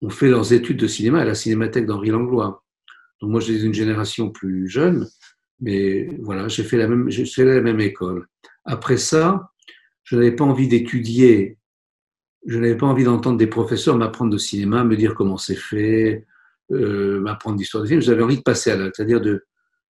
ont 0.01 0.09
fait 0.09 0.29
leurs 0.29 0.53
études 0.53 0.77
de 0.77 0.87
cinéma 0.87 1.21
à 1.21 1.25
la 1.25 1.35
Cinémathèque 1.35 1.85
d'Henri 1.85 2.09
Langlois. 2.09 2.63
Donc 3.21 3.31
moi, 3.31 3.39
j'ai 3.39 3.61
une 3.61 3.73
génération 3.73 4.29
plus 4.29 4.67
jeune, 4.67 5.07
mais 5.59 6.07
voilà, 6.21 6.47
j'ai 6.47 6.63
fait 6.63 6.77
la 6.77 6.87
même, 6.87 7.09
j'ai 7.09 7.25
fait 7.25 7.45
la 7.45 7.61
même 7.61 7.79
école. 7.79 8.27
Après 8.65 8.97
ça, 8.97 9.51
je 10.03 10.15
n'avais 10.15 10.31
pas 10.31 10.43
envie 10.43 10.67
d'étudier, 10.67 11.57
je 12.45 12.59
n'avais 12.59 12.77
pas 12.77 12.85
envie 12.85 13.03
d'entendre 13.03 13.37
des 13.37 13.47
professeurs 13.47 13.97
m'apprendre 13.97 14.31
de 14.31 14.37
cinéma, 14.37 14.83
me 14.83 14.95
dire 14.95 15.15
comment 15.15 15.37
c'est 15.37 15.55
fait, 15.55 16.25
euh, 16.71 17.19
m'apprendre 17.19 17.57
l'histoire 17.57 17.83
des 17.83 17.89
films. 17.89 18.01
J'avais 18.01 18.23
envie 18.23 18.37
de 18.37 18.43
passer 18.43 18.71
à 18.71 18.75
l'acte, 18.75 18.95
c'est-à-dire 18.95 19.21
de, 19.21 19.45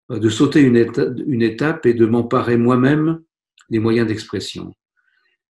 de 0.09 0.29
sauter 0.29 0.61
une 0.61 1.41
étape, 1.41 1.85
et 1.85 1.93
de 1.93 2.05
m'emparer 2.05 2.57
moi-même 2.57 3.21
des 3.69 3.79
moyens 3.79 4.07
d'expression. 4.07 4.73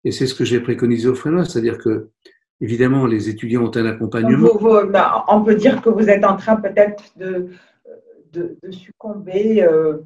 Et 0.05 0.13
c'est 0.13 0.27
ce 0.27 0.35
que 0.35 0.45
j'ai 0.45 0.61
préconisé 0.61 1.09
au 1.09 1.15
Frénois, 1.15 1.45
c'est-à-dire 1.45 1.79
que, 1.79 2.09
évidemment, 2.61 3.07
les 3.07 3.29
étudiants 3.29 3.65
ont 3.65 3.77
un 3.77 3.87
accompagnement. 3.87 4.49
Bah, 4.87 5.25
on 5.29 5.43
peut 5.43 5.55
dire 5.55 5.83
que 5.83 5.91
vous 5.91 6.09
êtes 6.09 6.25
en 6.25 6.37
train 6.37 6.57
peut-être 6.57 7.05
de, 7.17 7.51
de, 8.33 8.57
succomber 8.71 9.63
euh, 9.63 9.99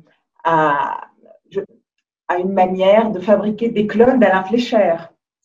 à, 0.42 1.08
à, 2.28 2.38
une 2.38 2.52
manière 2.52 3.10
de 3.10 3.20
fabriquer 3.20 3.68
des 3.68 3.86
clones 3.86 4.18
d'Alain 4.18 4.44
Flécher, 4.44 4.96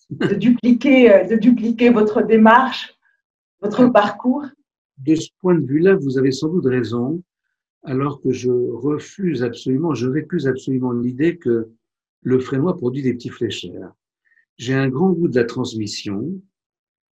de 0.10 0.34
dupliquer, 0.34 1.14
euh, 1.14 1.24
de 1.26 1.36
dupliquer 1.36 1.90
votre 1.90 2.22
démarche, 2.22 2.96
votre 3.62 3.86
parcours. 3.88 4.46
De 5.00 5.16
ce 5.16 5.30
point 5.40 5.56
de 5.56 5.66
vue-là, 5.66 5.96
vous 5.96 6.18
avez 6.18 6.32
sans 6.32 6.50
doute 6.50 6.66
raison, 6.66 7.24
alors 7.84 8.22
que 8.22 8.32
je 8.32 8.52
refuse 8.52 9.44
absolument, 9.44 9.94
je 9.94 10.08
récuse 10.08 10.48
absolument 10.48 10.92
l'idée 10.92 11.38
que 11.38 11.70
le 12.22 12.40
Frénois 12.40 12.76
produit 12.76 13.02
des 13.02 13.14
petits 13.14 13.30
fléchères. 13.30 13.94
J'ai 14.58 14.74
un 14.74 14.90
grand 14.90 15.12
goût 15.12 15.30
de 15.30 15.40
la 15.40 15.46
transmission, 15.46 16.42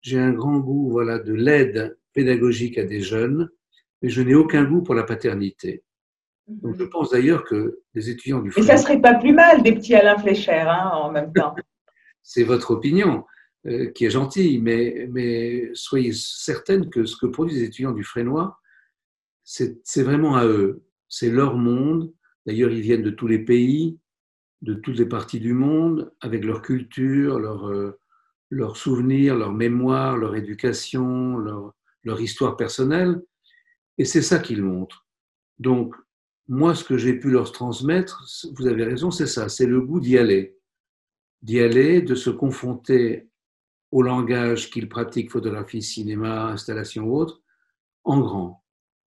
j'ai 0.01 0.19
un 0.19 0.33
grand 0.33 0.59
goût 0.59 0.89
voilà, 0.89 1.19
de 1.19 1.33
l'aide 1.33 1.97
pédagogique 2.13 2.77
à 2.79 2.85
des 2.85 3.01
jeunes, 3.01 3.49
mais 4.01 4.09
je 4.09 4.21
n'ai 4.21 4.33
aucun 4.33 4.63
goût 4.63 4.81
pour 4.81 4.95
la 4.95 5.03
paternité. 5.03 5.83
Donc, 6.47 6.75
je 6.77 6.83
pense 6.83 7.11
d'ailleurs 7.11 7.43
que 7.43 7.81
les 7.93 8.09
étudiants 8.09 8.39
du 8.39 8.49
Frénois… 8.51 8.71
Mais 8.71 8.77
ça 8.77 8.83
serait 8.83 9.01
pas 9.01 9.15
plus 9.15 9.33
mal, 9.33 9.61
des 9.61 9.73
petits 9.73 9.95
Alain 9.95 10.17
Flécher, 10.17 10.51
hein, 10.51 10.89
en 10.93 11.11
même 11.11 11.31
temps. 11.33 11.55
C'est 12.23 12.43
votre 12.43 12.71
opinion, 12.71 13.25
qui 13.93 14.05
est 14.05 14.09
gentille, 14.09 14.59
mais, 14.59 15.71
soyez 15.73 16.11
certaine 16.13 16.89
que 16.89 17.05
ce 17.05 17.17
que 17.17 17.25
produisent 17.25 17.59
les 17.59 17.65
étudiants 17.65 17.91
du 17.91 18.03
Frénois, 18.03 18.59
c'est 19.43 20.03
vraiment 20.03 20.35
à 20.35 20.45
eux. 20.45 20.83
C'est 21.07 21.29
leur 21.29 21.55
monde. 21.55 22.13
D'ailleurs, 22.45 22.71
ils 22.71 22.81
viennent 22.81 23.03
de 23.03 23.11
tous 23.11 23.27
les 23.27 23.39
pays 23.39 23.99
de 24.65 24.73
toutes 24.73 24.97
les 24.97 25.05
parties 25.05 25.39
du 25.39 25.53
monde, 25.53 26.11
avec 26.21 26.43
leur 26.43 26.61
culture, 26.61 27.39
leurs 27.39 27.69
euh, 27.69 28.73
souvenirs, 28.73 29.35
leur 29.35 29.53
mémoire, 29.53 30.17
leur 30.17 30.35
éducation, 30.35 31.37
leur 31.37 32.21
histoire 32.21 32.57
personnelle. 32.57 33.21
Et 33.97 34.05
c'est 34.05 34.23
ça 34.23 34.39
qu'ils 34.39 34.63
montrent. 34.63 35.05
Donc, 35.59 35.95
moi, 36.47 36.73
ce 36.75 36.83
que 36.83 36.97
j'ai 36.97 37.13
pu 37.13 37.29
leur 37.29 37.51
transmettre, 37.51 38.25
vous 38.57 38.67
avez 38.67 38.83
raison, 38.83 39.11
c'est 39.11 39.27
ça, 39.27 39.49
c'est 39.49 39.67
le 39.67 39.81
goût 39.81 39.99
d'y 39.99 40.17
aller. 40.17 40.57
D'y 41.43 41.59
aller, 41.59 42.01
de 42.01 42.15
se 42.15 42.31
confronter 42.31 43.29
au 43.91 44.01
langage 44.01 44.69
qu'ils 44.69 44.89
pratiquent, 44.89 45.31
photographie, 45.31 45.81
cinéma, 45.81 46.47
installation 46.47 47.05
ou 47.05 47.17
autre, 47.17 47.41
en 48.03 48.19
grand. 48.19 48.63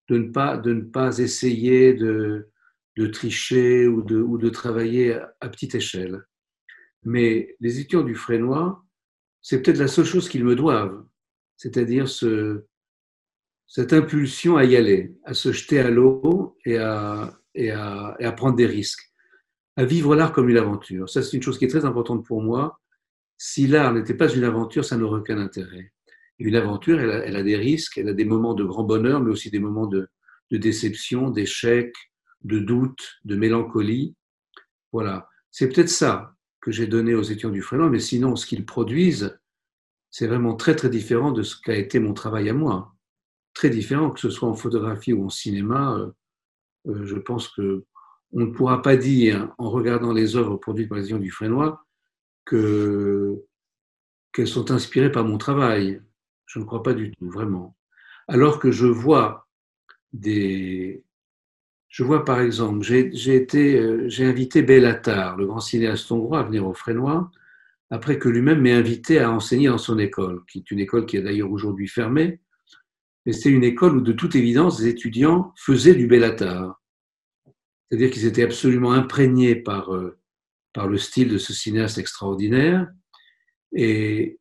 De 0.09 0.19
ne 0.19 0.31
pas, 0.31 0.57
de 0.57 0.73
ne 0.73 0.83
pas 0.83 1.19
essayer 1.19 1.93
de, 1.93 2.49
de 2.97 3.07
tricher 3.07 3.87
ou 3.87 4.03
de, 4.03 4.21
ou 4.21 4.39
de 4.39 4.49
travailler 4.49 5.15
à, 5.41 5.49
petite 5.49 5.75
échelle. 5.75 6.25
Mais 7.05 7.57
les 7.61 7.79
étudiants 7.79 8.03
du 8.03 8.15
Frénois, 8.15 8.85
c'est 9.41 9.63
peut-être 9.63 9.79
la 9.79 9.89
seule 9.89 10.05
chose 10.05 10.29
qu'ils 10.29 10.45
me 10.45 10.57
doivent, 10.57 11.05
c'est-à-dire 11.57 12.09
ce, 12.09 12.65
cette 13.67 13.93
impulsion 13.93 14.57
à 14.57 14.65
y 14.65 14.77
aller, 14.77 15.15
à 15.25 15.35
se 15.35 15.53
jeter 15.53 15.79
à 15.79 15.91
l'eau 15.91 16.57
et 16.65 16.79
à, 16.79 17.39
et, 17.55 17.71
à, 17.71 18.17
et 18.19 18.25
à 18.25 18.33
prendre 18.33 18.57
des 18.57 18.67
risques, 18.67 19.13
à 19.77 19.85
vivre 19.85 20.17
l'art 20.17 20.33
comme 20.33 20.49
une 20.49 20.57
aventure. 20.57 21.09
Ça, 21.09 21.23
c'est 21.23 21.37
une 21.37 21.43
chose 21.43 21.59
qui 21.59 21.67
est 21.67 21.69
très 21.69 21.85
importante 21.85 22.27
pour 22.27 22.43
moi. 22.43 22.81
Si 23.39 23.67
l'art 23.69 23.95
n'était 23.95 24.15
pas 24.15 24.29
une 24.29 24.45
aventure, 24.45 24.85
ça 24.85 24.97
n'aurait 24.97 25.21
aucun 25.21 25.39
intérêt. 25.39 25.93
Une 26.39 26.57
aventure, 26.57 27.01
elle 27.01 27.11
a, 27.11 27.25
elle 27.25 27.37
a, 27.37 27.43
des 27.43 27.57
risques, 27.57 27.99
elle 27.99 28.09
a 28.09 28.13
des 28.13 28.25
moments 28.25 28.55
de 28.55 28.65
grand 28.65 28.85
bonheur, 28.85 29.21
mais 29.21 29.31
aussi 29.31 29.51
des 29.51 29.59
moments 29.59 29.87
de, 29.87 30.09
de 30.51 30.57
déception, 30.57 31.31
d'échec, 31.31 31.95
de 32.43 32.59
doute, 32.59 33.19
de 33.25 33.37
mélancolie. 33.37 34.15
Voilà, 34.93 35.29
c'est 35.51 35.69
peut-être 35.69 35.89
ça 35.89 36.35
que 36.61 36.71
j'ai 36.71 36.87
donné 36.87 37.15
aux 37.15 37.23
étudiants 37.23 37.51
du 37.51 37.63
Frénois, 37.63 37.91
mais 37.91 38.01
sinon, 38.01 38.37
ce 38.37 38.47
qu'ils 38.47 38.67
produisent, 38.67 39.39
c'est 40.11 40.27
vraiment 40.27 40.55
très 40.55 40.75
très 40.75 40.89
différent 40.91 41.33
de 41.33 41.43
ce 41.43 41.57
qu'a 41.61 41.77
été 41.77 41.99
mon 41.99 42.15
travail 42.15 42.49
à 42.49 42.55
moi. 42.55 42.95
Très 43.55 43.71
différent, 43.71 44.11
que 44.11 44.21
ce 44.21 44.31
soit 44.31 44.49
en 44.49 44.55
photographie 44.55 45.13
ou 45.13 45.25
en 45.25 45.31
cinéma. 45.31 45.97
Euh, 45.97 46.11
euh, 46.89 47.07
je 47.07 47.17
pense 47.17 47.49
que 47.49 47.85
on 48.33 48.41
ne 48.41 48.53
pourra 48.53 48.83
pas 48.83 48.97
dire, 48.97 49.55
en 49.57 49.71
regardant 49.71 50.13
les 50.13 50.37
œuvres 50.37 50.57
produites 50.57 50.89
par 50.89 50.99
les 50.99 51.05
étudiants 51.05 51.19
du 51.19 51.31
Frénois, 51.31 51.87
que 52.49 53.45
qu'elles 54.33 54.49
sont 54.49 54.71
inspirées 54.71 55.13
par 55.13 55.25
mon 55.25 55.39
travail. 55.39 56.01
Je 56.47 56.59
ne 56.59 56.65
crois 56.65 56.83
pas 56.83 56.95
du 56.95 57.11
tout, 57.13 57.31
vraiment. 57.31 57.77
Alors 58.27 58.59
que 58.59 58.71
je 58.71 58.87
vois 58.87 59.49
des, 60.13 61.05
je 61.89 62.03
vois 62.03 62.25
par 62.25 62.41
exemple, 62.41 62.83
j'ai 62.83 63.35
été, 63.35 63.79
euh, 63.79 64.09
j'ai 64.09 64.25
invité 64.25 64.63
Bellatar, 64.63 65.37
le 65.37 65.47
grand 65.47 65.61
cinéaste 65.61 66.11
hongrois, 66.11 66.41
à 66.41 66.43
venir 66.45 66.67
au 66.67 66.73
Frénois, 66.73 67.31
après 67.91 68.19
que 68.19 68.29
lui-même 68.29 68.63
m'ait 68.63 68.73
invité 68.73 69.19
à 69.19 69.31
enseigner 69.31 69.69
dans 69.69 69.79
son 69.79 69.99
école, 69.99 70.43
qui 70.47 70.59
est 70.59 70.71
une 70.71 70.81
école 70.81 71.07
qui 71.07 71.17
est 71.19 71.23
d'ailleurs 71.23 71.51
aujourd'hui 71.51 71.89
fermée, 71.89 72.41
mais 73.27 73.33
c'était 73.33 73.51
une 73.51 73.65
école 73.65 73.97
où 73.99 74.01
de 74.01 74.13
toute 74.13 74.37
évidence 74.37 74.81
les 74.81 74.89
étudiants 74.89 75.53
faisaient 75.57 75.95
du 75.95 76.07
Bellatar. 76.07 76.81
C'est-à-dire 77.91 78.11
qu'ils 78.11 78.27
étaient 78.27 78.45
absolument 78.45 78.93
imprégnés 78.93 79.57
par, 79.57 79.95
euh, 79.95 80.18
par 80.79 80.87
le 80.87 80.99
style 80.99 81.29
de 81.29 81.39
ce 81.39 81.53
cinéaste 81.53 81.99
extraordinaire, 81.99 82.89
et 83.75 84.39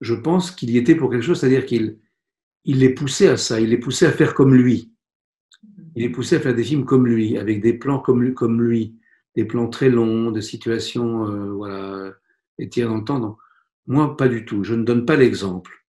je 0.00 0.14
pense 0.14 0.50
qu'il 0.50 0.70
y 0.70 0.78
était 0.78 0.96
pour 0.96 1.10
quelque 1.10 1.22
chose, 1.22 1.38
c'est-à-dire 1.40 1.66
qu'il 1.66 1.98
il 2.64 2.78
les 2.78 2.94
poussait 2.94 3.28
à 3.28 3.36
ça, 3.36 3.60
il 3.60 3.70
les 3.70 3.78
poussait 3.78 4.06
à 4.06 4.12
faire 4.12 4.34
comme 4.34 4.54
lui 4.54 4.90
il 5.94 6.04
est 6.04 6.10
poussé 6.10 6.36
à 6.36 6.40
faire 6.40 6.54
des 6.54 6.64
films 6.64 6.84
comme 6.84 7.06
lui, 7.06 7.36
avec 7.36 7.60
des 7.60 7.74
plans 7.74 7.98
comme 7.98 8.22
lui, 8.22 8.96
des 9.36 9.44
plans 9.44 9.68
très 9.68 9.88
longs, 9.88 10.30
de 10.30 10.40
situations 10.40 11.26
euh, 11.26 11.52
voilà, 11.52 12.12
étirées 12.58 12.88
dans 12.88 12.98
le 12.98 13.04
temps. 13.04 13.38
moi, 13.86 14.16
pas 14.16 14.28
du 14.28 14.44
tout. 14.44 14.64
Je 14.64 14.74
ne 14.74 14.84
donne 14.84 15.04
pas 15.04 15.16
l'exemple. 15.16 15.84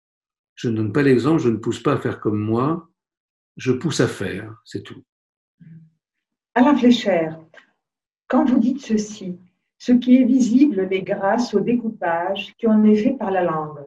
Je 0.54 0.68
ne 0.68 0.76
donne 0.76 0.92
pas 0.92 1.02
l'exemple, 1.02 1.40
je 1.40 1.48
ne 1.48 1.56
pousse 1.56 1.82
pas 1.82 1.94
à 1.94 1.98
faire 1.98 2.20
comme 2.20 2.38
moi. 2.38 2.90
Je 3.56 3.72
pousse 3.72 4.00
à 4.00 4.08
faire, 4.08 4.54
c'est 4.64 4.82
tout. 4.82 5.02
Alain 6.54 6.76
Flécher, 6.76 7.28
quand 8.30 8.44
vous 8.44 8.60
dites 8.60 8.80
ceci, 8.80 9.36
ce 9.76 9.92
qui 9.92 10.16
est 10.16 10.24
visible 10.24 10.86
est 10.92 11.02
grâce 11.02 11.52
au 11.52 11.60
découpage 11.60 12.54
qui 12.58 12.68
en 12.68 12.84
est 12.84 12.96
fait 12.96 13.14
par 13.14 13.32
la 13.32 13.42
langue. 13.42 13.84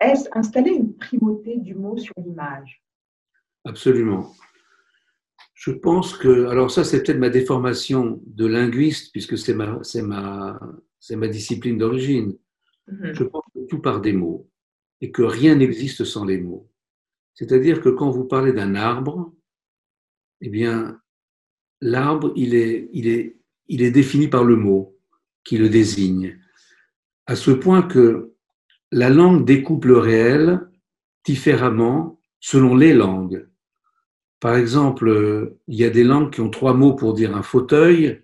Est-ce 0.00 0.28
installer 0.32 0.72
une 0.72 0.96
primauté 0.96 1.58
du 1.58 1.76
mot 1.76 1.96
sur 1.96 2.14
l'image? 2.18 2.82
Absolument. 3.64 4.34
Je 5.54 5.70
pense 5.70 6.18
que, 6.18 6.46
alors 6.46 6.72
ça 6.72 6.82
c'est 6.82 7.02
peut-être 7.04 7.20
ma 7.20 7.30
déformation 7.30 8.20
de 8.26 8.46
linguiste, 8.46 9.12
puisque 9.12 9.38
c'est 9.38 9.54
ma, 9.54 9.78
c'est 9.82 10.02
ma, 10.02 10.58
c'est 10.98 11.16
ma 11.16 11.28
discipline 11.28 11.78
d'origine. 11.78 12.36
Mm-hmm. 12.90 13.14
Je 13.14 13.24
pense 13.24 13.44
que 13.54 13.60
tout 13.68 13.80
part 13.80 14.00
des 14.00 14.12
mots 14.12 14.50
et 15.00 15.12
que 15.12 15.22
rien 15.22 15.54
n'existe 15.54 16.04
sans 16.04 16.24
les 16.24 16.38
mots. 16.38 16.68
C'est-à-dire 17.34 17.80
que 17.80 17.90
quand 17.90 18.10
vous 18.10 18.24
parlez 18.24 18.52
d'un 18.52 18.74
arbre, 18.74 19.32
eh 20.40 20.48
bien, 20.48 21.00
l'arbre, 21.80 22.32
il 22.34 22.54
est, 22.54 22.90
il, 22.92 23.08
est, 23.08 23.36
il 23.68 23.82
est 23.82 23.90
défini 23.90 24.28
par 24.28 24.44
le 24.44 24.56
mot 24.56 24.96
qui 25.44 25.58
le 25.58 25.68
désigne, 25.68 26.38
à 27.26 27.36
ce 27.36 27.50
point 27.50 27.82
que 27.82 28.32
la 28.90 29.10
langue 29.10 29.44
découpe 29.44 29.84
le 29.86 29.98
réel 29.98 30.60
différemment 31.24 32.20
selon 32.40 32.76
les 32.76 32.92
langues. 32.92 33.48
Par 34.40 34.56
exemple, 34.56 35.56
il 35.66 35.74
y 35.74 35.84
a 35.84 35.90
des 35.90 36.04
langues 36.04 36.30
qui 36.30 36.40
ont 36.40 36.50
trois 36.50 36.74
mots 36.74 36.94
pour 36.94 37.14
dire 37.14 37.36
un 37.36 37.42
fauteuil, 37.42 38.22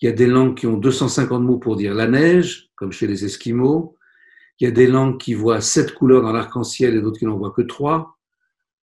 il 0.00 0.06
y 0.06 0.08
a 0.08 0.12
des 0.12 0.26
langues 0.26 0.56
qui 0.56 0.66
ont 0.66 0.76
250 0.76 1.42
mots 1.42 1.58
pour 1.58 1.76
dire 1.76 1.94
la 1.94 2.08
neige, 2.08 2.70
comme 2.74 2.90
chez 2.90 3.06
les 3.06 3.24
Esquimaux, 3.24 3.96
il 4.58 4.64
y 4.64 4.68
a 4.68 4.72
des 4.72 4.86
langues 4.86 5.18
qui 5.18 5.34
voient 5.34 5.60
sept 5.60 5.94
couleurs 5.94 6.22
dans 6.22 6.32
l'arc-en-ciel 6.32 6.96
et 6.96 7.00
d'autres 7.00 7.18
qui 7.18 7.26
n'en 7.26 7.36
voient 7.36 7.52
que 7.52 7.62
trois. 7.62 8.18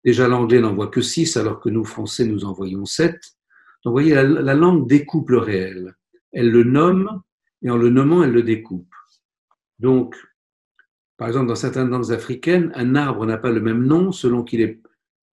Déjà, 0.04 0.28
l'anglais 0.28 0.60
n'en 0.60 0.76
voit 0.76 0.88
que 0.88 1.02
six, 1.02 1.38
alors 1.38 1.60
que 1.60 1.70
nous, 1.70 1.84
Français, 1.84 2.26
nous 2.26 2.46
en 2.46 2.54
voyons 2.54 2.86
sept. 2.86 3.20
Donc, 3.86 3.92
vous 3.94 4.02
voyez, 4.02 4.16
la, 4.16 4.24
la 4.24 4.54
langue 4.56 4.88
découpe 4.90 5.30
le 5.30 5.38
réel. 5.38 5.96
Elle 6.34 6.52
le 6.52 6.64
nomme, 6.64 7.22
et 7.62 7.70
en 7.70 7.78
le 7.78 7.90
nommant, 7.90 8.24
elle 8.24 8.34
le 8.34 8.44
découpe. 8.44 8.94
Donc, 9.80 10.16
Par 11.18 11.28
exemple, 11.30 11.48
dans 11.48 11.56
certaines 11.56 11.90
langues 11.90 12.12
africaines, 12.12 12.72
un 12.76 12.96
arbre 12.96 13.26
n'a 13.26 13.38
pas 13.38 13.52
le 13.52 13.62
même 13.62 13.86
nom 13.86 14.12
selon 14.12 14.44
qu'il 14.44 14.62
est, 14.62 14.82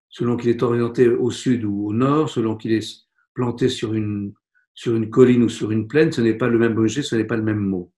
selon 0.08 0.36
qu'il 0.36 0.50
est 0.50 0.62
orienté 0.62 1.08
au 1.08 1.30
sud 1.30 1.64
ou 1.64 1.86
au 1.88 1.92
nord, 1.92 2.30
selon 2.30 2.56
qu'il 2.56 2.72
est 2.72 3.06
planté 3.34 3.68
sur 3.68 3.94
une, 3.94 4.32
sur 4.74 4.94
une 4.94 5.10
colline 5.10 5.42
ou 5.42 5.48
sur 5.48 5.72
une 5.72 5.88
plaine. 5.88 6.12
Ce 6.12 6.20
n'est 6.20 6.36
pas 6.36 6.48
le 6.48 6.58
même 6.58 6.78
objet, 6.78 7.02
ce 7.02 7.16
n'est 7.16 7.24
pas 7.24 7.36
le 7.36 7.42
même 7.42 7.58
mot. 7.58 7.90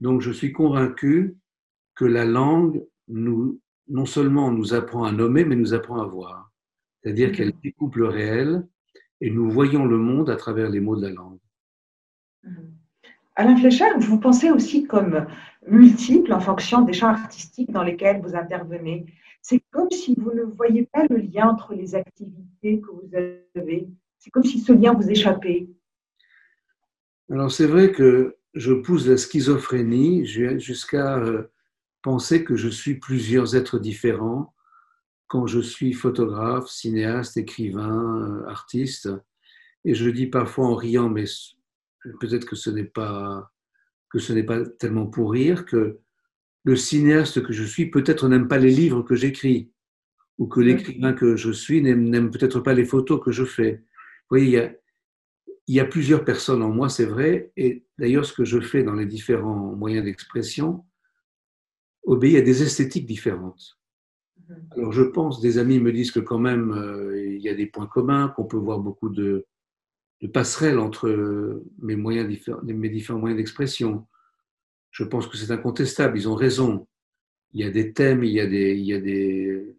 Donc, 0.00 0.20
je 0.20 0.30
suis 0.30 0.52
convaincu 0.52 1.36
que 1.96 2.04
la 2.04 2.24
langue 2.24 2.84
nous, 3.08 3.60
non 3.88 4.06
seulement 4.06 4.52
nous 4.52 4.74
apprend 4.74 5.04
à 5.04 5.12
nommer, 5.12 5.44
mais 5.44 5.56
nous 5.56 5.74
apprend 5.74 6.00
à 6.00 6.06
voir. 6.06 6.52
C'est-à-dire 7.02 7.32
qu'elle 7.32 7.52
découpe 7.62 7.96
le 7.96 8.06
réel 8.06 8.68
et 9.20 9.30
nous 9.30 9.50
voyons 9.50 9.84
le 9.84 9.98
monde 9.98 10.30
à 10.30 10.36
travers 10.36 10.68
les 10.68 10.80
mots 10.80 10.96
de 10.96 11.02
la 11.02 11.10
langue. 11.10 11.38
Alain 13.36 13.56
Flécher, 13.56 13.84
vous 13.98 14.18
pensez 14.18 14.50
aussi 14.50 14.86
comme 14.86 15.26
multiple 15.66 16.32
en 16.32 16.40
fonction 16.40 16.82
des 16.82 16.92
champs 16.92 17.08
artistiques 17.08 17.70
dans 17.70 17.84
lesquels 17.84 18.20
vous 18.20 18.34
intervenez. 18.34 19.06
C'est 19.42 19.62
comme 19.70 19.90
si 19.90 20.14
vous 20.18 20.32
ne 20.32 20.42
voyez 20.42 20.88
pas 20.92 21.04
le 21.08 21.18
lien 21.18 21.48
entre 21.48 21.74
les 21.74 21.94
activités 21.94 22.80
que 22.80 22.90
vous 22.90 23.10
avez. 23.14 23.88
C'est 24.18 24.30
comme 24.30 24.44
si 24.44 24.60
ce 24.60 24.72
lien 24.72 24.92
vous 24.92 25.08
échappait. 25.08 25.68
Alors 27.30 27.52
c'est 27.52 27.66
vrai 27.66 27.92
que 27.92 28.36
je 28.54 28.72
pousse 28.72 29.06
la 29.06 29.16
schizophrénie 29.16 30.26
jusqu'à 30.26 31.18
euh, 31.18 31.50
penser 32.02 32.42
que 32.42 32.56
je 32.56 32.68
suis 32.68 32.94
plusieurs 32.94 33.54
êtres 33.54 33.78
différents 33.78 34.52
quand 35.28 35.46
je 35.46 35.60
suis 35.60 35.92
photographe, 35.92 36.68
cinéaste, 36.68 37.36
écrivain, 37.36 38.22
euh, 38.22 38.46
artiste. 38.48 39.10
Et 39.84 39.94
je 39.94 40.10
dis 40.10 40.26
parfois 40.26 40.66
en 40.66 40.74
riant, 40.74 41.08
mais 41.08 41.24
peut-être 42.20 42.46
que 42.46 42.56
ce 42.56 42.70
n'est 42.70 42.84
pas 42.84 43.50
que 44.10 44.18
ce 44.18 44.32
n'est 44.32 44.42
pas 44.42 44.64
tellement 44.64 45.06
pour 45.06 45.32
rire 45.32 45.66
que 45.66 46.00
le 46.64 46.76
cinéaste 46.76 47.42
que 47.42 47.52
je 47.52 47.62
suis 47.62 47.90
peut-être 47.90 48.26
n'aime 48.28 48.48
pas 48.48 48.58
les 48.58 48.70
livres 48.70 49.02
que 49.02 49.14
j'écris 49.14 49.70
ou 50.38 50.46
que 50.46 50.60
l'écrivain 50.60 51.12
que 51.12 51.36
je 51.36 51.50
suis 51.52 51.82
n'aime 51.82 52.30
peut-être 52.30 52.60
pas 52.60 52.72
les 52.72 52.86
photos 52.86 53.20
que 53.22 53.32
je 53.32 53.44
fais. 53.44 53.82
Vous 54.30 54.36
voyez, 54.36 54.46
il 54.46 54.52
y 54.52 54.58
a, 54.58 54.72
il 55.66 55.74
y 55.74 55.80
a 55.80 55.84
plusieurs 55.84 56.24
personnes 56.24 56.62
en 56.62 56.70
moi, 56.70 56.88
c'est 56.88 57.04
vrai, 57.04 57.52
et 57.56 57.84
d'ailleurs 57.98 58.24
ce 58.24 58.32
que 58.32 58.44
je 58.44 58.60
fais 58.60 58.82
dans 58.82 58.94
les 58.94 59.06
différents 59.06 59.74
moyens 59.74 60.04
d'expression 60.04 60.84
obéit 62.04 62.36
à 62.36 62.40
des 62.40 62.62
esthétiques 62.62 63.06
différentes. 63.06 63.77
Mhm. 64.48 64.68
Alors 64.76 64.92
je 64.92 65.02
pense, 65.02 65.40
des 65.40 65.58
amis 65.58 65.78
me 65.78 65.92
disent 65.92 66.10
que 66.10 66.20
quand 66.20 66.38
même 66.38 66.72
euh, 66.72 67.34
il 67.34 67.42
y 67.42 67.48
a 67.48 67.54
des 67.54 67.66
points 67.66 67.86
communs, 67.86 68.28
qu'on 68.28 68.44
peut 68.44 68.56
voir 68.56 68.80
beaucoup 68.80 69.08
de, 69.08 69.46
passerelles 70.32 70.78
entre 70.78 71.62
mes, 71.80 71.96
moyens, 71.96 72.28
mes 72.64 72.88
différents 72.88 73.20
moyens 73.20 73.38
d'expression. 73.38 74.06
Je 74.90 75.04
pense 75.04 75.26
que 75.28 75.36
c'est 75.36 75.52
incontestable, 75.52 76.18
ils 76.18 76.28
ont 76.28 76.34
raison. 76.34 76.88
Il 77.52 77.60
y 77.60 77.64
a 77.64 77.70
des 77.70 77.92
thèmes, 77.92 78.24
il 78.24 78.32
y 78.32 78.40
a 78.40 78.46
des, 78.46 78.74
il 78.74 78.84
y 78.84 78.94
a 78.94 79.00
des, 79.00 79.76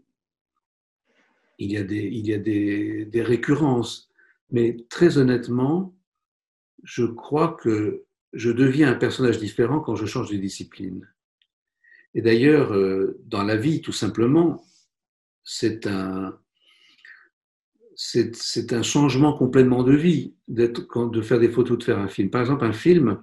il 1.57 1.71
y 1.71 1.77
a 1.77 1.83
des, 1.83 2.03
il 2.03 2.27
y 2.27 2.33
a 2.33 2.37
des, 2.37 3.05
des 3.05 3.21
récurrences. 3.21 4.09
Mais 4.51 4.77
très 4.89 5.17
honnêtement, 5.17 5.93
je 6.83 7.05
crois 7.05 7.57
que 7.61 8.05
je 8.33 8.51
deviens 8.51 8.91
un 8.91 8.95
personnage 8.95 9.39
différent 9.39 9.79
quand 9.79 9.95
je 9.95 10.05
change 10.05 10.31
de 10.31 10.37
discipline. 10.37 11.07
Et 12.15 12.21
d'ailleurs, 12.21 12.73
euh, 12.73 13.19
dans 13.25 13.43
la 13.43 13.55
vie, 13.55 13.81
tout 13.81 13.91
simplement, 13.91 14.63
c'est 15.43 15.87
un, 15.87 16.37
c'est, 17.95 18.73
un 18.73 18.81
changement 18.81 19.33
complètement 19.33 19.83
de 19.83 19.93
vie 19.93 20.33
de 20.47 21.21
faire 21.21 21.39
des 21.39 21.49
photos, 21.49 21.77
de 21.77 21.83
faire 21.83 21.99
un 21.99 22.07
film. 22.07 22.29
Par 22.29 22.41
exemple, 22.41 22.65
un 22.65 22.73
film, 22.73 23.21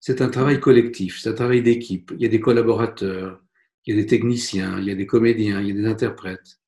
c'est 0.00 0.20
un 0.20 0.28
travail 0.28 0.60
collectif, 0.60 1.20
c'est 1.20 1.30
un 1.30 1.34
travail 1.34 1.62
d'équipe. 1.62 2.12
Il 2.16 2.22
y 2.22 2.26
a 2.26 2.28
des 2.28 2.40
collaborateurs, 2.40 3.40
il 3.86 3.94
y 3.94 3.98
a 3.98 4.02
des 4.02 4.06
techniciens, 4.06 4.78
il 4.78 4.84
y 4.84 4.90
a 4.90 4.94
des 4.94 5.06
comédiens, 5.06 5.60
il 5.60 5.68
y 5.68 5.70
a 5.70 5.74
des 5.74 5.86
interprètes. 5.86 6.60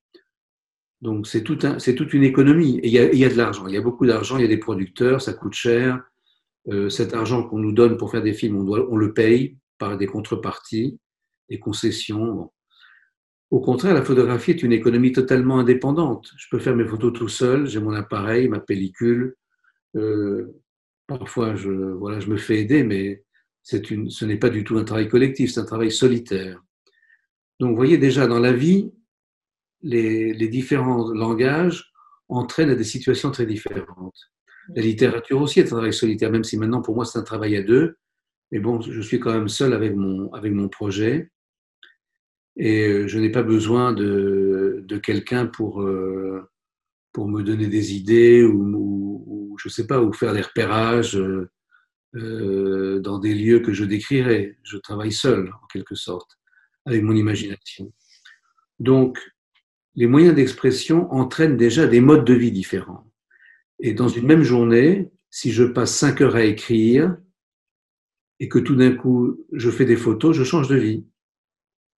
Donc 1.01 1.27
c'est 1.27 1.43
tout 1.43 1.59
c'est 1.79 1.95
toute 1.95 2.13
une 2.13 2.23
économie. 2.23 2.79
Et 2.79 2.87
il 2.87 2.93
y, 2.93 3.25
a, 3.25 3.29
de 3.29 3.37
l'argent, 3.37 3.67
il 3.67 3.73
y 3.73 3.77
a 3.77 3.81
beaucoup 3.81 4.07
d'argent, 4.07 4.37
il 4.37 4.41
y 4.41 4.45
a 4.45 4.47
des 4.47 4.57
producteurs, 4.57 5.21
ça 5.21 5.33
coûte 5.33 5.53
cher. 5.53 6.01
Euh, 6.69 6.89
cet 6.89 7.13
argent 7.13 7.43
qu'on 7.43 7.59
nous 7.59 7.71
donne 7.71 7.97
pour 7.97 8.09
faire 8.11 8.23
des 8.23 8.33
films, 8.33 8.57
on, 8.57 8.63
doit, 8.63 8.87
on 8.89 8.97
le 8.97 9.13
paye 9.13 9.57
par 9.77 9.97
des 9.97 10.07
contreparties 10.07 10.99
des 11.49 11.59
concessions. 11.59 12.51
Au 13.49 13.61
contraire, 13.61 13.93
la 13.93 14.03
photographie 14.03 14.51
est 14.51 14.63
une 14.63 14.73
économie 14.73 15.13
totalement 15.13 15.59
indépendante. 15.59 16.33
Je 16.37 16.47
peux 16.51 16.59
faire 16.59 16.75
mes 16.75 16.85
photos 16.85 17.13
tout 17.13 17.29
seul, 17.29 17.67
j'ai 17.67 17.79
mon 17.79 17.93
appareil, 17.93 18.49
ma 18.49 18.59
pellicule. 18.59 19.35
Euh, 19.95 20.53
parfois, 21.07 21.55
je, 21.55 21.71
voilà, 21.71 22.19
je 22.19 22.29
me 22.29 22.37
fais 22.37 22.59
aider, 22.59 22.83
mais 22.83 23.23
une, 23.89 24.09
ce 24.09 24.25
n'est 24.25 24.37
pas 24.37 24.49
du 24.49 24.63
tout 24.63 24.77
un 24.77 24.83
travail 24.83 25.07
collectif, 25.07 25.51
c'est 25.51 25.59
un 25.61 25.65
travail 25.65 25.91
solitaire. 25.91 26.61
Donc, 27.59 27.71
vous 27.71 27.75
voyez 27.75 27.97
déjà 27.97 28.27
dans 28.27 28.39
la 28.39 28.53
vie, 28.53 28.91
les, 29.81 30.33
les 30.33 30.47
différents 30.47 31.11
langages 31.13 31.91
entraînent 32.29 32.69
à 32.69 32.75
des 32.75 32.83
situations 32.83 33.31
très 33.31 33.45
différentes. 33.45 34.19
La 34.75 34.81
littérature 34.81 35.41
aussi 35.41 35.61
est 35.61 35.67
un 35.67 35.77
travail 35.77 35.93
solitaire, 35.93 36.31
même 36.31 36.43
si 36.43 36.57
maintenant 36.57 36.81
pour 36.81 36.95
moi 36.95 37.05
c'est 37.05 37.17
un 37.17 37.23
travail 37.23 37.55
à 37.55 37.63
deux. 37.63 37.95
Mais 38.51 38.59
bon, 38.59 38.81
je 38.81 39.01
suis 39.01 39.19
quand 39.19 39.33
même 39.33 39.47
seul 39.47 39.73
avec 39.73 39.95
mon, 39.95 40.31
avec 40.33 40.51
mon 40.51 40.67
projet 40.67 41.31
et 42.57 42.87
euh, 42.87 43.07
je 43.07 43.19
n'ai 43.19 43.29
pas 43.29 43.43
besoin 43.43 43.93
de, 43.93 44.85
quelqu'un 45.03 45.45
pour, 45.45 45.81
euh, 45.83 46.49
pour 47.13 47.29
me 47.29 47.43
donner 47.43 47.67
des 47.67 47.93
idées 47.93 48.43
ou, 48.43 49.55
je 49.59 49.69
sais 49.69 49.87
pas, 49.87 50.01
ou 50.01 50.11
faire 50.11 50.33
des 50.33 50.41
repérages 50.41 51.19
euh, 52.15 52.99
dans 52.99 53.19
des 53.19 53.35
lieux 53.35 53.59
que 53.59 53.73
je 53.73 53.85
décrirais. 53.85 54.57
Je 54.63 54.77
travaille 54.77 55.11
seul, 55.11 55.51
en 55.63 55.67
quelque 55.67 55.95
sorte, 55.95 56.37
avec 56.85 57.03
mon 57.03 57.15
imagination. 57.15 57.93
Donc, 58.79 59.19
les 59.95 60.07
moyens 60.07 60.35
d'expression 60.35 61.11
entraînent 61.11 61.57
déjà 61.57 61.87
des 61.87 62.01
modes 62.01 62.25
de 62.25 62.33
vie 62.33 62.51
différents. 62.51 63.11
Et 63.79 63.93
dans 63.93 64.07
une 64.07 64.25
même 64.25 64.43
journée, 64.43 65.11
si 65.29 65.51
je 65.51 65.63
passe 65.63 65.95
cinq 65.95 66.21
heures 66.21 66.35
à 66.35 66.43
écrire 66.43 67.17
et 68.39 68.49
que 68.49 68.59
tout 68.59 68.75
d'un 68.75 68.95
coup 68.95 69.45
je 69.53 69.69
fais 69.69 69.85
des 69.85 69.95
photos, 69.95 70.35
je 70.35 70.43
change 70.43 70.67
de 70.67 70.75
vie. 70.75 71.05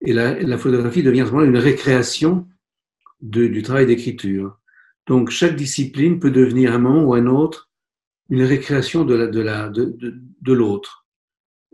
Et 0.02 0.14
la, 0.14 0.40
la 0.40 0.58
photographie 0.58 1.04
devient 1.04 1.22
à 1.22 1.26
ce 1.26 1.32
moment-là 1.32 1.50
une 1.50 1.58
récréation 1.58 2.48
de, 3.22 3.48
du 3.48 3.62
travail 3.62 3.86
d'écriture. 3.86 4.58
Donc 5.08 5.30
chaque 5.30 5.56
discipline 5.56 6.20
peut 6.20 6.32
devenir 6.32 6.72
à 6.72 6.76
un 6.76 6.80
moment 6.80 7.04
ou 7.04 7.14
à 7.14 7.18
un 7.18 7.28
autre 7.28 7.70
une 8.30 8.44
récréation 8.44 9.06
de 9.06 9.16
l'autre. 9.16 9.40
La, 9.40 9.70
de, 9.70 9.86
de, 9.86 10.22
de 10.42 10.54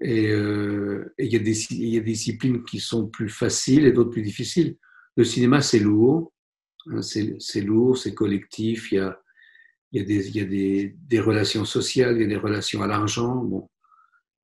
euh, 0.04 1.14
et 1.18 1.26
il, 1.26 1.34
y 1.34 1.36
a 1.36 1.40
des, 1.40 1.74
il 1.74 1.90
y 1.90 1.98
a 1.98 2.02
des 2.02 2.12
disciplines 2.12 2.64
qui 2.64 2.80
sont 2.80 3.08
plus 3.08 3.30
faciles 3.30 3.86
et 3.86 3.92
d'autres 3.92 4.12
plus 4.12 4.22
difficiles. 4.22 4.78
Le 5.16 5.24
cinéma, 5.24 5.62
c'est 5.62 5.80
lourd, 5.80 6.34
hein, 6.88 7.02
c'est 7.02 7.62
lourd, 7.62 7.98
c'est 7.98 8.14
collectif, 8.14 8.92
il 8.92 8.96
y 8.96 9.00
a, 9.00 9.22
y 9.94 10.00
a, 10.00 10.04
des, 10.04 10.38
y 10.38 10.42
a 10.42 10.46
des, 10.46 10.96
des 10.98 11.20
relations 11.20 11.66
sociales, 11.66 12.18
il 12.18 12.22
y 12.24 12.26
a 12.26 12.28
des 12.28 12.36
relations 12.38 12.82
à 12.82 12.88
l'argent. 12.88 13.36
Bon. 13.36 13.70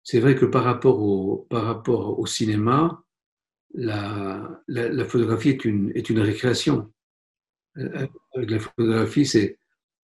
C'est 0.04 0.20
vrai 0.20 0.36
que 0.36 0.46
par 0.46 0.64
rapport 0.64 1.02
au, 1.02 1.48
par 1.50 1.66
rapport 1.66 2.20
au 2.20 2.26
cinéma, 2.26 3.04
la, 3.74 4.62
la, 4.68 5.06
photographie 5.06 5.50
est 5.50 5.66
une, 5.66 5.92
est 5.96 6.10
une 6.10 6.20
récréation. 6.20 6.92
Euh, 7.78 8.08
avec 8.36 8.52
la 8.52 8.60
photographie, 8.60 9.26
c'est, 9.26 9.58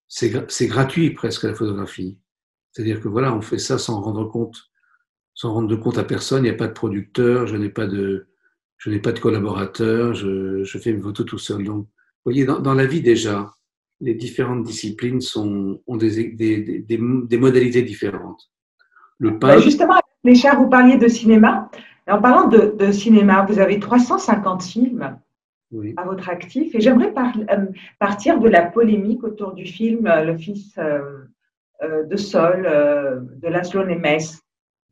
c'est, 0.08 0.68
gratuit 0.68 1.12
presque 1.12 1.44
la 1.44 1.54
photographie. 1.54 2.18
C'est-à-dire 2.72 3.02
que 3.02 3.08
voilà, 3.08 3.34
on 3.34 3.42
fait 3.42 3.58
ça 3.58 3.78
sans 3.78 4.02
rendre 4.02 4.26
compte, 4.26 4.58
sans 5.34 5.54
rendre 5.54 5.76
compte 5.76 5.98
à 5.98 6.04
personne. 6.04 6.46
Il 6.46 6.50
n'y 6.50 6.56
a 6.56 6.58
pas 6.58 6.68
de 6.68 6.74
producteur, 6.74 7.48
je 7.48 7.56
n'ai 7.56 7.70
pas 7.70 7.88
de, 7.88 8.28
je 8.78 8.90
n'ai 8.90 9.00
pas 9.00 9.12
de 9.12 9.20
collaborateur, 9.20 10.14
je, 10.14 10.64
je, 10.64 10.78
fais 10.78 10.94
mes 10.94 11.02
photos 11.02 11.26
tout 11.26 11.40
seul. 11.40 11.64
Donc, 11.64 11.86
vous 11.86 12.32
voyez, 12.32 12.46
dans, 12.46 12.60
dans, 12.60 12.74
la 12.74 12.86
vie 12.86 13.02
déjà, 13.02 13.52
les 14.00 14.14
différentes 14.14 14.64
disciplines 14.64 15.22
sont, 15.22 15.82
ont 15.88 15.98
des, 15.98 16.32
des, 16.32 16.62
des, 16.62 17.00
des 17.00 17.38
modalités 17.38 17.82
différentes. 17.82 18.50
Le 19.18 19.40
pain... 19.40 19.60
Justement, 19.60 20.00
Richard, 20.24 20.62
vous 20.62 20.70
parliez 20.70 20.98
de 20.98 21.08
cinéma. 21.08 21.70
En 22.10 22.22
parlant 22.22 22.48
de, 22.48 22.92
cinéma, 22.92 23.46
vous 23.48 23.60
avez 23.60 23.80
350 23.80 24.64
films 24.64 25.20
à 25.98 26.06
votre 26.06 26.30
actif 26.30 26.74
et 26.74 26.80
j'aimerais 26.80 27.14
euh, 27.18 27.66
partir 28.00 28.40
de 28.40 28.48
la 28.48 28.64
polémique 28.64 29.24
autour 29.24 29.54
du 29.54 29.66
film 29.66 30.08
euh, 30.08 30.24
Le 30.24 30.38
fils 30.38 30.78
euh, 30.78 31.26
de 31.82 32.16
Sol 32.16 32.64
de 32.64 33.48
Laszlo 33.48 33.84
Nemes. 33.86 34.20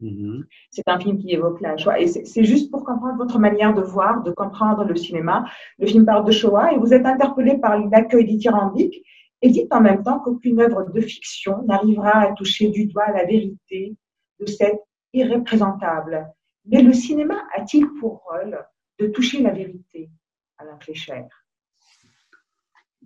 Mm-hmm. 0.02 0.44
C'est 0.72 0.88
un 0.88 1.00
film 1.00 1.18
qui 1.18 1.32
évoque 1.32 1.62
la 1.62 1.78
Shoah 1.78 2.00
et 2.00 2.08
c'est 2.08 2.44
juste 2.44 2.70
pour 2.70 2.84
comprendre 2.84 3.18
votre 3.18 3.40
manière 3.40 3.74
de 3.74 3.82
voir, 3.82 4.22
de 4.24 4.32
comprendre 4.32 4.84
le 4.84 4.96
cinéma. 4.96 5.46
Le 5.80 5.88
film 5.88 6.06
parle 6.06 6.26
de 6.26 6.32
Shoah 6.32 6.74
et 6.74 6.78
vous 6.78 6.94
êtes 6.94 7.06
interpellé 7.06 7.58
par 7.58 7.80
l'accueil 7.80 8.26
dithyrambique 8.26 9.02
et 9.42 9.50
dites 9.50 9.74
en 9.74 9.82
même 9.82 10.04
temps 10.04 10.20
qu'aucune 10.20 10.60
œuvre 10.60 10.92
de 10.92 11.02
fiction 11.02 11.64
n'arrivera 11.64 12.20
à 12.20 12.34
toucher 12.34 12.68
du 12.70 12.88
doigt 12.88 13.10
la 13.14 13.24
vérité 13.24 13.96
de 14.40 14.46
cette 14.46 14.82
irréprésentable. 15.14 16.28
Mais 16.68 16.82
le 16.82 16.94
cinéma 16.94 17.48
a-t-il 17.56 17.88
pour 18.00 18.24
rôle 18.24 18.58
de 19.00 19.08
toucher 19.08 19.42
la 19.42 19.52
vérité, 19.52 20.10
Alain 20.58 20.80
Flécher 20.80 21.24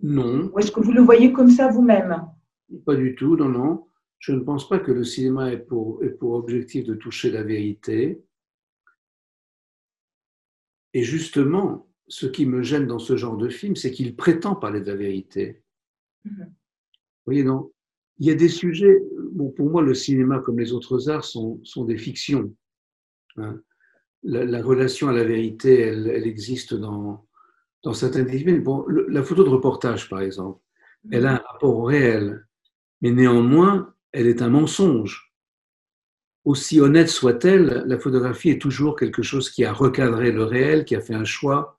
Non. 0.02 0.50
Ou 0.52 0.58
est-ce 0.58 0.72
que 0.72 0.80
vous 0.80 0.92
le 0.92 1.02
voyez 1.02 1.32
comme 1.32 1.50
ça 1.50 1.68
vous-même? 1.68 2.26
Pas 2.86 2.96
du 2.96 3.14
tout, 3.14 3.36
non, 3.36 3.48
non. 3.48 3.86
Je 4.18 4.32
ne 4.32 4.40
pense 4.40 4.68
pas 4.68 4.78
que 4.78 4.92
le 4.92 5.04
cinéma 5.04 5.52
ait 5.52 5.58
pour, 5.58 6.02
ait 6.04 6.10
pour 6.10 6.32
objectif 6.32 6.84
de 6.84 6.94
toucher 6.94 7.30
la 7.30 7.42
vérité. 7.42 8.22
et 10.92 11.02
justement, 11.02 11.88
ce 12.08 12.26
qui 12.26 12.46
me 12.46 12.62
gêne 12.62 12.86
dans 12.86 12.98
ce 12.98 13.16
genre 13.16 13.36
de 13.36 13.48
film, 13.48 13.76
c'est 13.76 13.90
qu'il 13.90 14.16
prétend 14.16 14.54
parler 14.54 14.80
de 14.80 14.86
la 14.86 14.96
vérité. 14.96 15.62
Mm-hmm. 16.26 16.46
Vous 16.46 17.26
voyez, 17.26 17.44
non? 17.44 17.70
Il 18.18 18.26
y 18.26 18.30
a 18.30 18.34
des 18.34 18.48
sujets, 18.48 18.98
bon, 19.32 19.50
pour 19.50 19.70
moi, 19.70 19.82
le 19.82 19.94
cinéma, 19.94 20.40
comme 20.40 20.58
les 20.58 20.72
autres 20.72 21.08
arts, 21.08 21.24
sont, 21.24 21.60
sont 21.64 21.84
des 21.84 21.96
fictions. 21.96 22.54
Hein. 23.36 23.60
La, 24.22 24.62
relation 24.62 25.08
à 25.08 25.12
la 25.12 25.24
vérité, 25.24 25.80
elle, 25.80 26.08
elle 26.08 26.26
existe 26.26 26.74
dans, 26.74 27.26
dans 27.82 27.94
certaines 27.94 28.26
disciplines. 28.26 28.62
Bon, 28.62 28.84
la 28.86 29.22
photo 29.22 29.44
de 29.44 29.48
reportage, 29.48 30.08
par 30.08 30.20
exemple, 30.20 30.60
elle 31.10 31.26
a 31.26 31.32
un 31.32 31.42
rapport 31.52 31.76
au 31.76 31.84
réel, 31.84 32.46
mais 33.00 33.10
néanmoins, 33.10 33.94
elle 34.12 34.26
est 34.26 34.42
un 34.42 34.50
mensonge. 34.50 35.32
Aussi 36.44 36.80
honnête 36.80 37.08
soit-elle, 37.08 37.84
la 37.86 37.98
photographie 37.98 38.50
est 38.50 38.60
toujours 38.60 38.96
quelque 38.96 39.22
chose 39.22 39.50
qui 39.50 39.64
a 39.64 39.72
recadré 39.72 40.32
le 40.32 40.44
réel, 40.44 40.84
qui 40.84 40.96
a 40.96 41.00
fait 41.00 41.14
un 41.14 41.24
choix. 41.24 41.78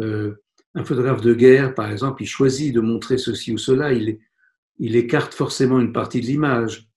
Euh, 0.00 0.34
un 0.74 0.84
photographe 0.84 1.20
de 1.20 1.34
guerre, 1.34 1.74
par 1.74 1.90
exemple, 1.90 2.22
il 2.22 2.26
choisit 2.26 2.74
de 2.74 2.80
montrer 2.80 3.18
ceci 3.18 3.52
ou 3.52 3.58
cela, 3.58 3.92
il, 3.92 4.18
il 4.78 4.96
écarte 4.96 5.32
forcément 5.32 5.80
une 5.80 5.92
partie 5.92 6.20
de 6.20 6.26
l'image. 6.26 6.88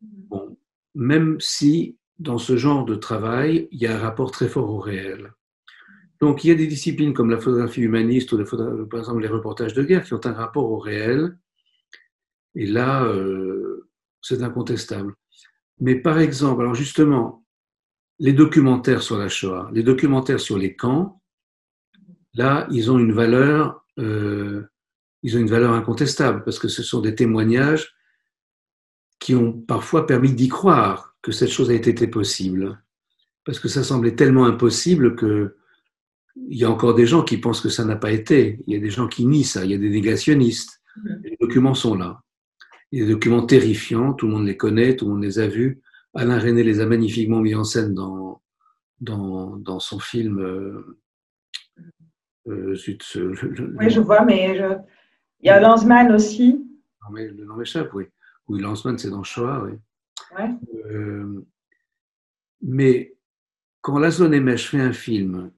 Bon, 0.00 0.56
même 0.94 1.36
si 1.38 1.97
dans 2.18 2.38
ce 2.38 2.56
genre 2.56 2.84
de 2.84 2.94
travail, 2.94 3.68
il 3.70 3.80
y 3.80 3.86
a 3.86 3.96
un 3.96 4.00
rapport 4.00 4.30
très 4.30 4.48
fort 4.48 4.70
au 4.70 4.78
réel. 4.78 5.32
Donc, 6.20 6.42
il 6.42 6.48
y 6.48 6.50
a 6.50 6.56
des 6.56 6.66
disciplines 6.66 7.14
comme 7.14 7.30
la 7.30 7.38
photographie 7.38 7.82
humaniste 7.82 8.32
ou 8.32 8.44
par 8.90 9.00
exemple 9.00 9.22
les 9.22 9.28
reportages 9.28 9.74
de 9.74 9.84
guerre 9.84 10.04
qui 10.04 10.14
ont 10.14 10.26
un 10.26 10.32
rapport 10.32 10.70
au 10.70 10.78
réel. 10.78 11.38
Et 12.56 12.66
là, 12.66 13.04
euh, 13.04 13.88
c'est 14.20 14.42
incontestable. 14.42 15.14
Mais 15.80 15.94
par 15.94 16.18
exemple, 16.18 16.62
alors 16.62 16.74
justement, 16.74 17.44
les 18.18 18.32
documentaires 18.32 19.02
sur 19.02 19.16
la 19.16 19.28
Shoah, 19.28 19.70
les 19.72 19.84
documentaires 19.84 20.40
sur 20.40 20.58
les 20.58 20.74
camps, 20.74 21.22
là, 22.34 22.66
ils 22.72 22.90
ont 22.90 22.98
une 22.98 23.12
valeur, 23.12 23.84
euh, 24.00 24.64
ils 25.22 25.36
ont 25.36 25.40
une 25.40 25.48
valeur 25.48 25.72
incontestable 25.72 26.42
parce 26.42 26.58
que 26.58 26.66
ce 26.66 26.82
sont 26.82 27.00
des 27.00 27.14
témoignages 27.14 27.94
qui 29.20 29.36
ont 29.36 29.52
parfois 29.52 30.06
permis 30.06 30.32
d'y 30.32 30.48
croire 30.48 31.16
que 31.28 31.34
cette 31.34 31.50
chose 31.50 31.70
a 31.70 31.74
été 31.74 32.06
possible. 32.06 32.82
Parce 33.44 33.60
que 33.60 33.68
ça 33.68 33.82
semblait 33.82 34.14
tellement 34.14 34.46
impossible 34.46 35.14
que 35.14 35.56
il 36.48 36.56
y 36.56 36.64
a 36.64 36.70
encore 36.70 36.94
des 36.94 37.06
gens 37.06 37.22
qui 37.22 37.36
pensent 37.36 37.60
que 37.60 37.68
ça 37.68 37.84
n'a 37.84 37.96
pas 37.96 38.12
été. 38.12 38.60
Il 38.66 38.72
y 38.72 38.76
a 38.76 38.80
des 38.80 38.90
gens 38.90 39.08
qui 39.08 39.26
nient 39.26 39.44
ça. 39.44 39.64
Il 39.64 39.72
y 39.72 39.74
a 39.74 39.78
des 39.78 39.90
négationnistes. 39.90 40.80
Les 41.22 41.36
documents 41.40 41.74
sont 41.74 41.96
là. 41.96 42.22
Il 42.90 43.00
y 43.00 43.02
a 43.02 43.06
des 43.06 43.12
documents 43.12 43.44
terrifiants. 43.44 44.14
Tout 44.14 44.26
le 44.26 44.32
monde 44.32 44.46
les 44.46 44.56
connaît, 44.56 44.96
tout 44.96 45.04
le 45.06 45.12
monde 45.12 45.24
les 45.24 45.38
a 45.38 45.48
vus. 45.48 45.82
Alain 46.14 46.38
René 46.38 46.62
les 46.62 46.80
a 46.80 46.86
magnifiquement 46.86 47.40
mis 47.40 47.54
en 47.54 47.64
scène 47.64 47.92
dans, 47.92 48.40
dans, 49.00 49.56
dans 49.56 49.80
son 49.80 49.98
film. 49.98 50.38
Euh, 50.38 50.98
euh, 52.46 52.74
oui, 52.76 53.90
je 53.90 54.00
vois, 54.00 54.24
mais 54.24 54.56
il 55.40 55.46
y 55.46 55.50
a 55.50 55.60
Lanzmann 55.60 56.10
aussi. 56.12 56.54
Non, 57.02 57.10
mais 57.12 57.28
le 57.28 57.44
nom 57.44 57.56
m'échappe, 57.56 57.92
oui. 57.92 58.04
Oui, 58.46 58.60
Lanzmann, 58.60 58.96
c'est 58.96 59.10
dans 59.10 59.24
Shoah, 59.24 59.64
oui. 59.64 59.72
Euh, 60.86 61.44
mais 62.62 63.16
quand 63.80 63.98
Laszlo 63.98 64.28
Nemes 64.28 64.58
fait 64.58 64.80
un 64.80 64.92
film 64.92 65.50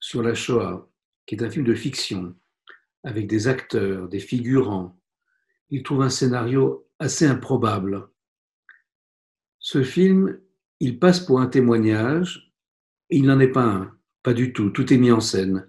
sur 0.00 0.22
la 0.22 0.34
Shoah, 0.34 0.88
qui 1.26 1.34
est 1.34 1.42
un 1.42 1.50
film 1.50 1.64
de 1.64 1.74
fiction, 1.74 2.34
avec 3.04 3.26
des 3.26 3.48
acteurs, 3.48 4.08
des 4.08 4.20
figurants, 4.20 4.98
il 5.70 5.82
trouve 5.82 6.02
un 6.02 6.10
scénario 6.10 6.86
assez 6.98 7.26
improbable. 7.26 8.08
Ce 9.58 9.82
film, 9.82 10.38
il 10.80 10.98
passe 10.98 11.20
pour 11.20 11.40
un 11.40 11.46
témoignage, 11.46 12.52
il 13.10 13.24
n'en 13.24 13.40
est 13.40 13.48
pas 13.48 13.64
un, 13.64 13.96
pas 14.22 14.34
du 14.34 14.52
tout, 14.52 14.70
tout 14.70 14.92
est 14.92 14.98
mis 14.98 15.12
en 15.12 15.20
scène. 15.20 15.66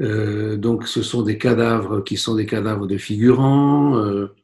Euh, 0.00 0.56
donc 0.56 0.88
ce 0.88 1.02
sont 1.02 1.22
des 1.22 1.38
cadavres 1.38 2.00
qui 2.00 2.16
sont 2.16 2.34
des 2.34 2.46
cadavres 2.46 2.86
de 2.86 2.96
figurants, 2.96 3.96
euh, 3.98 4.34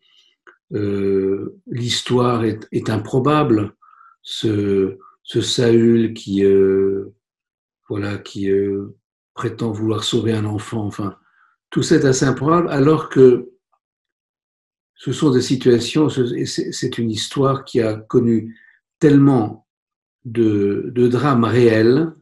l'histoire 0.71 2.45
est, 2.45 2.91
improbable. 2.91 3.75
Ce, 4.23 4.99
ce 5.23 5.41
Saül 5.41 6.13
qui, 6.15 6.45
voilà, 7.89 8.19
qui 8.19 8.51
prétend 9.35 9.71
vouloir 9.71 10.05
sauver 10.05 10.33
un 10.33 10.45
enfant. 10.45 10.85
Enfin, 10.85 11.17
tout 11.71 11.83
ça 11.83 11.97
est 11.97 12.05
assez 12.05 12.25
improbable, 12.25 12.69
alors 12.71 13.09
que 13.09 13.51
ce 14.95 15.13
sont 15.13 15.31
des 15.31 15.43
situations, 15.43 16.09
c'est 16.09 16.99
une 16.99 17.11
histoire 17.11 17.65
qui 17.65 17.81
a 17.81 17.95
connu 17.95 18.59
tellement 18.99 19.67
de, 20.25 20.91
de 20.93 21.07
drames 21.07 21.45
réels 21.45 22.13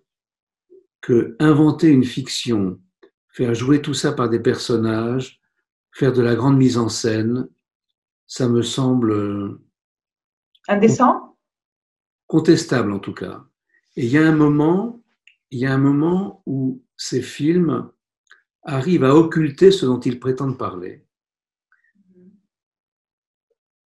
que 1.01 1.37
inventer 1.39 1.89
une 1.89 2.05
fiction, 2.05 2.79
faire 3.29 3.55
jouer 3.55 3.81
tout 3.81 3.95
ça 3.95 4.13
par 4.13 4.29
des 4.29 4.41
personnages, 4.41 5.41
faire 5.93 6.13
de 6.13 6.21
la 6.21 6.35
grande 6.35 6.59
mise 6.59 6.77
en 6.77 6.91
scène, 6.91 7.49
ça 8.27 8.49
me 8.49 8.63
semble 8.63 9.13
euh, 9.13 9.61
indécent, 10.69 11.37
contestable 12.27 12.93
en 12.93 12.99
tout 12.99 13.15
cas. 13.15 13.45
Et 13.97 14.05
il 14.05 14.11
y 14.11 14.19
a 14.19 14.27
un 14.27 14.35
moment, 14.35 15.01
il 15.51 15.61
y 15.61 15.67
a 15.67 15.73
un 15.73 15.79
moment 15.79 16.43
où 16.47 16.83
ces 16.97 17.23
films 17.23 17.91
arrivent 18.63 19.05
à 19.05 19.15
occulter 19.15 19.71
ce 19.71 19.87
dont 19.87 20.01
ils 20.01 20.21
prétendent 20.21 20.59
parler. 20.59 21.07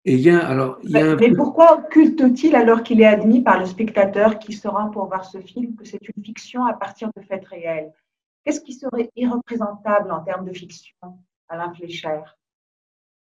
Et 0.06 0.14
il 0.14 0.22
y 0.22 0.30
a, 0.30 0.40
alors, 0.48 0.80
il 0.82 0.92
y 0.92 0.98
a 0.98 1.16
mais, 1.16 1.36
pourquoi 1.36 1.78
occulte-t-il 1.78 2.56
alors 2.56 2.84
qu'il 2.84 3.02
est 3.02 3.06
admis 3.06 3.42
par 3.42 3.60
le 3.60 3.66
spectateur 3.66 4.40
qui 4.40 4.54
se 4.54 4.68
rend 4.68 4.90
pour 4.90 5.06
voir 5.08 5.26
ce 5.26 5.40
film 5.40 5.76
que 5.76 5.86
c'est 5.86 6.00
une 6.16 6.24
fiction 6.24 6.66
à 6.66 6.74
partir 6.74 7.12
de 7.16 7.22
faits 7.22 7.46
réels? 7.46 7.92
Qu'est-ce 8.44 8.62
qui 8.62 8.74
serait 8.74 9.12
irreprésentable 9.18 10.12
en 10.12 10.24
termes 10.24 10.46
de 10.46 10.54
fiction, 10.54 11.20
Alain 11.50 11.74
Flécher 11.74 12.22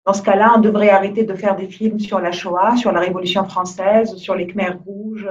Dans 0.06 0.14
ce 0.14 0.24
cas-là, 0.24 0.54
on 0.58 0.62
devrait 0.62 0.90
arrêter 0.90 1.24
de 1.24 1.36
faire 1.36 1.56
des 1.56 1.68
films 1.68 2.00
sur 2.00 2.20
la 2.20 2.32
Shoah, 2.32 2.76
sur 2.76 2.92
la 2.92 3.00
Révolution 3.00 3.46
française, 3.46 4.16
sur 4.16 4.36
les 4.36 4.48
Khmers 4.48 4.80
rouges. 4.84 5.30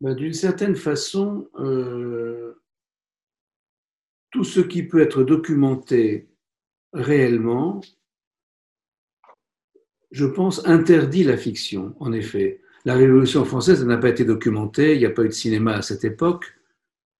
Ben, 0.00 0.14
d'une 0.14 0.32
certaine 0.32 0.76
façon, 0.76 1.48
euh, 1.58 2.60
tout 4.30 4.44
ce 4.44 4.60
qui 4.60 4.84
peut 4.84 5.00
être 5.00 5.22
documenté 5.22 6.28
réellement, 6.92 7.80
je 10.10 10.26
pense, 10.26 10.66
interdit 10.66 11.24
la 11.24 11.36
fiction, 11.36 11.94
en 12.00 12.12
effet. 12.12 12.60
La 12.84 12.94
Révolution 12.94 13.44
française 13.44 13.84
n'a 13.84 13.96
pas 13.96 14.08
été 14.08 14.24
documentée, 14.24 14.94
il 14.94 14.98
n'y 14.98 15.06
a 15.06 15.10
pas 15.10 15.22
eu 15.22 15.28
de 15.28 15.32
cinéma 15.32 15.74
à 15.74 15.82
cette 15.82 16.04
époque, 16.04 16.52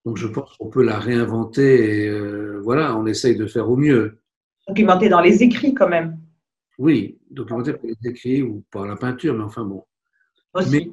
donc 0.04 0.16
je 0.16 0.26
pense 0.26 0.56
qu'on 0.56 0.68
peut 0.68 0.82
la 0.82 0.98
réinventer 0.98 2.04
et 2.04 2.08
euh, 2.08 2.60
voilà, 2.60 2.96
on 2.96 3.06
essaye 3.06 3.36
de 3.36 3.46
faire 3.46 3.70
au 3.70 3.76
mieux. 3.76 4.18
Documenter 4.68 5.08
dans 5.08 5.20
les 5.20 5.42
écrits 5.42 5.74
quand 5.74 5.88
même. 5.88 6.18
Oui, 6.78 7.18
documenter 7.30 7.72
par 7.74 7.84
les 7.84 8.10
écrits 8.10 8.42
ou 8.42 8.64
par 8.70 8.86
la 8.86 8.96
peinture, 8.96 9.34
mais 9.34 9.44
enfin 9.44 9.64
bon. 9.64 9.84
Mais 10.70 10.90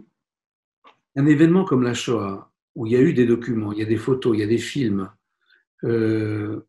un 1.16 1.26
événement 1.26 1.66
comme 1.66 1.84
la 1.84 1.94
Shoah, 1.94 2.52
où 2.76 2.86
il 2.86 2.94
y 2.94 2.96
a 2.96 3.02
eu 3.02 3.14
des 3.14 3.26
documents, 3.26 3.72
il 3.74 3.80
y 3.80 3.84
a 3.84 3.86
des 3.86 3.98
photos, 3.98 4.36
il 4.36 4.40
y 4.40 4.44
a 4.44 4.48
des 4.48 4.58
films, 4.58 5.12
euh, 5.84 6.66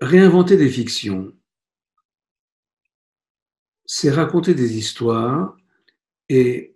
réinventer 0.00 0.56
des 0.56 0.68
fictions, 0.68 1.32
c'est 3.86 4.10
raconter 4.10 4.54
des 4.54 4.76
histoires 4.78 5.56
et, 6.28 6.74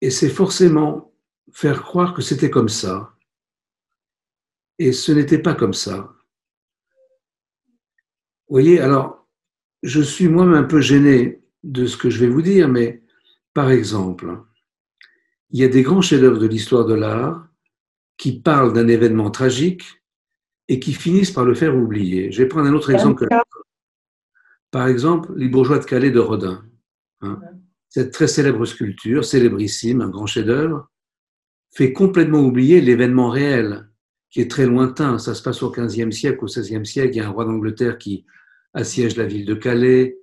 et 0.00 0.10
c'est 0.10 0.30
forcément 0.30 1.12
faire 1.52 1.82
croire 1.82 2.14
que 2.14 2.22
c'était 2.22 2.50
comme 2.50 2.68
ça. 2.68 3.13
Et 4.78 4.92
ce 4.92 5.12
n'était 5.12 5.38
pas 5.38 5.54
comme 5.54 5.74
ça. 5.74 6.14
Vous 8.48 8.56
voyez, 8.56 8.80
alors, 8.80 9.26
je 9.82 10.00
suis 10.00 10.28
moi-même 10.28 10.54
un 10.54 10.64
peu 10.64 10.80
gêné 10.80 11.42
de 11.62 11.86
ce 11.86 11.96
que 11.96 12.10
je 12.10 12.20
vais 12.20 12.28
vous 12.28 12.42
dire, 12.42 12.68
mais 12.68 13.02
par 13.52 13.70
exemple, 13.70 14.42
il 15.50 15.60
y 15.60 15.64
a 15.64 15.68
des 15.68 15.82
grands 15.82 16.02
chefs-d'œuvre 16.02 16.38
de 16.38 16.46
l'histoire 16.46 16.84
de 16.84 16.94
l'art 16.94 17.48
qui 18.16 18.40
parlent 18.40 18.72
d'un 18.72 18.88
événement 18.88 19.30
tragique 19.30 19.84
et 20.68 20.80
qui 20.80 20.92
finissent 20.92 21.30
par 21.30 21.44
le 21.44 21.54
faire 21.54 21.76
oublier. 21.76 22.32
Je 22.32 22.42
vais 22.42 22.48
prendre 22.48 22.68
un 22.68 22.74
autre 22.74 22.90
exemple. 22.90 23.28
Par 24.70 24.88
exemple, 24.88 25.32
les 25.36 25.48
bourgeois 25.48 25.78
de 25.78 25.84
Calais 25.84 26.10
de 26.10 26.18
Rodin. 26.18 26.64
Hein. 27.20 27.40
Cette 27.88 28.12
très 28.12 28.26
célèbre 28.26 28.64
sculpture, 28.64 29.24
célébrissime, 29.24 30.00
un 30.00 30.08
grand 30.08 30.26
chef-d'œuvre, 30.26 30.90
fait 31.72 31.92
complètement 31.92 32.40
oublier 32.40 32.80
l'événement 32.80 33.28
réel, 33.28 33.88
qui 34.34 34.40
est 34.40 34.50
très 34.50 34.66
lointain. 34.66 35.18
Ça 35.18 35.32
se 35.32 35.42
passe 35.42 35.62
au 35.62 35.70
XVe 35.70 36.10
siècle, 36.10 36.40
au 36.42 36.46
XVIe 36.46 36.84
siècle. 36.84 37.14
Il 37.14 37.18
y 37.18 37.20
a 37.20 37.28
un 37.28 37.30
roi 37.30 37.44
d'Angleterre 37.44 37.98
qui 37.98 38.26
assiège 38.74 39.16
la 39.16 39.26
ville 39.26 39.46
de 39.46 39.54
Calais, 39.54 40.18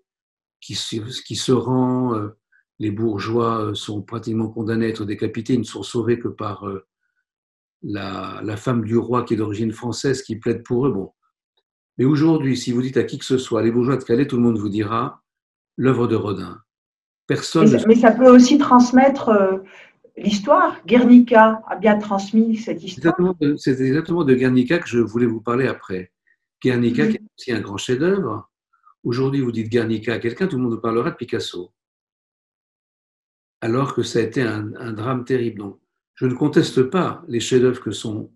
qui, 0.60 0.78
qui 1.26 1.36
se 1.38 1.52
rend. 1.54 2.14
Euh, 2.16 2.38
les 2.78 2.92
bourgeois 2.92 3.68
euh, 3.68 3.74
sont 3.74 4.02
pratiquement 4.02 4.50
condamnés 4.50 4.88
à 4.88 4.90
être 4.90 5.06
décapités. 5.06 5.54
Ils 5.54 5.62
ne 5.62 5.66
sont 5.66 5.82
sauvés 5.82 6.20
que 6.20 6.28
par 6.28 6.68
euh, 6.68 6.86
la, 7.84 8.42
la 8.44 8.58
femme 8.58 8.84
du 8.84 8.98
roi 8.98 9.24
qui 9.24 9.36
est 9.36 9.38
d'origine 9.38 9.72
française 9.72 10.24
qui 10.24 10.36
plaide 10.36 10.64
pour 10.64 10.88
eux. 10.88 10.92
Bon. 10.92 11.14
Mais 11.98 12.04
aujourd'hui, 12.04 12.58
si 12.58 12.74
vous 12.74 12.82
dites 12.82 12.98
à 12.98 13.04
qui 13.04 13.18
que 13.18 13.24
ce 13.24 13.38
soit, 13.38 13.64
les 13.64 13.72
bourgeois 13.72 13.96
de 13.96 14.04
Calais, 14.04 14.28
tout 14.28 14.36
le 14.36 14.44
monde 14.44 14.58
vous 14.58 14.68
dira 14.68 15.24
l'œuvre 15.78 16.08
de 16.08 16.18
Rodin. 16.18 16.60
Personne. 17.28 17.72
Mais, 17.72 17.84
mais, 17.88 17.96
ça 17.96 18.12
peut 18.12 18.30
aussi 18.30 18.58
transmettre 18.58 19.62
l'histoire. 20.18 20.86
Guernica 20.86 21.62
a 21.68 21.76
bien 21.76 21.98
transmis 21.98 22.58
cette 22.58 22.84
histoire. 22.84 23.16
C'est 23.58 23.80
exactement, 23.80 24.24
de 24.24 24.34
Guernica 24.34 24.80
que 24.80 24.88
je 24.88 25.00
voulais 25.00 25.26
vous 25.26 25.42
parler 25.42 25.68
après. 25.68 26.12
Guernica, 26.62 27.08
qui 27.08 27.16
est 27.16 27.22
aussi 27.38 27.52
un 27.52 27.62
grand 27.62 27.78
chef-d'œuvre. 27.78 28.50
Aujourd'hui, 29.04 29.42
vous 29.42 29.52
dites 29.52 29.70
Guernica 29.70 30.14
à 30.14 30.20
quelqu'un, 30.20 30.48
tout 30.48 30.58
le 30.58 30.64
monde 30.64 30.74
vous 30.74 30.82
parlera 30.82 31.10
de 31.10 31.16
Picasso. 31.16 31.74
Alors 33.62 33.96
que 33.96 34.04
ça 34.04 34.20
a 34.20 34.22
été 34.22 34.42
un, 34.42 34.94
drame 34.94 35.26
terrible. 35.26 35.60
Donc, 35.60 35.80
je 36.16 36.28
ne 36.28 36.34
conteste 36.34 36.84
pas 36.84 37.24
les 37.28 37.40
chefs-d'œuvre 37.40 37.82
que 37.82 37.92
sont 37.92 38.32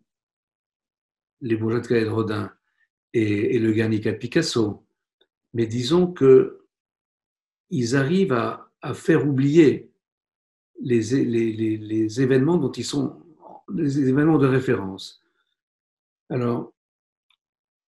les 1.41 1.55
Bourgeois 1.55 1.81
de 1.81 2.07
Rodin 2.07 2.51
et, 3.13 3.59
le 3.59 3.71
Guernica 3.71 4.11
de 4.11 4.17
Picasso. 4.17 4.85
Mais 5.53 5.67
disons 5.67 6.11
que 6.11 6.65
ils 7.69 7.95
arrivent 7.95 8.33
à, 8.33 8.61
faire 8.93 9.27
oublier 9.27 9.91
les, 10.81 12.21
événements 12.21 12.57
dont 12.57 12.71
ils 12.71 12.85
sont 12.85 13.21
les 13.73 13.99
événements 14.09 14.37
de 14.37 14.47
référence. 14.47 15.23
Alors, 16.29 16.73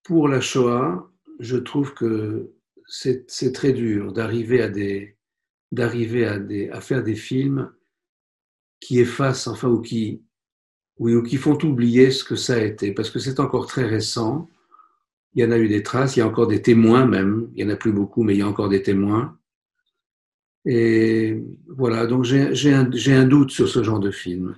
pour 0.04 0.28
la 0.28 0.42
Shoah, 0.42 1.12
je 1.40 1.58
trouve 1.58 1.94
que 1.94 2.52
c'est 2.88 3.52
très 3.54 3.74
dur 3.74 4.14
d'arriver 4.14 4.62
à 4.62 4.70
des 4.70 5.18
d'arriver 5.72 6.26
à, 6.26 6.40
des, 6.40 6.70
à 6.70 6.82
faire 6.82 7.04
des 7.04 7.16
films 7.16 7.70
qui 8.80 9.00
effacent, 9.00 9.48
enfin, 9.48 9.68
ou 9.68 9.82
qui, 9.82 10.24
ou 10.98 11.22
qui 11.22 11.38
font 11.38 11.58
oublier 11.64 12.12
ce 12.12 12.24
que 12.24 12.36
ça 12.36 12.56
a 12.56 12.62
été, 12.62 12.94
parce 12.94 13.10
que 13.10 13.20
c'est 13.20 13.40
encore 13.40 13.68
très 13.68 13.86
récent. 13.86 14.48
Il 15.34 15.44
y 15.44 15.46
en 15.46 15.52
a 15.52 15.58
eu 15.58 15.68
des 15.68 15.84
traces, 15.84 16.16
il 16.16 16.20
y 16.20 16.24
a 16.24 16.28
encore 16.28 16.48
des 16.48 16.62
témoins 16.62 17.06
même. 17.06 17.50
Il 17.56 17.66
n'y 17.66 17.72
en 17.72 17.74
a 17.74 17.78
plus 17.78 17.92
beaucoup, 17.92 18.24
mais 18.24 18.34
il 18.34 18.40
y 18.40 18.42
a 18.42 18.48
encore 18.48 18.70
des 18.70 18.82
témoins. 18.82 19.38
Et 20.66 21.42
voilà, 21.68 22.08
donc 22.08 22.24
j'ai 22.26 22.74
un, 22.74 22.90
un, 22.92 23.24
doute 23.26 23.52
sur 23.52 23.70
ce 23.70 23.84
genre 23.84 24.00
de 24.00 24.12
film. 24.12 24.58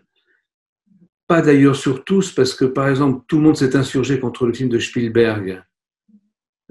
Pas 1.28 1.42
d'ailleurs 1.42 1.76
sur 1.76 2.04
tous, 2.04 2.32
parce 2.32 2.56
que 2.56 2.66
par 2.66 2.90
exemple, 2.90 3.24
tout 3.28 3.38
le 3.38 3.44
monde 3.44 3.58
s'est 3.58 3.76
insurgé 3.76 4.20
contre 4.20 4.48
le 4.48 4.54
film 4.54 4.70
de 4.70 4.80
Spielberg. 4.80 5.64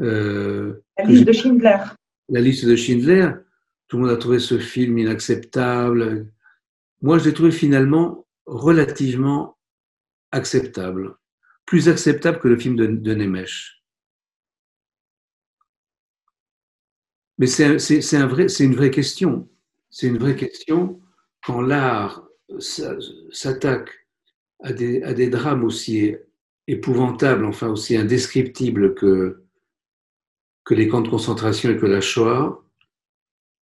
Euh, 0.00 0.74
la 0.98 1.04
liste 1.04 1.24
de 1.24 1.32
Schindler. 1.32 1.78
La 2.28 2.40
liste 2.40 2.66
de 2.66 2.74
Schindler. 2.74 3.30
Tout 3.86 3.96
le 3.96 4.02
monde 4.04 4.12
a 4.12 4.16
trouvé 4.16 4.38
ce 4.38 4.58
film 4.58 4.98
inacceptable. 4.98 6.26
Moi, 7.00 7.18
je 7.18 7.26
l'ai 7.26 7.34
trouvé 7.34 7.52
finalement 7.52 8.26
relativement 8.46 9.56
acceptable. 10.32 11.16
Plus 11.64 11.88
acceptable 11.88 12.40
que 12.40 12.48
le 12.48 12.58
film 12.58 12.76
de, 12.76 12.86
de 12.86 13.14
Nemesh. 13.14 13.77
Mais 17.38 17.46
c'est 17.46 18.16
un 18.16 18.26
vrai, 18.26 18.46
une 18.46 18.74
vraie 18.74 18.90
question. 18.90 19.48
C'est 19.90 20.08
une 20.08 20.18
vraie 20.18 20.36
question 20.36 21.00
quand 21.44 21.60
l'art 21.60 22.28
s'attaque 23.30 23.90
à 24.60 24.72
des, 24.72 25.02
à 25.02 25.14
des 25.14 25.30
drames 25.30 25.64
aussi 25.64 26.16
épouvantables, 26.66 27.44
enfin 27.44 27.68
aussi 27.68 27.96
indescriptibles 27.96 28.94
que, 28.94 29.44
que 30.64 30.74
les 30.74 30.88
camps 30.88 31.00
de 31.00 31.08
concentration 31.08 31.70
et 31.70 31.76
que 31.76 31.86
la 31.86 32.00
Shoah. 32.00 32.62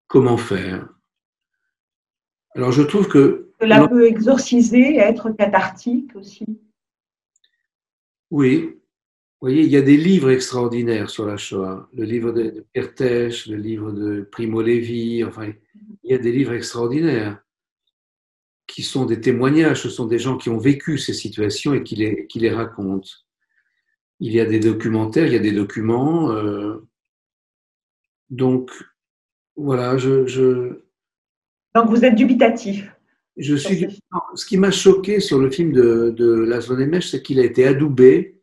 Comment 0.07 0.37
faire? 0.37 0.87
Alors 2.55 2.71
je 2.71 2.83
trouve 2.83 3.07
que... 3.07 3.51
Cela 3.59 3.87
peut 3.87 4.07
exorciser, 4.07 4.97
être 4.97 5.31
cathartique 5.31 6.15
aussi? 6.15 6.45
Oui, 8.31 8.79
vous 9.41 9.49
voyez, 9.49 9.63
il 9.63 9.69
y 9.69 9.77
a 9.77 9.81
des 9.81 9.97
livres 9.97 10.31
extraordinaires 10.31 11.09
sur 11.09 11.25
la 11.25 11.35
Shoah. 11.35 11.89
Le 11.93 12.03
livre 12.03 12.31
de 12.31 12.65
Kertész, 12.73 13.47
le 13.47 13.57
livre 13.57 13.91
de 13.91 14.21
Primo 14.21 14.61
Levi, 14.61 15.23
enfin, 15.25 15.51
il 16.03 16.11
y 16.11 16.13
a 16.13 16.17
des 16.17 16.31
livres 16.31 16.53
extraordinaires 16.53 17.41
qui 18.65 18.81
sont 18.81 19.05
des 19.05 19.19
témoignages, 19.19 19.81
ce 19.81 19.89
sont 19.89 20.05
des 20.05 20.19
gens 20.19 20.37
qui 20.37 20.49
ont 20.49 20.57
vécu 20.57 20.97
ces 20.97 21.13
situations 21.13 21.73
et 21.73 21.83
qui 21.83 21.95
les, 21.95 22.27
qui 22.27 22.39
les 22.39 22.49
racontent. 22.49 23.09
Il 24.21 24.31
y 24.31 24.39
a 24.39 24.45
des 24.45 24.59
documentaires, 24.59 25.27
il 25.27 25.33
y 25.33 25.37
a 25.37 25.39
des 25.39 25.51
documents. 25.51 26.31
Euh, 26.31 26.77
donc, 28.29 28.71
voilà, 29.57 29.97
je, 29.97 30.25
je, 30.25 30.81
Donc, 31.75 31.89
vous 31.89 32.05
êtes 32.05 32.15
dubitatif. 32.15 32.89
Je 33.37 33.55
suis. 33.55 34.01
Ce 34.35 34.45
qui 34.45 34.57
m'a 34.57 34.71
choqué 34.71 35.19
sur 35.19 35.39
le 35.39 35.51
film 35.51 35.73
de, 35.73 36.09
de 36.11 36.33
La 36.33 36.61
Zone 36.61 36.85
Mèche, 36.85 37.11
c'est 37.11 37.21
qu'il 37.21 37.39
a 37.41 37.43
été 37.43 37.67
adoubé 37.67 38.34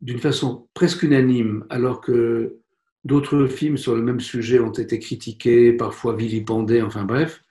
d'une 0.00 0.18
façon 0.18 0.68
presque 0.74 1.02
unanime, 1.02 1.64
alors 1.70 2.00
que 2.00 2.58
d'autres 3.04 3.46
films 3.46 3.76
sur 3.76 3.94
le 3.94 4.02
même 4.02 4.20
sujet 4.20 4.58
ont 4.58 4.72
été 4.72 4.98
critiqués, 4.98 5.72
parfois 5.72 6.14
vilipendés, 6.14 6.82
enfin 6.82 7.04
bref. 7.04 7.42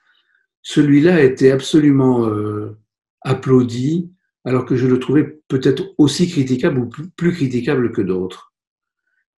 Celui-là 0.62 1.16
a 1.16 1.22
été 1.22 1.50
absolument 1.50 2.28
euh, 2.28 2.76
applaudi, 3.22 4.12
alors 4.44 4.64
que 4.64 4.76
je 4.76 4.86
le 4.86 4.98
trouvais 4.98 5.40
peut-être 5.48 5.94
aussi 5.98 6.28
critiquable 6.28 6.78
ou 6.78 6.88
plus, 7.16 7.32
critiquable 7.32 7.92
que 7.92 8.02
d'autres. 8.02 8.54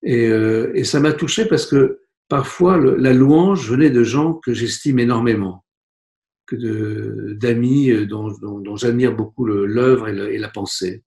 Et, 0.03 0.29
euh, 0.29 0.71
et, 0.75 0.85
ça 0.85 1.01
m'a 1.01 1.13
touché 1.13 1.45
parce 1.47 1.67
que 1.67 2.01
parfois 2.29 2.79
la 2.79 3.13
louange 3.13 3.71
venait 3.71 3.91
de 3.91 4.03
gens 4.03 4.35
que 4.35 4.55
j'estime 4.55 4.99
énormément, 4.99 5.65
que 6.47 7.33
d'amis 7.35 7.91
euh, 7.91 8.07
dont, 8.07 8.77
j'admire 8.77 9.15
beaucoup 9.15 9.45
l'œuvre 9.45 10.09
et, 10.09 10.39
la 10.39 10.49
pensée. 10.49 11.03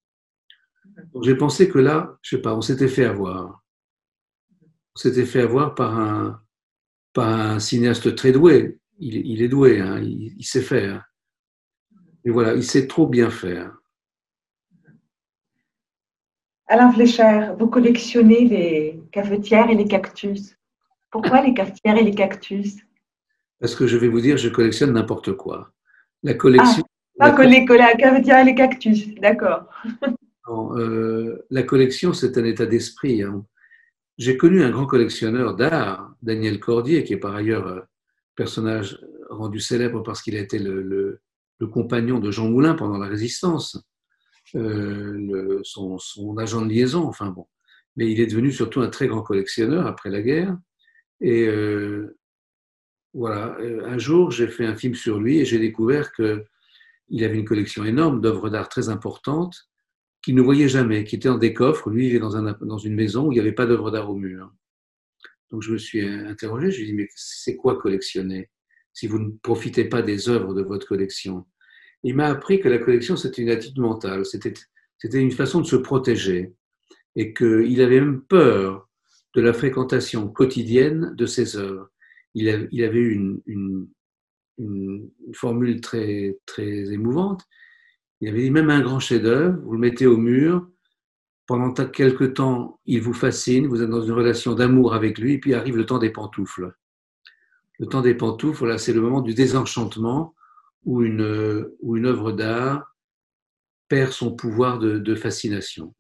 Donc 1.13 1.23
j'ai 1.23 1.35
pensé 1.35 1.69
que 1.69 1.79
là, 1.79 2.17
je 2.21 2.35
sais 2.35 2.41
pas, 2.41 2.55
on 2.55 2.61
s'était 2.61 2.87
fait 2.87 3.05
avoir. 3.05 3.63
On 4.95 4.99
s'était 4.99 5.25
fait 5.25 5.41
avoir 5.41 5.75
par 5.75 5.99
un, 5.99 6.41
par 7.13 7.27
un 7.27 7.59
cinéaste 7.59 8.15
très 8.15 8.31
doué. 8.31 8.79
Il, 8.99 9.15
il 9.15 9.41
est 9.41 9.47
doué, 9.47 9.79
hein, 9.79 9.99
il, 9.99 10.35
il, 10.37 10.45
sait 10.45 10.61
faire. 10.61 11.03
Mais 12.23 12.31
voilà, 12.31 12.53
il 12.53 12.63
sait 12.63 12.87
trop 12.87 13.07
bien 13.07 13.29
faire. 13.29 13.75
Alain 16.67 16.91
Fléchère, 16.91 17.55
vous 17.57 17.67
collectionnez 17.67 18.47
les 18.47 19.03
cafetières 19.11 19.69
et 19.69 19.75
les 19.75 19.85
cactus. 19.85 20.55
Pourquoi 21.11 21.41
les 21.41 21.53
cafetières 21.53 21.97
et 21.97 22.03
les 22.03 22.15
cactus? 22.15 22.77
Parce 23.59 23.75
que 23.75 23.87
je 23.87 23.97
vais 23.97 24.07
vous 24.07 24.21
dire, 24.21 24.37
je 24.37 24.49
collectionne 24.49 24.93
n'importe 24.93 25.33
quoi. 25.33 25.71
La 26.23 26.33
collection. 26.33 26.83
Ah, 27.19 27.31
pas 27.31 27.45
les, 27.45 27.65
la 27.65 27.95
cafetière 27.95 28.39
et 28.39 28.45
les 28.45 28.55
cactus, 28.55 29.13
d'accord. 29.15 29.69
Euh, 30.49 31.45
la 31.49 31.63
collection, 31.63 32.13
c'est 32.13 32.37
un 32.37 32.43
état 32.43 32.65
d'esprit. 32.65 33.23
Hein. 33.23 33.45
J'ai 34.17 34.37
connu 34.37 34.63
un 34.63 34.71
grand 34.71 34.85
collectionneur 34.85 35.55
d'art, 35.55 36.13
Daniel 36.21 36.59
Cordier, 36.59 37.03
qui 37.03 37.13
est 37.13 37.17
par 37.17 37.35
ailleurs 37.35 37.67
un 37.67 37.83
personnage 38.35 38.99
rendu 39.29 39.59
célèbre 39.59 40.03
parce 40.03 40.21
qu'il 40.21 40.35
a 40.35 40.39
été 40.39 40.59
le, 40.59 41.21
compagnon 41.71 42.19
de 42.19 42.29
Jean 42.29 42.49
Moulin 42.49 42.73
pendant 42.73 42.97
la 42.97 43.07
Résistance, 43.07 43.81
euh, 44.55 45.61
son, 45.63 45.97
agent 46.37 46.61
de 46.61 46.67
liaison, 46.67 47.05
enfin 47.05 47.29
bon. 47.29 47.47
Mais 47.95 48.11
il 48.11 48.19
est 48.19 48.27
devenu 48.27 48.51
surtout 48.51 48.81
un 48.81 48.89
très 48.89 49.07
grand 49.07 49.21
collectionneur 49.21 49.87
après 49.87 50.09
la 50.09 50.21
guerre. 50.21 50.57
Et 51.21 51.47
euh, 51.47 52.17
voilà, 53.13 53.55
un 53.85 53.97
jour, 53.97 54.29
j'ai 54.29 54.49
fait 54.49 54.65
un 54.65 54.75
film 54.75 54.93
sur 54.93 55.21
lui 55.21 55.39
et 55.39 55.45
j'ai 55.45 55.59
découvert 55.59 56.11
qu'il 56.11 57.23
avait 57.23 57.37
une 57.37 57.45
collection 57.45 57.85
énorme 57.85 58.19
d'œuvres 58.19 58.49
d'art 58.49 58.67
très 58.67 58.89
importantes 58.89 59.69
qu'il 60.23 60.35
ne 60.35 60.41
voyait 60.41 60.69
jamais, 60.69 61.03
qui 61.03 61.15
était 61.15 61.29
dans 61.29 61.37
des 61.37 61.53
coffres. 61.53 61.89
Lui, 61.89 62.05
il 62.05 62.07
vivait 62.07 62.19
dans, 62.19 62.37
un, 62.37 62.57
dans 62.61 62.77
une 62.77 62.95
maison 62.95 63.27
où 63.27 63.31
il 63.31 63.35
n'y 63.35 63.41
avait 63.41 63.51
pas 63.51 63.65
d'œuvre 63.65 63.91
d'art 63.91 64.09
au 64.09 64.15
mur. 64.15 64.51
Donc 65.51 65.61
je 65.61 65.73
me 65.73 65.77
suis 65.77 66.01
interrogé, 66.01 66.71
je 66.71 66.77
lui 66.77 66.83
ai 66.83 66.87
dit, 66.87 66.93
mais 66.93 67.07
c'est 67.15 67.55
quoi 67.55 67.77
collectionner 67.77 68.49
si 68.93 69.07
vous 69.07 69.19
ne 69.19 69.31
profitez 69.43 69.85
pas 69.85 70.01
des 70.01 70.29
œuvres 70.29 70.53
de 70.55 70.63
votre 70.63 70.87
collection? 70.87 71.45
Il 72.03 72.15
m'a 72.15 72.27
appris 72.27 72.59
que 72.59 72.69
la 72.69 72.79
collection, 72.79 73.15
c'était 73.15 73.43
une 73.43 73.49
attitude 73.49 73.79
mentale, 73.79 74.25
c'était 74.25 74.53
une 75.13 75.31
façon 75.31 75.61
de 75.61 75.65
se 75.65 75.75
protéger 75.75 76.53
et 77.15 77.33
qu'il 77.33 77.81
avait 77.81 77.99
même 77.99 78.21
peur 78.21 78.89
de 79.35 79.41
la 79.41 79.53
fréquentation 79.53 80.27
quotidienne 80.27 81.13
de 81.15 81.25
ses 81.25 81.57
œuvres. 81.57 81.89
Il, 82.33 82.49
avait 82.49 82.99
eu 82.99 83.13
une, 83.13 83.41
une, 83.45 83.87
une, 84.57 85.11
formule 85.33 85.81
très, 85.81 86.39
très 86.47 86.91
émouvante. 86.91 87.43
Il 88.23 88.29
avait 88.29 88.49
même 88.49 88.69
un 88.69 88.79
grand 88.79 89.01
chef-d'œuvre, 89.01 89.59
vous 89.65 89.73
le 89.73 89.79
mettez 89.79 90.07
au 90.07 90.15
mur, 90.15 90.65
pendant 91.45 91.73
quelques 91.73 92.35
temps, 92.35 92.79
il 92.85 93.01
vous 93.01 93.11
fascine, 93.11 93.67
vous 93.67 93.83
êtes 93.83 93.89
dans 93.89 94.01
une 94.01 94.13
relation 94.13 94.53
d'amour 94.55 94.93
avec 94.93 95.17
lui, 95.17 95.33
et 95.33 95.39
puis 95.41 95.53
arrive 95.53 95.75
le 95.75 95.85
temps 95.85 95.99
des 95.99 96.09
pantoufles. 96.09 96.73
Le 97.79 97.85
temps 97.85 97.99
des 97.99 98.15
pantoufles, 98.15 98.79
c'est 98.79 98.93
le 98.93 99.01
moment 99.01 99.19
du 99.19 99.33
désenchantement 99.33 100.33
où 100.85 101.03
une, 101.03 101.19
œuvre 102.05 102.31
d'art 102.31 102.95
perd 103.89 104.13
son 104.13 104.33
pouvoir 104.33 104.79
de, 104.79 105.15
fascination. 105.15 105.93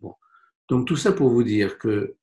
Donc 0.69 0.87
tout 0.87 0.95
ça 0.95 1.11
pour 1.11 1.29
vous 1.29 1.43
dire 1.43 1.77
que 1.77 2.15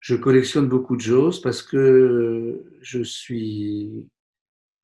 je 0.00 0.16
collectionne 0.16 0.68
beaucoup 0.68 0.96
de 0.96 1.00
choses 1.00 1.40
parce 1.40 1.62
que 1.62 2.62
je 2.82 3.02
suis 3.02 4.06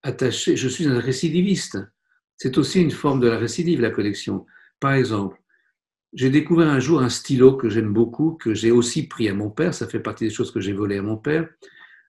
attaché, 0.02 0.56
je 0.56 0.68
suis 0.68 0.86
un 0.86 0.98
récidiviste. 0.98 1.76
C'est 2.36 2.58
aussi 2.58 2.80
une 2.80 2.90
forme 2.90 3.20
de 3.20 3.28
la 3.28 3.38
récidive, 3.38 3.80
la 3.80 3.90
collection. 3.90 4.46
Par 4.80 4.94
exemple, 4.94 5.38
j'ai 6.12 6.30
découvert 6.30 6.68
un 6.68 6.80
jour 6.80 7.00
un 7.00 7.08
stylo 7.08 7.56
que 7.56 7.68
j'aime 7.68 7.92
beaucoup, 7.92 8.32
que 8.32 8.54
j'ai 8.54 8.70
aussi 8.70 9.08
pris 9.08 9.28
à 9.28 9.34
mon 9.34 9.50
père, 9.50 9.74
ça 9.74 9.88
fait 9.88 10.00
partie 10.00 10.24
des 10.24 10.30
choses 10.30 10.52
que 10.52 10.60
j'ai 10.60 10.72
volées 10.72 10.98
à 10.98 11.02
mon 11.02 11.16
père, 11.16 11.48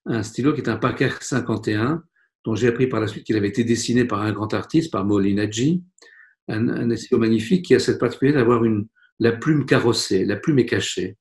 un 0.05 0.23
stylo 0.23 0.53
qui 0.53 0.61
est 0.61 0.69
un 0.69 0.77
Parker 0.77 1.09
51 1.19 2.03
dont 2.45 2.53
j'ai 2.53 2.67
appris 2.67 2.87
par 2.87 2.99
la 2.99 3.07
suite 3.07 3.23
qu'il 3.23 3.35
avait 3.35 3.47
été 3.47 3.63
dessiné 3.63 4.05
par 4.05 4.21
un 4.21 4.31
grand 4.31 4.53
artiste, 4.53 4.91
par 4.91 5.03
Molinaggi, 5.03 5.83
un, 6.47 6.69
un 6.69 6.95
stylo 6.95 7.19
magnifique 7.19 7.65
qui 7.65 7.73
a 7.73 7.79
cette 7.79 7.99
particularité 7.99 8.37
d'avoir 8.37 8.63
une, 8.63 8.87
la 9.19 9.31
plume 9.31 9.65
carrossée, 9.65 10.25
la 10.25 10.35
plume 10.35 10.59
est 10.59 10.65
cachée. 10.65 11.17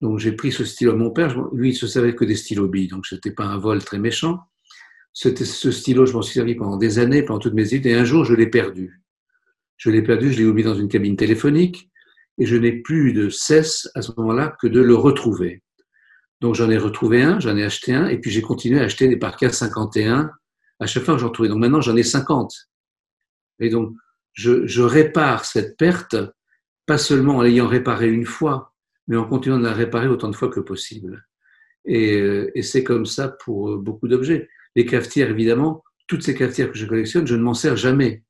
Donc 0.00 0.18
j'ai 0.18 0.32
pris 0.32 0.52
ce 0.52 0.64
stylo. 0.64 0.96
Mon 0.96 1.10
père, 1.10 1.38
lui, 1.52 1.70
il 1.70 1.74
se 1.74 1.86
savait 1.86 2.14
que 2.14 2.24
des 2.24 2.36
stylos 2.36 2.68
billes, 2.68 2.88
donc 2.88 3.06
ce 3.06 3.16
n'était 3.16 3.32
pas 3.32 3.44
un 3.44 3.58
vol 3.58 3.82
très 3.84 3.98
méchant. 3.98 4.38
C'était 5.20 5.44
ce 5.44 5.72
stylo, 5.72 6.06
je 6.06 6.12
m'en 6.12 6.22
suis 6.22 6.34
servi 6.34 6.54
pendant 6.54 6.76
des 6.76 7.00
années, 7.00 7.24
pendant 7.24 7.40
toutes 7.40 7.54
mes 7.54 7.66
études, 7.66 7.86
et 7.86 7.94
un 7.94 8.04
jour 8.04 8.24
je 8.24 8.34
l'ai 8.34 8.46
perdu. 8.46 9.02
Je 9.76 9.90
l'ai 9.90 10.00
perdu, 10.00 10.32
je 10.32 10.38
l'ai 10.38 10.44
oublié 10.44 10.64
dans 10.64 10.76
une 10.76 10.86
cabine 10.86 11.16
téléphonique, 11.16 11.90
et 12.38 12.46
je 12.46 12.54
n'ai 12.54 12.70
plus 12.70 13.12
de 13.12 13.28
cesse 13.28 13.90
à 13.96 14.02
ce 14.02 14.12
moment-là 14.16 14.56
que 14.62 14.68
de 14.68 14.80
le 14.80 14.94
retrouver. 14.94 15.64
Donc 16.40 16.54
j'en 16.54 16.70
ai 16.70 16.78
retrouvé 16.78 17.20
un, 17.20 17.40
j'en 17.40 17.56
ai 17.56 17.64
acheté 17.64 17.92
un, 17.92 18.06
et 18.06 18.18
puis 18.18 18.30
j'ai 18.30 18.42
continué 18.42 18.78
à 18.78 18.84
acheter 18.84 19.08
des 19.08 19.16
Parker 19.16 19.48
51 19.48 20.30
à 20.78 20.86
chaque 20.86 21.02
fois 21.02 21.14
que 21.14 21.20
j'en 21.20 21.30
trouvais. 21.30 21.48
Donc 21.48 21.58
maintenant 21.58 21.80
j'en 21.80 21.96
ai 21.96 22.04
50. 22.04 22.54
Et 23.58 23.70
donc 23.70 23.96
je, 24.34 24.68
je, 24.68 24.82
répare 24.82 25.44
cette 25.46 25.76
perte, 25.76 26.14
pas 26.86 26.96
seulement 26.96 27.38
en 27.38 27.42
l'ayant 27.42 27.66
réparée 27.66 28.08
une 28.08 28.24
fois, 28.24 28.72
mais 29.08 29.16
en 29.16 29.24
continuant 29.24 29.58
de 29.58 29.64
la 29.64 29.72
réparer 29.72 30.06
autant 30.06 30.28
de 30.28 30.36
fois 30.36 30.48
que 30.48 30.60
possible. 30.60 31.26
Et, 31.84 32.20
euh, 32.20 32.52
et 32.54 32.62
c'est 32.62 32.84
comme 32.84 33.04
ça 33.04 33.26
pour 33.44 33.70
euh, 33.70 33.78
beaucoup 33.78 34.06
d'objets. 34.06 34.48
Les 34.76 34.86
cafetières, 34.86 35.30
évidemment, 35.30 35.82
toutes 36.06 36.22
ces 36.22 36.34
cafetières 36.34 36.70
que 36.70 36.78
je 36.78 36.86
collectionne, 36.86 37.26
je 37.26 37.36
ne 37.36 37.42
m'en 37.42 37.54
sers 37.54 37.76
jamais. 37.76 38.22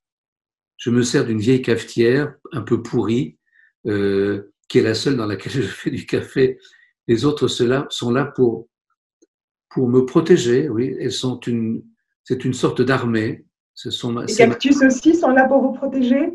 Je 0.76 0.90
me 0.90 1.02
sers 1.02 1.24
d'une 1.24 1.40
vieille 1.40 1.62
cafetière 1.62 2.34
un 2.52 2.62
peu 2.62 2.82
pourrie, 2.82 3.38
euh, 3.86 4.52
qui 4.68 4.78
est 4.78 4.82
la 4.82 4.94
seule 4.94 5.16
dans 5.16 5.26
laquelle 5.26 5.52
je 5.52 5.62
fais 5.62 5.90
du 5.90 6.06
café 6.06 6.58
les 7.08 7.24
autres 7.24 7.48
sont 7.48 8.10
là 8.10 8.24
pour, 8.26 8.68
pour 9.70 9.88
me 9.88 10.04
protéger, 10.04 10.68
oui. 10.68 10.94
Elles 11.00 11.10
sont 11.10 11.40
une, 11.40 11.82
c'est 12.22 12.44
une 12.44 12.52
sorte 12.52 12.82
d'armée. 12.82 13.46
Ce 13.74 13.90
sont 13.90 14.14
les 14.18 14.34
cactus 14.34 14.82
aussi 14.82 15.14
sont 15.14 15.30
là 15.30 15.46
pour 15.46 15.62
vous 15.62 15.72
protéger? 15.72 16.34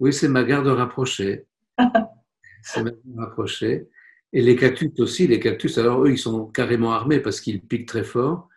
Oui, 0.00 0.12
c'est 0.12 0.28
ma 0.28 0.44
garde 0.44 0.66
rapprochée. 0.66 1.44
c'est 2.62 2.82
ma 2.82 2.90
garde 2.90 3.18
rapprochée. 3.18 3.88
Et 4.32 4.42
les 4.42 4.56
cactus 4.56 4.90
aussi, 4.98 5.26
les 5.26 5.40
cactus, 5.40 5.76
alors 5.78 6.04
eux, 6.04 6.10
ils 6.10 6.18
sont 6.18 6.46
carrément 6.46 6.92
armés 6.92 7.20
parce 7.20 7.40
qu'ils 7.40 7.60
piquent 7.60 7.88
très 7.88 8.04
fort. 8.04 8.48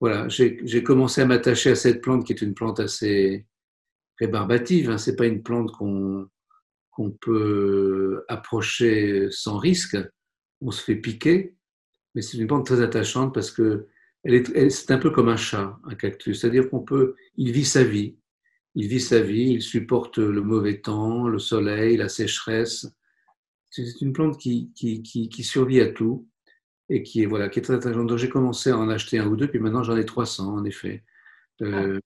Voilà, 0.00 0.28
j'ai 0.28 0.82
commencé 0.82 1.20
à 1.20 1.26
m'attacher 1.26 1.70
à 1.70 1.74
cette 1.74 2.00
plante 2.00 2.24
qui 2.24 2.32
est 2.32 2.42
une 2.42 2.54
plante 2.54 2.80
assez 2.80 3.46
rébarbative. 4.18 4.90
Hein. 4.90 4.98
Ce 4.98 5.10
n'est 5.10 5.16
pas 5.16 5.26
une 5.26 5.42
plante 5.42 5.70
qu'on 5.72 7.10
peut 7.20 8.24
approcher 8.28 9.28
sans 9.30 9.58
risque 9.58 9.96
on 10.60 10.70
se 10.70 10.82
fait 10.82 10.96
piquer, 10.96 11.54
mais 12.14 12.22
c'est 12.22 12.38
une 12.38 12.46
plante 12.46 12.66
très 12.66 12.82
attachante 12.82 13.34
parce 13.34 13.50
que 13.50 13.88
elle 14.22 14.34
est, 14.34 14.70
c'est 14.70 14.90
un 14.90 14.98
peu 14.98 15.10
comme 15.10 15.30
un 15.30 15.36
chat, 15.36 15.78
un 15.84 15.94
cactus. 15.94 16.40
C'est-à-dire 16.40 16.68
qu'on 16.68 16.80
peut, 16.80 17.16
il 17.36 17.52
vit 17.52 17.64
sa 17.64 17.82
vie. 17.82 18.18
Il 18.74 18.86
vit 18.86 19.00
sa 19.00 19.20
vie, 19.20 19.52
il 19.52 19.62
supporte 19.62 20.18
le 20.18 20.42
mauvais 20.42 20.80
temps, 20.80 21.26
le 21.26 21.38
soleil, 21.38 21.96
la 21.96 22.10
sécheresse. 22.10 22.86
C'est 23.70 24.00
une 24.02 24.12
plante 24.12 24.38
qui, 24.38 24.72
qui, 24.74 25.02
qui, 25.02 25.44
survit 25.44 25.80
à 25.80 25.90
tout 25.90 26.28
et 26.90 27.02
qui 27.04 27.22
est, 27.22 27.26
voilà, 27.26 27.48
qui 27.48 27.60
est 27.60 27.62
très 27.62 27.74
attachante. 27.74 28.06
Donc 28.06 28.18
j'ai 28.18 28.28
commencé 28.28 28.70
à 28.70 28.76
en 28.76 28.88
acheter 28.90 29.18
un 29.18 29.28
ou 29.28 29.36
deux, 29.36 29.48
puis 29.48 29.60
maintenant 29.60 29.84
j'en 29.84 29.96
ai 29.96 30.04
300 30.04 30.52
en 30.52 30.64
effet. 30.64 31.04
Euh, 31.62 32.00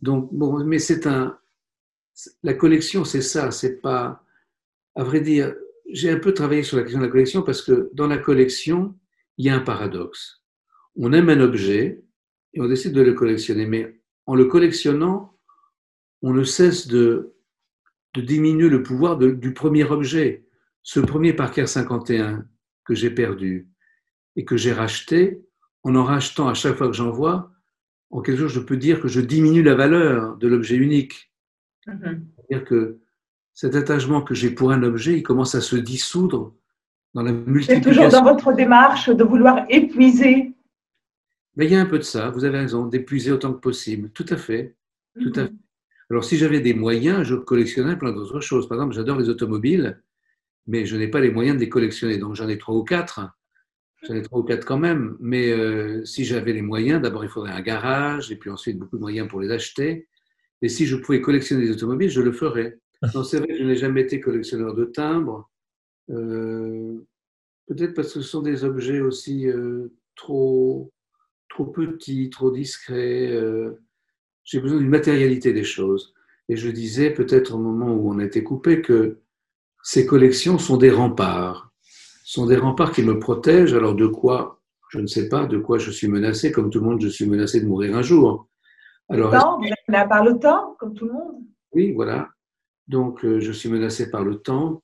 donc, 0.00 0.32
bon, 0.32 0.62
mais 0.64 0.78
c'est 0.78 1.06
un. 1.06 1.38
La 2.42 2.54
collection, 2.54 3.04
c'est 3.04 3.22
ça, 3.22 3.50
c'est 3.50 3.80
pas. 3.80 4.22
À 4.94 5.02
vrai 5.02 5.20
dire, 5.20 5.54
j'ai 5.90 6.10
un 6.10 6.18
peu 6.18 6.34
travaillé 6.34 6.62
sur 6.62 6.76
la 6.76 6.82
question 6.82 7.00
de 7.00 7.06
la 7.06 7.10
collection 7.10 7.42
parce 7.42 7.62
que 7.62 7.90
dans 7.94 8.06
la 8.06 8.18
collection, 8.18 8.94
il 9.38 9.46
y 9.46 9.48
a 9.48 9.56
un 9.56 9.60
paradoxe. 9.60 10.44
On 10.96 11.12
aime 11.12 11.30
un 11.30 11.40
objet 11.40 12.04
et 12.52 12.60
on 12.60 12.68
décide 12.68 12.92
de 12.92 13.00
le 13.00 13.14
collectionner, 13.14 13.66
mais 13.66 14.00
en 14.26 14.36
le 14.36 14.44
collectionnant, 14.44 15.36
on 16.22 16.32
ne 16.32 16.44
cesse 16.44 16.86
de, 16.86 17.34
de 18.14 18.20
diminuer 18.20 18.68
le 18.68 18.82
pouvoir 18.82 19.16
du 19.16 19.52
premier 19.54 19.84
objet. 19.84 20.46
Ce 20.82 21.00
premier 21.00 21.32
Parker 21.32 21.66
51 21.66 22.46
que 22.84 22.94
j'ai 22.94 23.10
perdu 23.10 23.73
et 24.36 24.44
que 24.44 24.56
j'ai 24.56 24.72
racheté, 24.72 25.42
en 25.82 25.94
en 25.94 26.04
rachetant 26.04 26.48
à 26.48 26.54
chaque 26.54 26.76
fois 26.76 26.88
que 26.88 26.94
j'en 26.94 27.10
vois, 27.10 27.52
en 28.10 28.20
quelque 28.20 28.40
sorte, 28.40 28.52
je 28.52 28.60
peux 28.60 28.76
dire 28.76 29.00
que 29.00 29.08
je 29.08 29.20
diminue 29.20 29.62
la 29.62 29.74
valeur 29.74 30.36
de 30.36 30.48
l'objet 30.48 30.76
unique. 30.76 31.32
Mm-hmm. 31.86 32.20
C'est-à-dire 32.36 32.64
que 32.64 32.98
cet 33.54 33.74
attachement 33.74 34.22
que 34.22 34.34
j'ai 34.34 34.50
pour 34.50 34.72
un 34.72 34.82
objet, 34.82 35.16
il 35.16 35.22
commence 35.22 35.54
à 35.54 35.60
se 35.60 35.76
dissoudre 35.76 36.54
dans 37.14 37.22
la 37.22 37.32
multiplication. 37.32 37.82
C'est 37.82 37.88
toujours 37.88 38.08
dans 38.08 38.24
votre 38.24 38.52
démarche 38.52 39.08
de 39.08 39.24
vouloir 39.24 39.64
épuiser. 39.68 40.54
Mais 41.56 41.66
il 41.66 41.72
y 41.72 41.76
a 41.76 41.80
un 41.80 41.86
peu 41.86 41.98
de 41.98 42.04
ça, 42.04 42.30
vous 42.30 42.44
avez 42.44 42.58
raison, 42.58 42.86
d'épuiser 42.86 43.30
autant 43.30 43.52
que 43.52 43.60
possible. 43.60 44.10
Tout 44.10 44.26
à 44.28 44.36
fait. 44.36 44.76
Tout 45.20 45.32
à 45.36 45.42
mhm. 45.42 45.48
fait. 45.48 45.54
Alors, 46.10 46.24
si 46.24 46.36
j'avais 46.36 46.60
des 46.60 46.74
moyens, 46.74 47.22
je 47.22 47.34
collectionnais 47.34 47.96
plein 47.96 48.12
d'autres 48.12 48.40
choses. 48.40 48.68
Par 48.68 48.76
exemple, 48.76 48.94
j'adore 48.94 49.18
les 49.18 49.28
automobiles, 49.28 50.02
mais 50.66 50.84
je 50.84 50.96
n'ai 50.96 51.08
pas 51.08 51.20
les 51.20 51.30
moyens 51.30 51.56
de 51.56 51.60
les 51.60 51.68
collectionner. 51.68 52.18
Donc, 52.18 52.34
j'en 52.34 52.48
ai 52.48 52.58
trois 52.58 52.74
ou 52.74 52.84
quatre. 52.84 53.20
J'en 54.06 54.14
ai 54.14 54.22
trois 54.22 54.40
ou 54.40 54.42
quatre 54.42 54.64
quand 54.64 54.78
même. 54.78 55.16
Mais 55.20 55.50
euh, 55.50 56.04
si 56.04 56.24
j'avais 56.24 56.52
les 56.52 56.62
moyens, 56.62 57.00
d'abord, 57.00 57.24
il 57.24 57.30
faudrait 57.30 57.52
un 57.52 57.60
garage, 57.60 58.30
et 58.30 58.36
puis 58.36 58.50
ensuite 58.50 58.78
beaucoup 58.78 58.96
de 58.96 59.02
moyens 59.02 59.28
pour 59.28 59.40
les 59.40 59.50
acheter. 59.50 60.08
Et 60.62 60.68
si 60.68 60.86
je 60.86 60.96
pouvais 60.96 61.20
collectionner 61.20 61.66
des 61.66 61.72
automobiles, 61.72 62.10
je 62.10 62.20
le 62.20 62.32
ferais. 62.32 62.78
Non, 63.14 63.24
c'est 63.24 63.38
vrai 63.38 63.48
que 63.48 63.58
je 63.58 63.64
n'ai 63.64 63.76
jamais 63.76 64.02
été 64.02 64.20
collectionneur 64.20 64.74
de 64.74 64.84
timbres. 64.84 65.50
Euh, 66.10 66.98
peut-être 67.66 67.94
parce 67.94 68.12
que 68.12 68.20
ce 68.20 68.28
sont 68.28 68.42
des 68.42 68.64
objets 68.64 69.00
aussi 69.00 69.46
euh, 69.48 69.92
trop, 70.16 70.92
trop 71.48 71.66
petits, 71.66 72.30
trop 72.30 72.50
discrets. 72.50 73.30
J'ai 74.44 74.60
besoin 74.60 74.78
d'une 74.78 74.88
matérialité 74.88 75.52
des 75.52 75.64
choses. 75.64 76.14
Et 76.48 76.56
je 76.56 76.68
disais 76.68 77.10
peut-être 77.10 77.54
au 77.54 77.58
moment 77.58 77.94
où 77.94 78.12
on 78.12 78.18
était 78.18 78.42
coupé 78.42 78.82
que 78.82 79.18
ces 79.82 80.06
collections 80.06 80.58
sont 80.58 80.76
des 80.76 80.90
remparts. 80.90 81.73
Sont 82.24 82.46
des 82.46 82.56
remparts 82.56 82.90
qui 82.90 83.02
me 83.02 83.18
protègent. 83.20 83.74
Alors 83.74 83.94
de 83.94 84.06
quoi 84.06 84.60
Je 84.88 84.98
ne 84.98 85.06
sais 85.06 85.28
pas 85.28 85.46
de 85.46 85.58
quoi 85.58 85.78
je 85.78 85.90
suis 85.90 86.08
menacé. 86.08 86.50
Comme 86.50 86.70
tout 86.70 86.80
le 86.80 86.86
monde, 86.86 87.00
je 87.00 87.08
suis 87.08 87.26
menacé 87.26 87.60
de 87.60 87.66
mourir 87.66 87.94
un 87.94 88.02
jour. 88.02 88.48
Alors, 89.10 89.30
le 89.60 89.68
temps, 89.92 90.08
par 90.08 90.24
le 90.24 90.38
temps, 90.38 90.76
comme 90.80 90.94
tout 90.94 91.04
le 91.04 91.12
monde. 91.12 91.42
Oui, 91.72 91.92
voilà. 91.92 92.30
Donc, 92.88 93.24
euh, 93.24 93.38
je 93.38 93.52
suis 93.52 93.68
menacé 93.68 94.10
par 94.10 94.24
le 94.24 94.36
temps. 94.36 94.82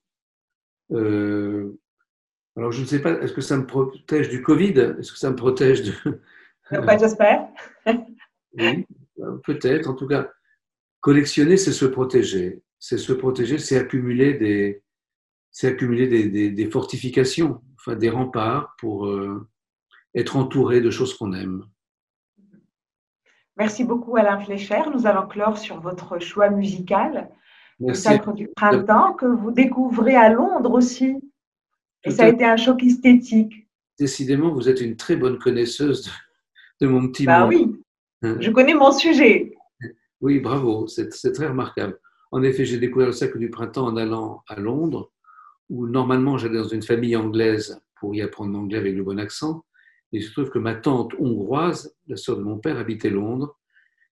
Euh, 0.92 1.78
alors, 2.56 2.70
je 2.70 2.82
ne 2.82 2.86
sais 2.86 3.00
pas, 3.00 3.12
est-ce 3.22 3.32
que 3.32 3.40
ça 3.40 3.56
me 3.56 3.66
protège 3.66 4.28
du 4.28 4.42
Covid? 4.42 4.78
Est-ce 4.98 5.12
que 5.12 5.18
ça 5.18 5.30
me 5.30 5.36
protège 5.36 5.82
de. 5.82 6.20
J'espère. 6.98 7.48
oui, 8.58 8.86
peut-être. 9.44 9.88
En 9.88 9.94
tout 9.94 10.06
cas, 10.06 10.30
collectionner, 11.00 11.56
c'est 11.56 11.72
se 11.72 11.86
protéger. 11.86 12.62
C'est 12.78 12.98
se 12.98 13.14
protéger, 13.14 13.56
c'est 13.58 13.78
accumuler 13.78 14.34
des, 14.34 14.82
c'est 15.50 15.68
accumuler 15.68 16.06
des, 16.06 16.50
des, 16.50 16.70
fortifications, 16.70 17.60
enfin 17.76 17.96
des 17.96 18.10
remparts 18.10 18.74
pour 18.78 19.06
euh, 19.06 19.48
être 20.14 20.36
entouré 20.36 20.80
de 20.80 20.90
choses 20.90 21.14
qu'on 21.14 21.32
aime. 21.32 21.64
Merci 23.56 23.84
beaucoup 23.84 24.16
Alain 24.16 24.40
Flécher. 24.40 24.82
Nous 24.94 25.06
allons 25.06 25.26
clore 25.26 25.58
sur 25.58 25.80
votre 25.80 26.18
choix 26.18 26.50
musical 26.50 27.30
le 27.80 27.94
Sacre 27.94 28.32
du 28.32 28.48
Printemps, 28.48 29.14
que 29.14 29.26
vous 29.26 29.50
découvrez 29.50 30.14
à 30.14 30.28
Londres 30.28 30.72
aussi. 30.72 31.16
Et 32.04 32.10
ça 32.10 32.24
a 32.24 32.28
été 32.28 32.44
un 32.44 32.56
choc 32.56 32.82
esthétique. 32.82 33.68
Décidément, 33.98 34.52
vous 34.52 34.68
êtes 34.68 34.80
une 34.80 34.96
très 34.96 35.16
bonne 35.16 35.38
connaisseuse 35.38 36.10
de, 36.80 36.86
mon 36.86 37.08
petit 37.08 37.26
bah 37.26 37.46
oui, 37.46 37.76
hein? 38.22 38.36
je 38.40 38.50
connais 38.50 38.74
mon 38.74 38.92
sujet. 38.92 39.54
Oui, 40.20 40.40
bravo, 40.40 40.86
c'est 40.86 41.32
très 41.32 41.46
remarquable. 41.46 41.98
En 42.32 42.42
effet, 42.42 42.64
j'ai 42.64 42.78
découvert 42.78 43.08
le 43.08 43.12
Sacre 43.12 43.38
du 43.38 43.50
Printemps 43.50 43.86
en 43.86 43.96
allant 43.96 44.42
à 44.48 44.58
Londres, 44.58 45.10
où 45.70 45.86
normalement 45.86 46.36
j'allais 46.36 46.58
dans 46.58 46.68
une 46.68 46.82
famille 46.82 47.16
anglaise 47.16 47.80
pour 47.98 48.14
y 48.14 48.20
apprendre 48.20 48.52
l'anglais 48.52 48.78
avec 48.78 48.94
le 48.94 49.02
bon 49.02 49.18
accent. 49.18 49.64
Il 50.12 50.22
se 50.22 50.32
trouve 50.32 50.50
que 50.50 50.58
ma 50.58 50.74
tante 50.74 51.14
hongroise, 51.18 51.94
la 52.08 52.16
sœur 52.16 52.36
de 52.36 52.42
mon 52.42 52.58
père, 52.58 52.76
habitait 52.76 53.10
Londres 53.10 53.56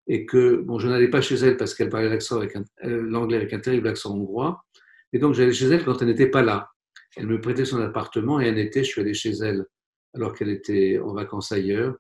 et 0.07 0.25
que 0.25 0.57
bon, 0.57 0.79
je 0.79 0.89
n'allais 0.89 1.09
pas 1.09 1.21
chez 1.21 1.35
elle 1.35 1.57
parce 1.57 1.75
qu'elle 1.75 1.91
parlait 1.91 2.17
euh, 2.17 3.03
l'anglais 3.03 3.37
avec 3.37 3.53
un 3.53 3.59
terrible 3.59 3.89
accent 3.89 4.15
hongrois. 4.15 4.65
Et 5.13 5.19
donc, 5.19 5.35
j'allais 5.35 5.53
chez 5.53 5.67
elle 5.67 5.85
quand 5.85 6.01
elle 6.01 6.09
n'était 6.09 6.29
pas 6.29 6.43
là. 6.43 6.71
Elle 7.17 7.27
me 7.27 7.41
prêtait 7.41 7.65
son 7.65 7.81
appartement 7.81 8.41
et 8.41 8.49
un 8.49 8.57
été, 8.57 8.85
je 8.85 8.89
suis 8.89 9.01
allé 9.01 9.13
chez 9.13 9.33
elle 9.33 9.67
alors 10.15 10.35
qu'elle 10.35 10.51
était 10.51 10.99
en 10.99 11.13
vacances 11.13 11.53
ailleurs. 11.53 11.97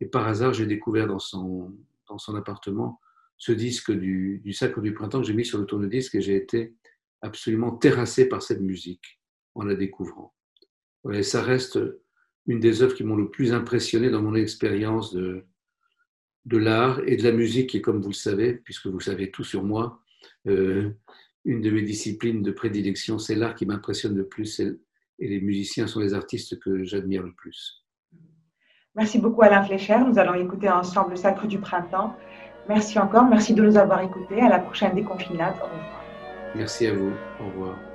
Et 0.00 0.06
par 0.06 0.26
hasard, 0.28 0.54
j'ai 0.54 0.66
découvert 0.66 1.06
dans 1.08 1.18
son, 1.18 1.74
dans 2.08 2.18
son 2.18 2.34
appartement 2.36 3.00
ce 3.36 3.52
disque 3.52 3.90
du, 3.90 4.40
du 4.44 4.52
Sacre 4.52 4.80
du 4.80 4.94
Printemps 4.94 5.20
que 5.20 5.26
j'ai 5.26 5.34
mis 5.34 5.44
sur 5.44 5.58
le 5.58 5.64
tourne-disque 5.64 6.14
et 6.14 6.20
j'ai 6.20 6.36
été 6.36 6.74
absolument 7.22 7.72
terrassé 7.72 8.28
par 8.28 8.42
cette 8.42 8.60
musique 8.60 9.20
en 9.54 9.64
la 9.64 9.74
découvrant. 9.74 10.34
ça 11.22 11.42
reste 11.42 11.78
une 12.46 12.60
des 12.60 12.82
œuvres 12.82 12.94
qui 12.94 13.04
m'ont 13.04 13.16
le 13.16 13.30
plus 13.30 13.52
impressionné 13.52 14.10
dans 14.10 14.22
mon 14.22 14.34
expérience 14.34 15.14
de, 15.14 15.44
l'art 16.50 17.00
et 17.06 17.16
de 17.16 17.22
la 17.22 17.32
musique, 17.32 17.74
et 17.74 17.80
comme 17.80 18.00
vous 18.00 18.08
le 18.08 18.14
savez, 18.14 18.54
puisque 18.54 18.86
vous 18.86 19.00
savez 19.00 19.30
tout 19.30 19.44
sur 19.44 19.62
moi, 19.62 20.00
euh, 20.46 20.90
une 21.44 21.60
de 21.60 21.70
mes 21.70 21.82
disciplines 21.82 22.42
de 22.42 22.50
prédilection, 22.50 23.18
c'est 23.18 23.34
l'art 23.34 23.54
qui 23.54 23.66
m'impressionne 23.66 24.16
le 24.16 24.26
plus, 24.26 24.60
et 24.60 25.28
les 25.28 25.40
musiciens 25.40 25.86
sont 25.86 26.00
les 26.00 26.14
artistes 26.14 26.58
que 26.58 26.84
j'admire 26.84 27.22
le 27.22 27.32
plus. 27.32 27.84
Merci 28.96 29.18
beaucoup 29.18 29.42
Alain 29.42 29.62
Flécher. 29.62 29.98
Nous 30.00 30.18
allons 30.18 30.34
écouter 30.34 30.68
ensemble 30.68 31.10
le 31.10 31.16
Sacre 31.16 31.46
du 31.46 31.58
Printemps. 31.58 32.16
Merci 32.68 32.98
encore. 32.98 33.24
Merci 33.24 33.54
de 33.54 33.62
nous 33.62 33.76
avoir 33.76 34.00
écoutés. 34.00 34.40
À 34.40 34.48
la 34.48 34.58
prochaine 34.58 34.94
déconfinade. 34.94 35.54
Merci 36.54 36.86
à 36.86 36.94
vous. 36.94 37.26
Au 37.38 37.46
revoir. 37.48 37.89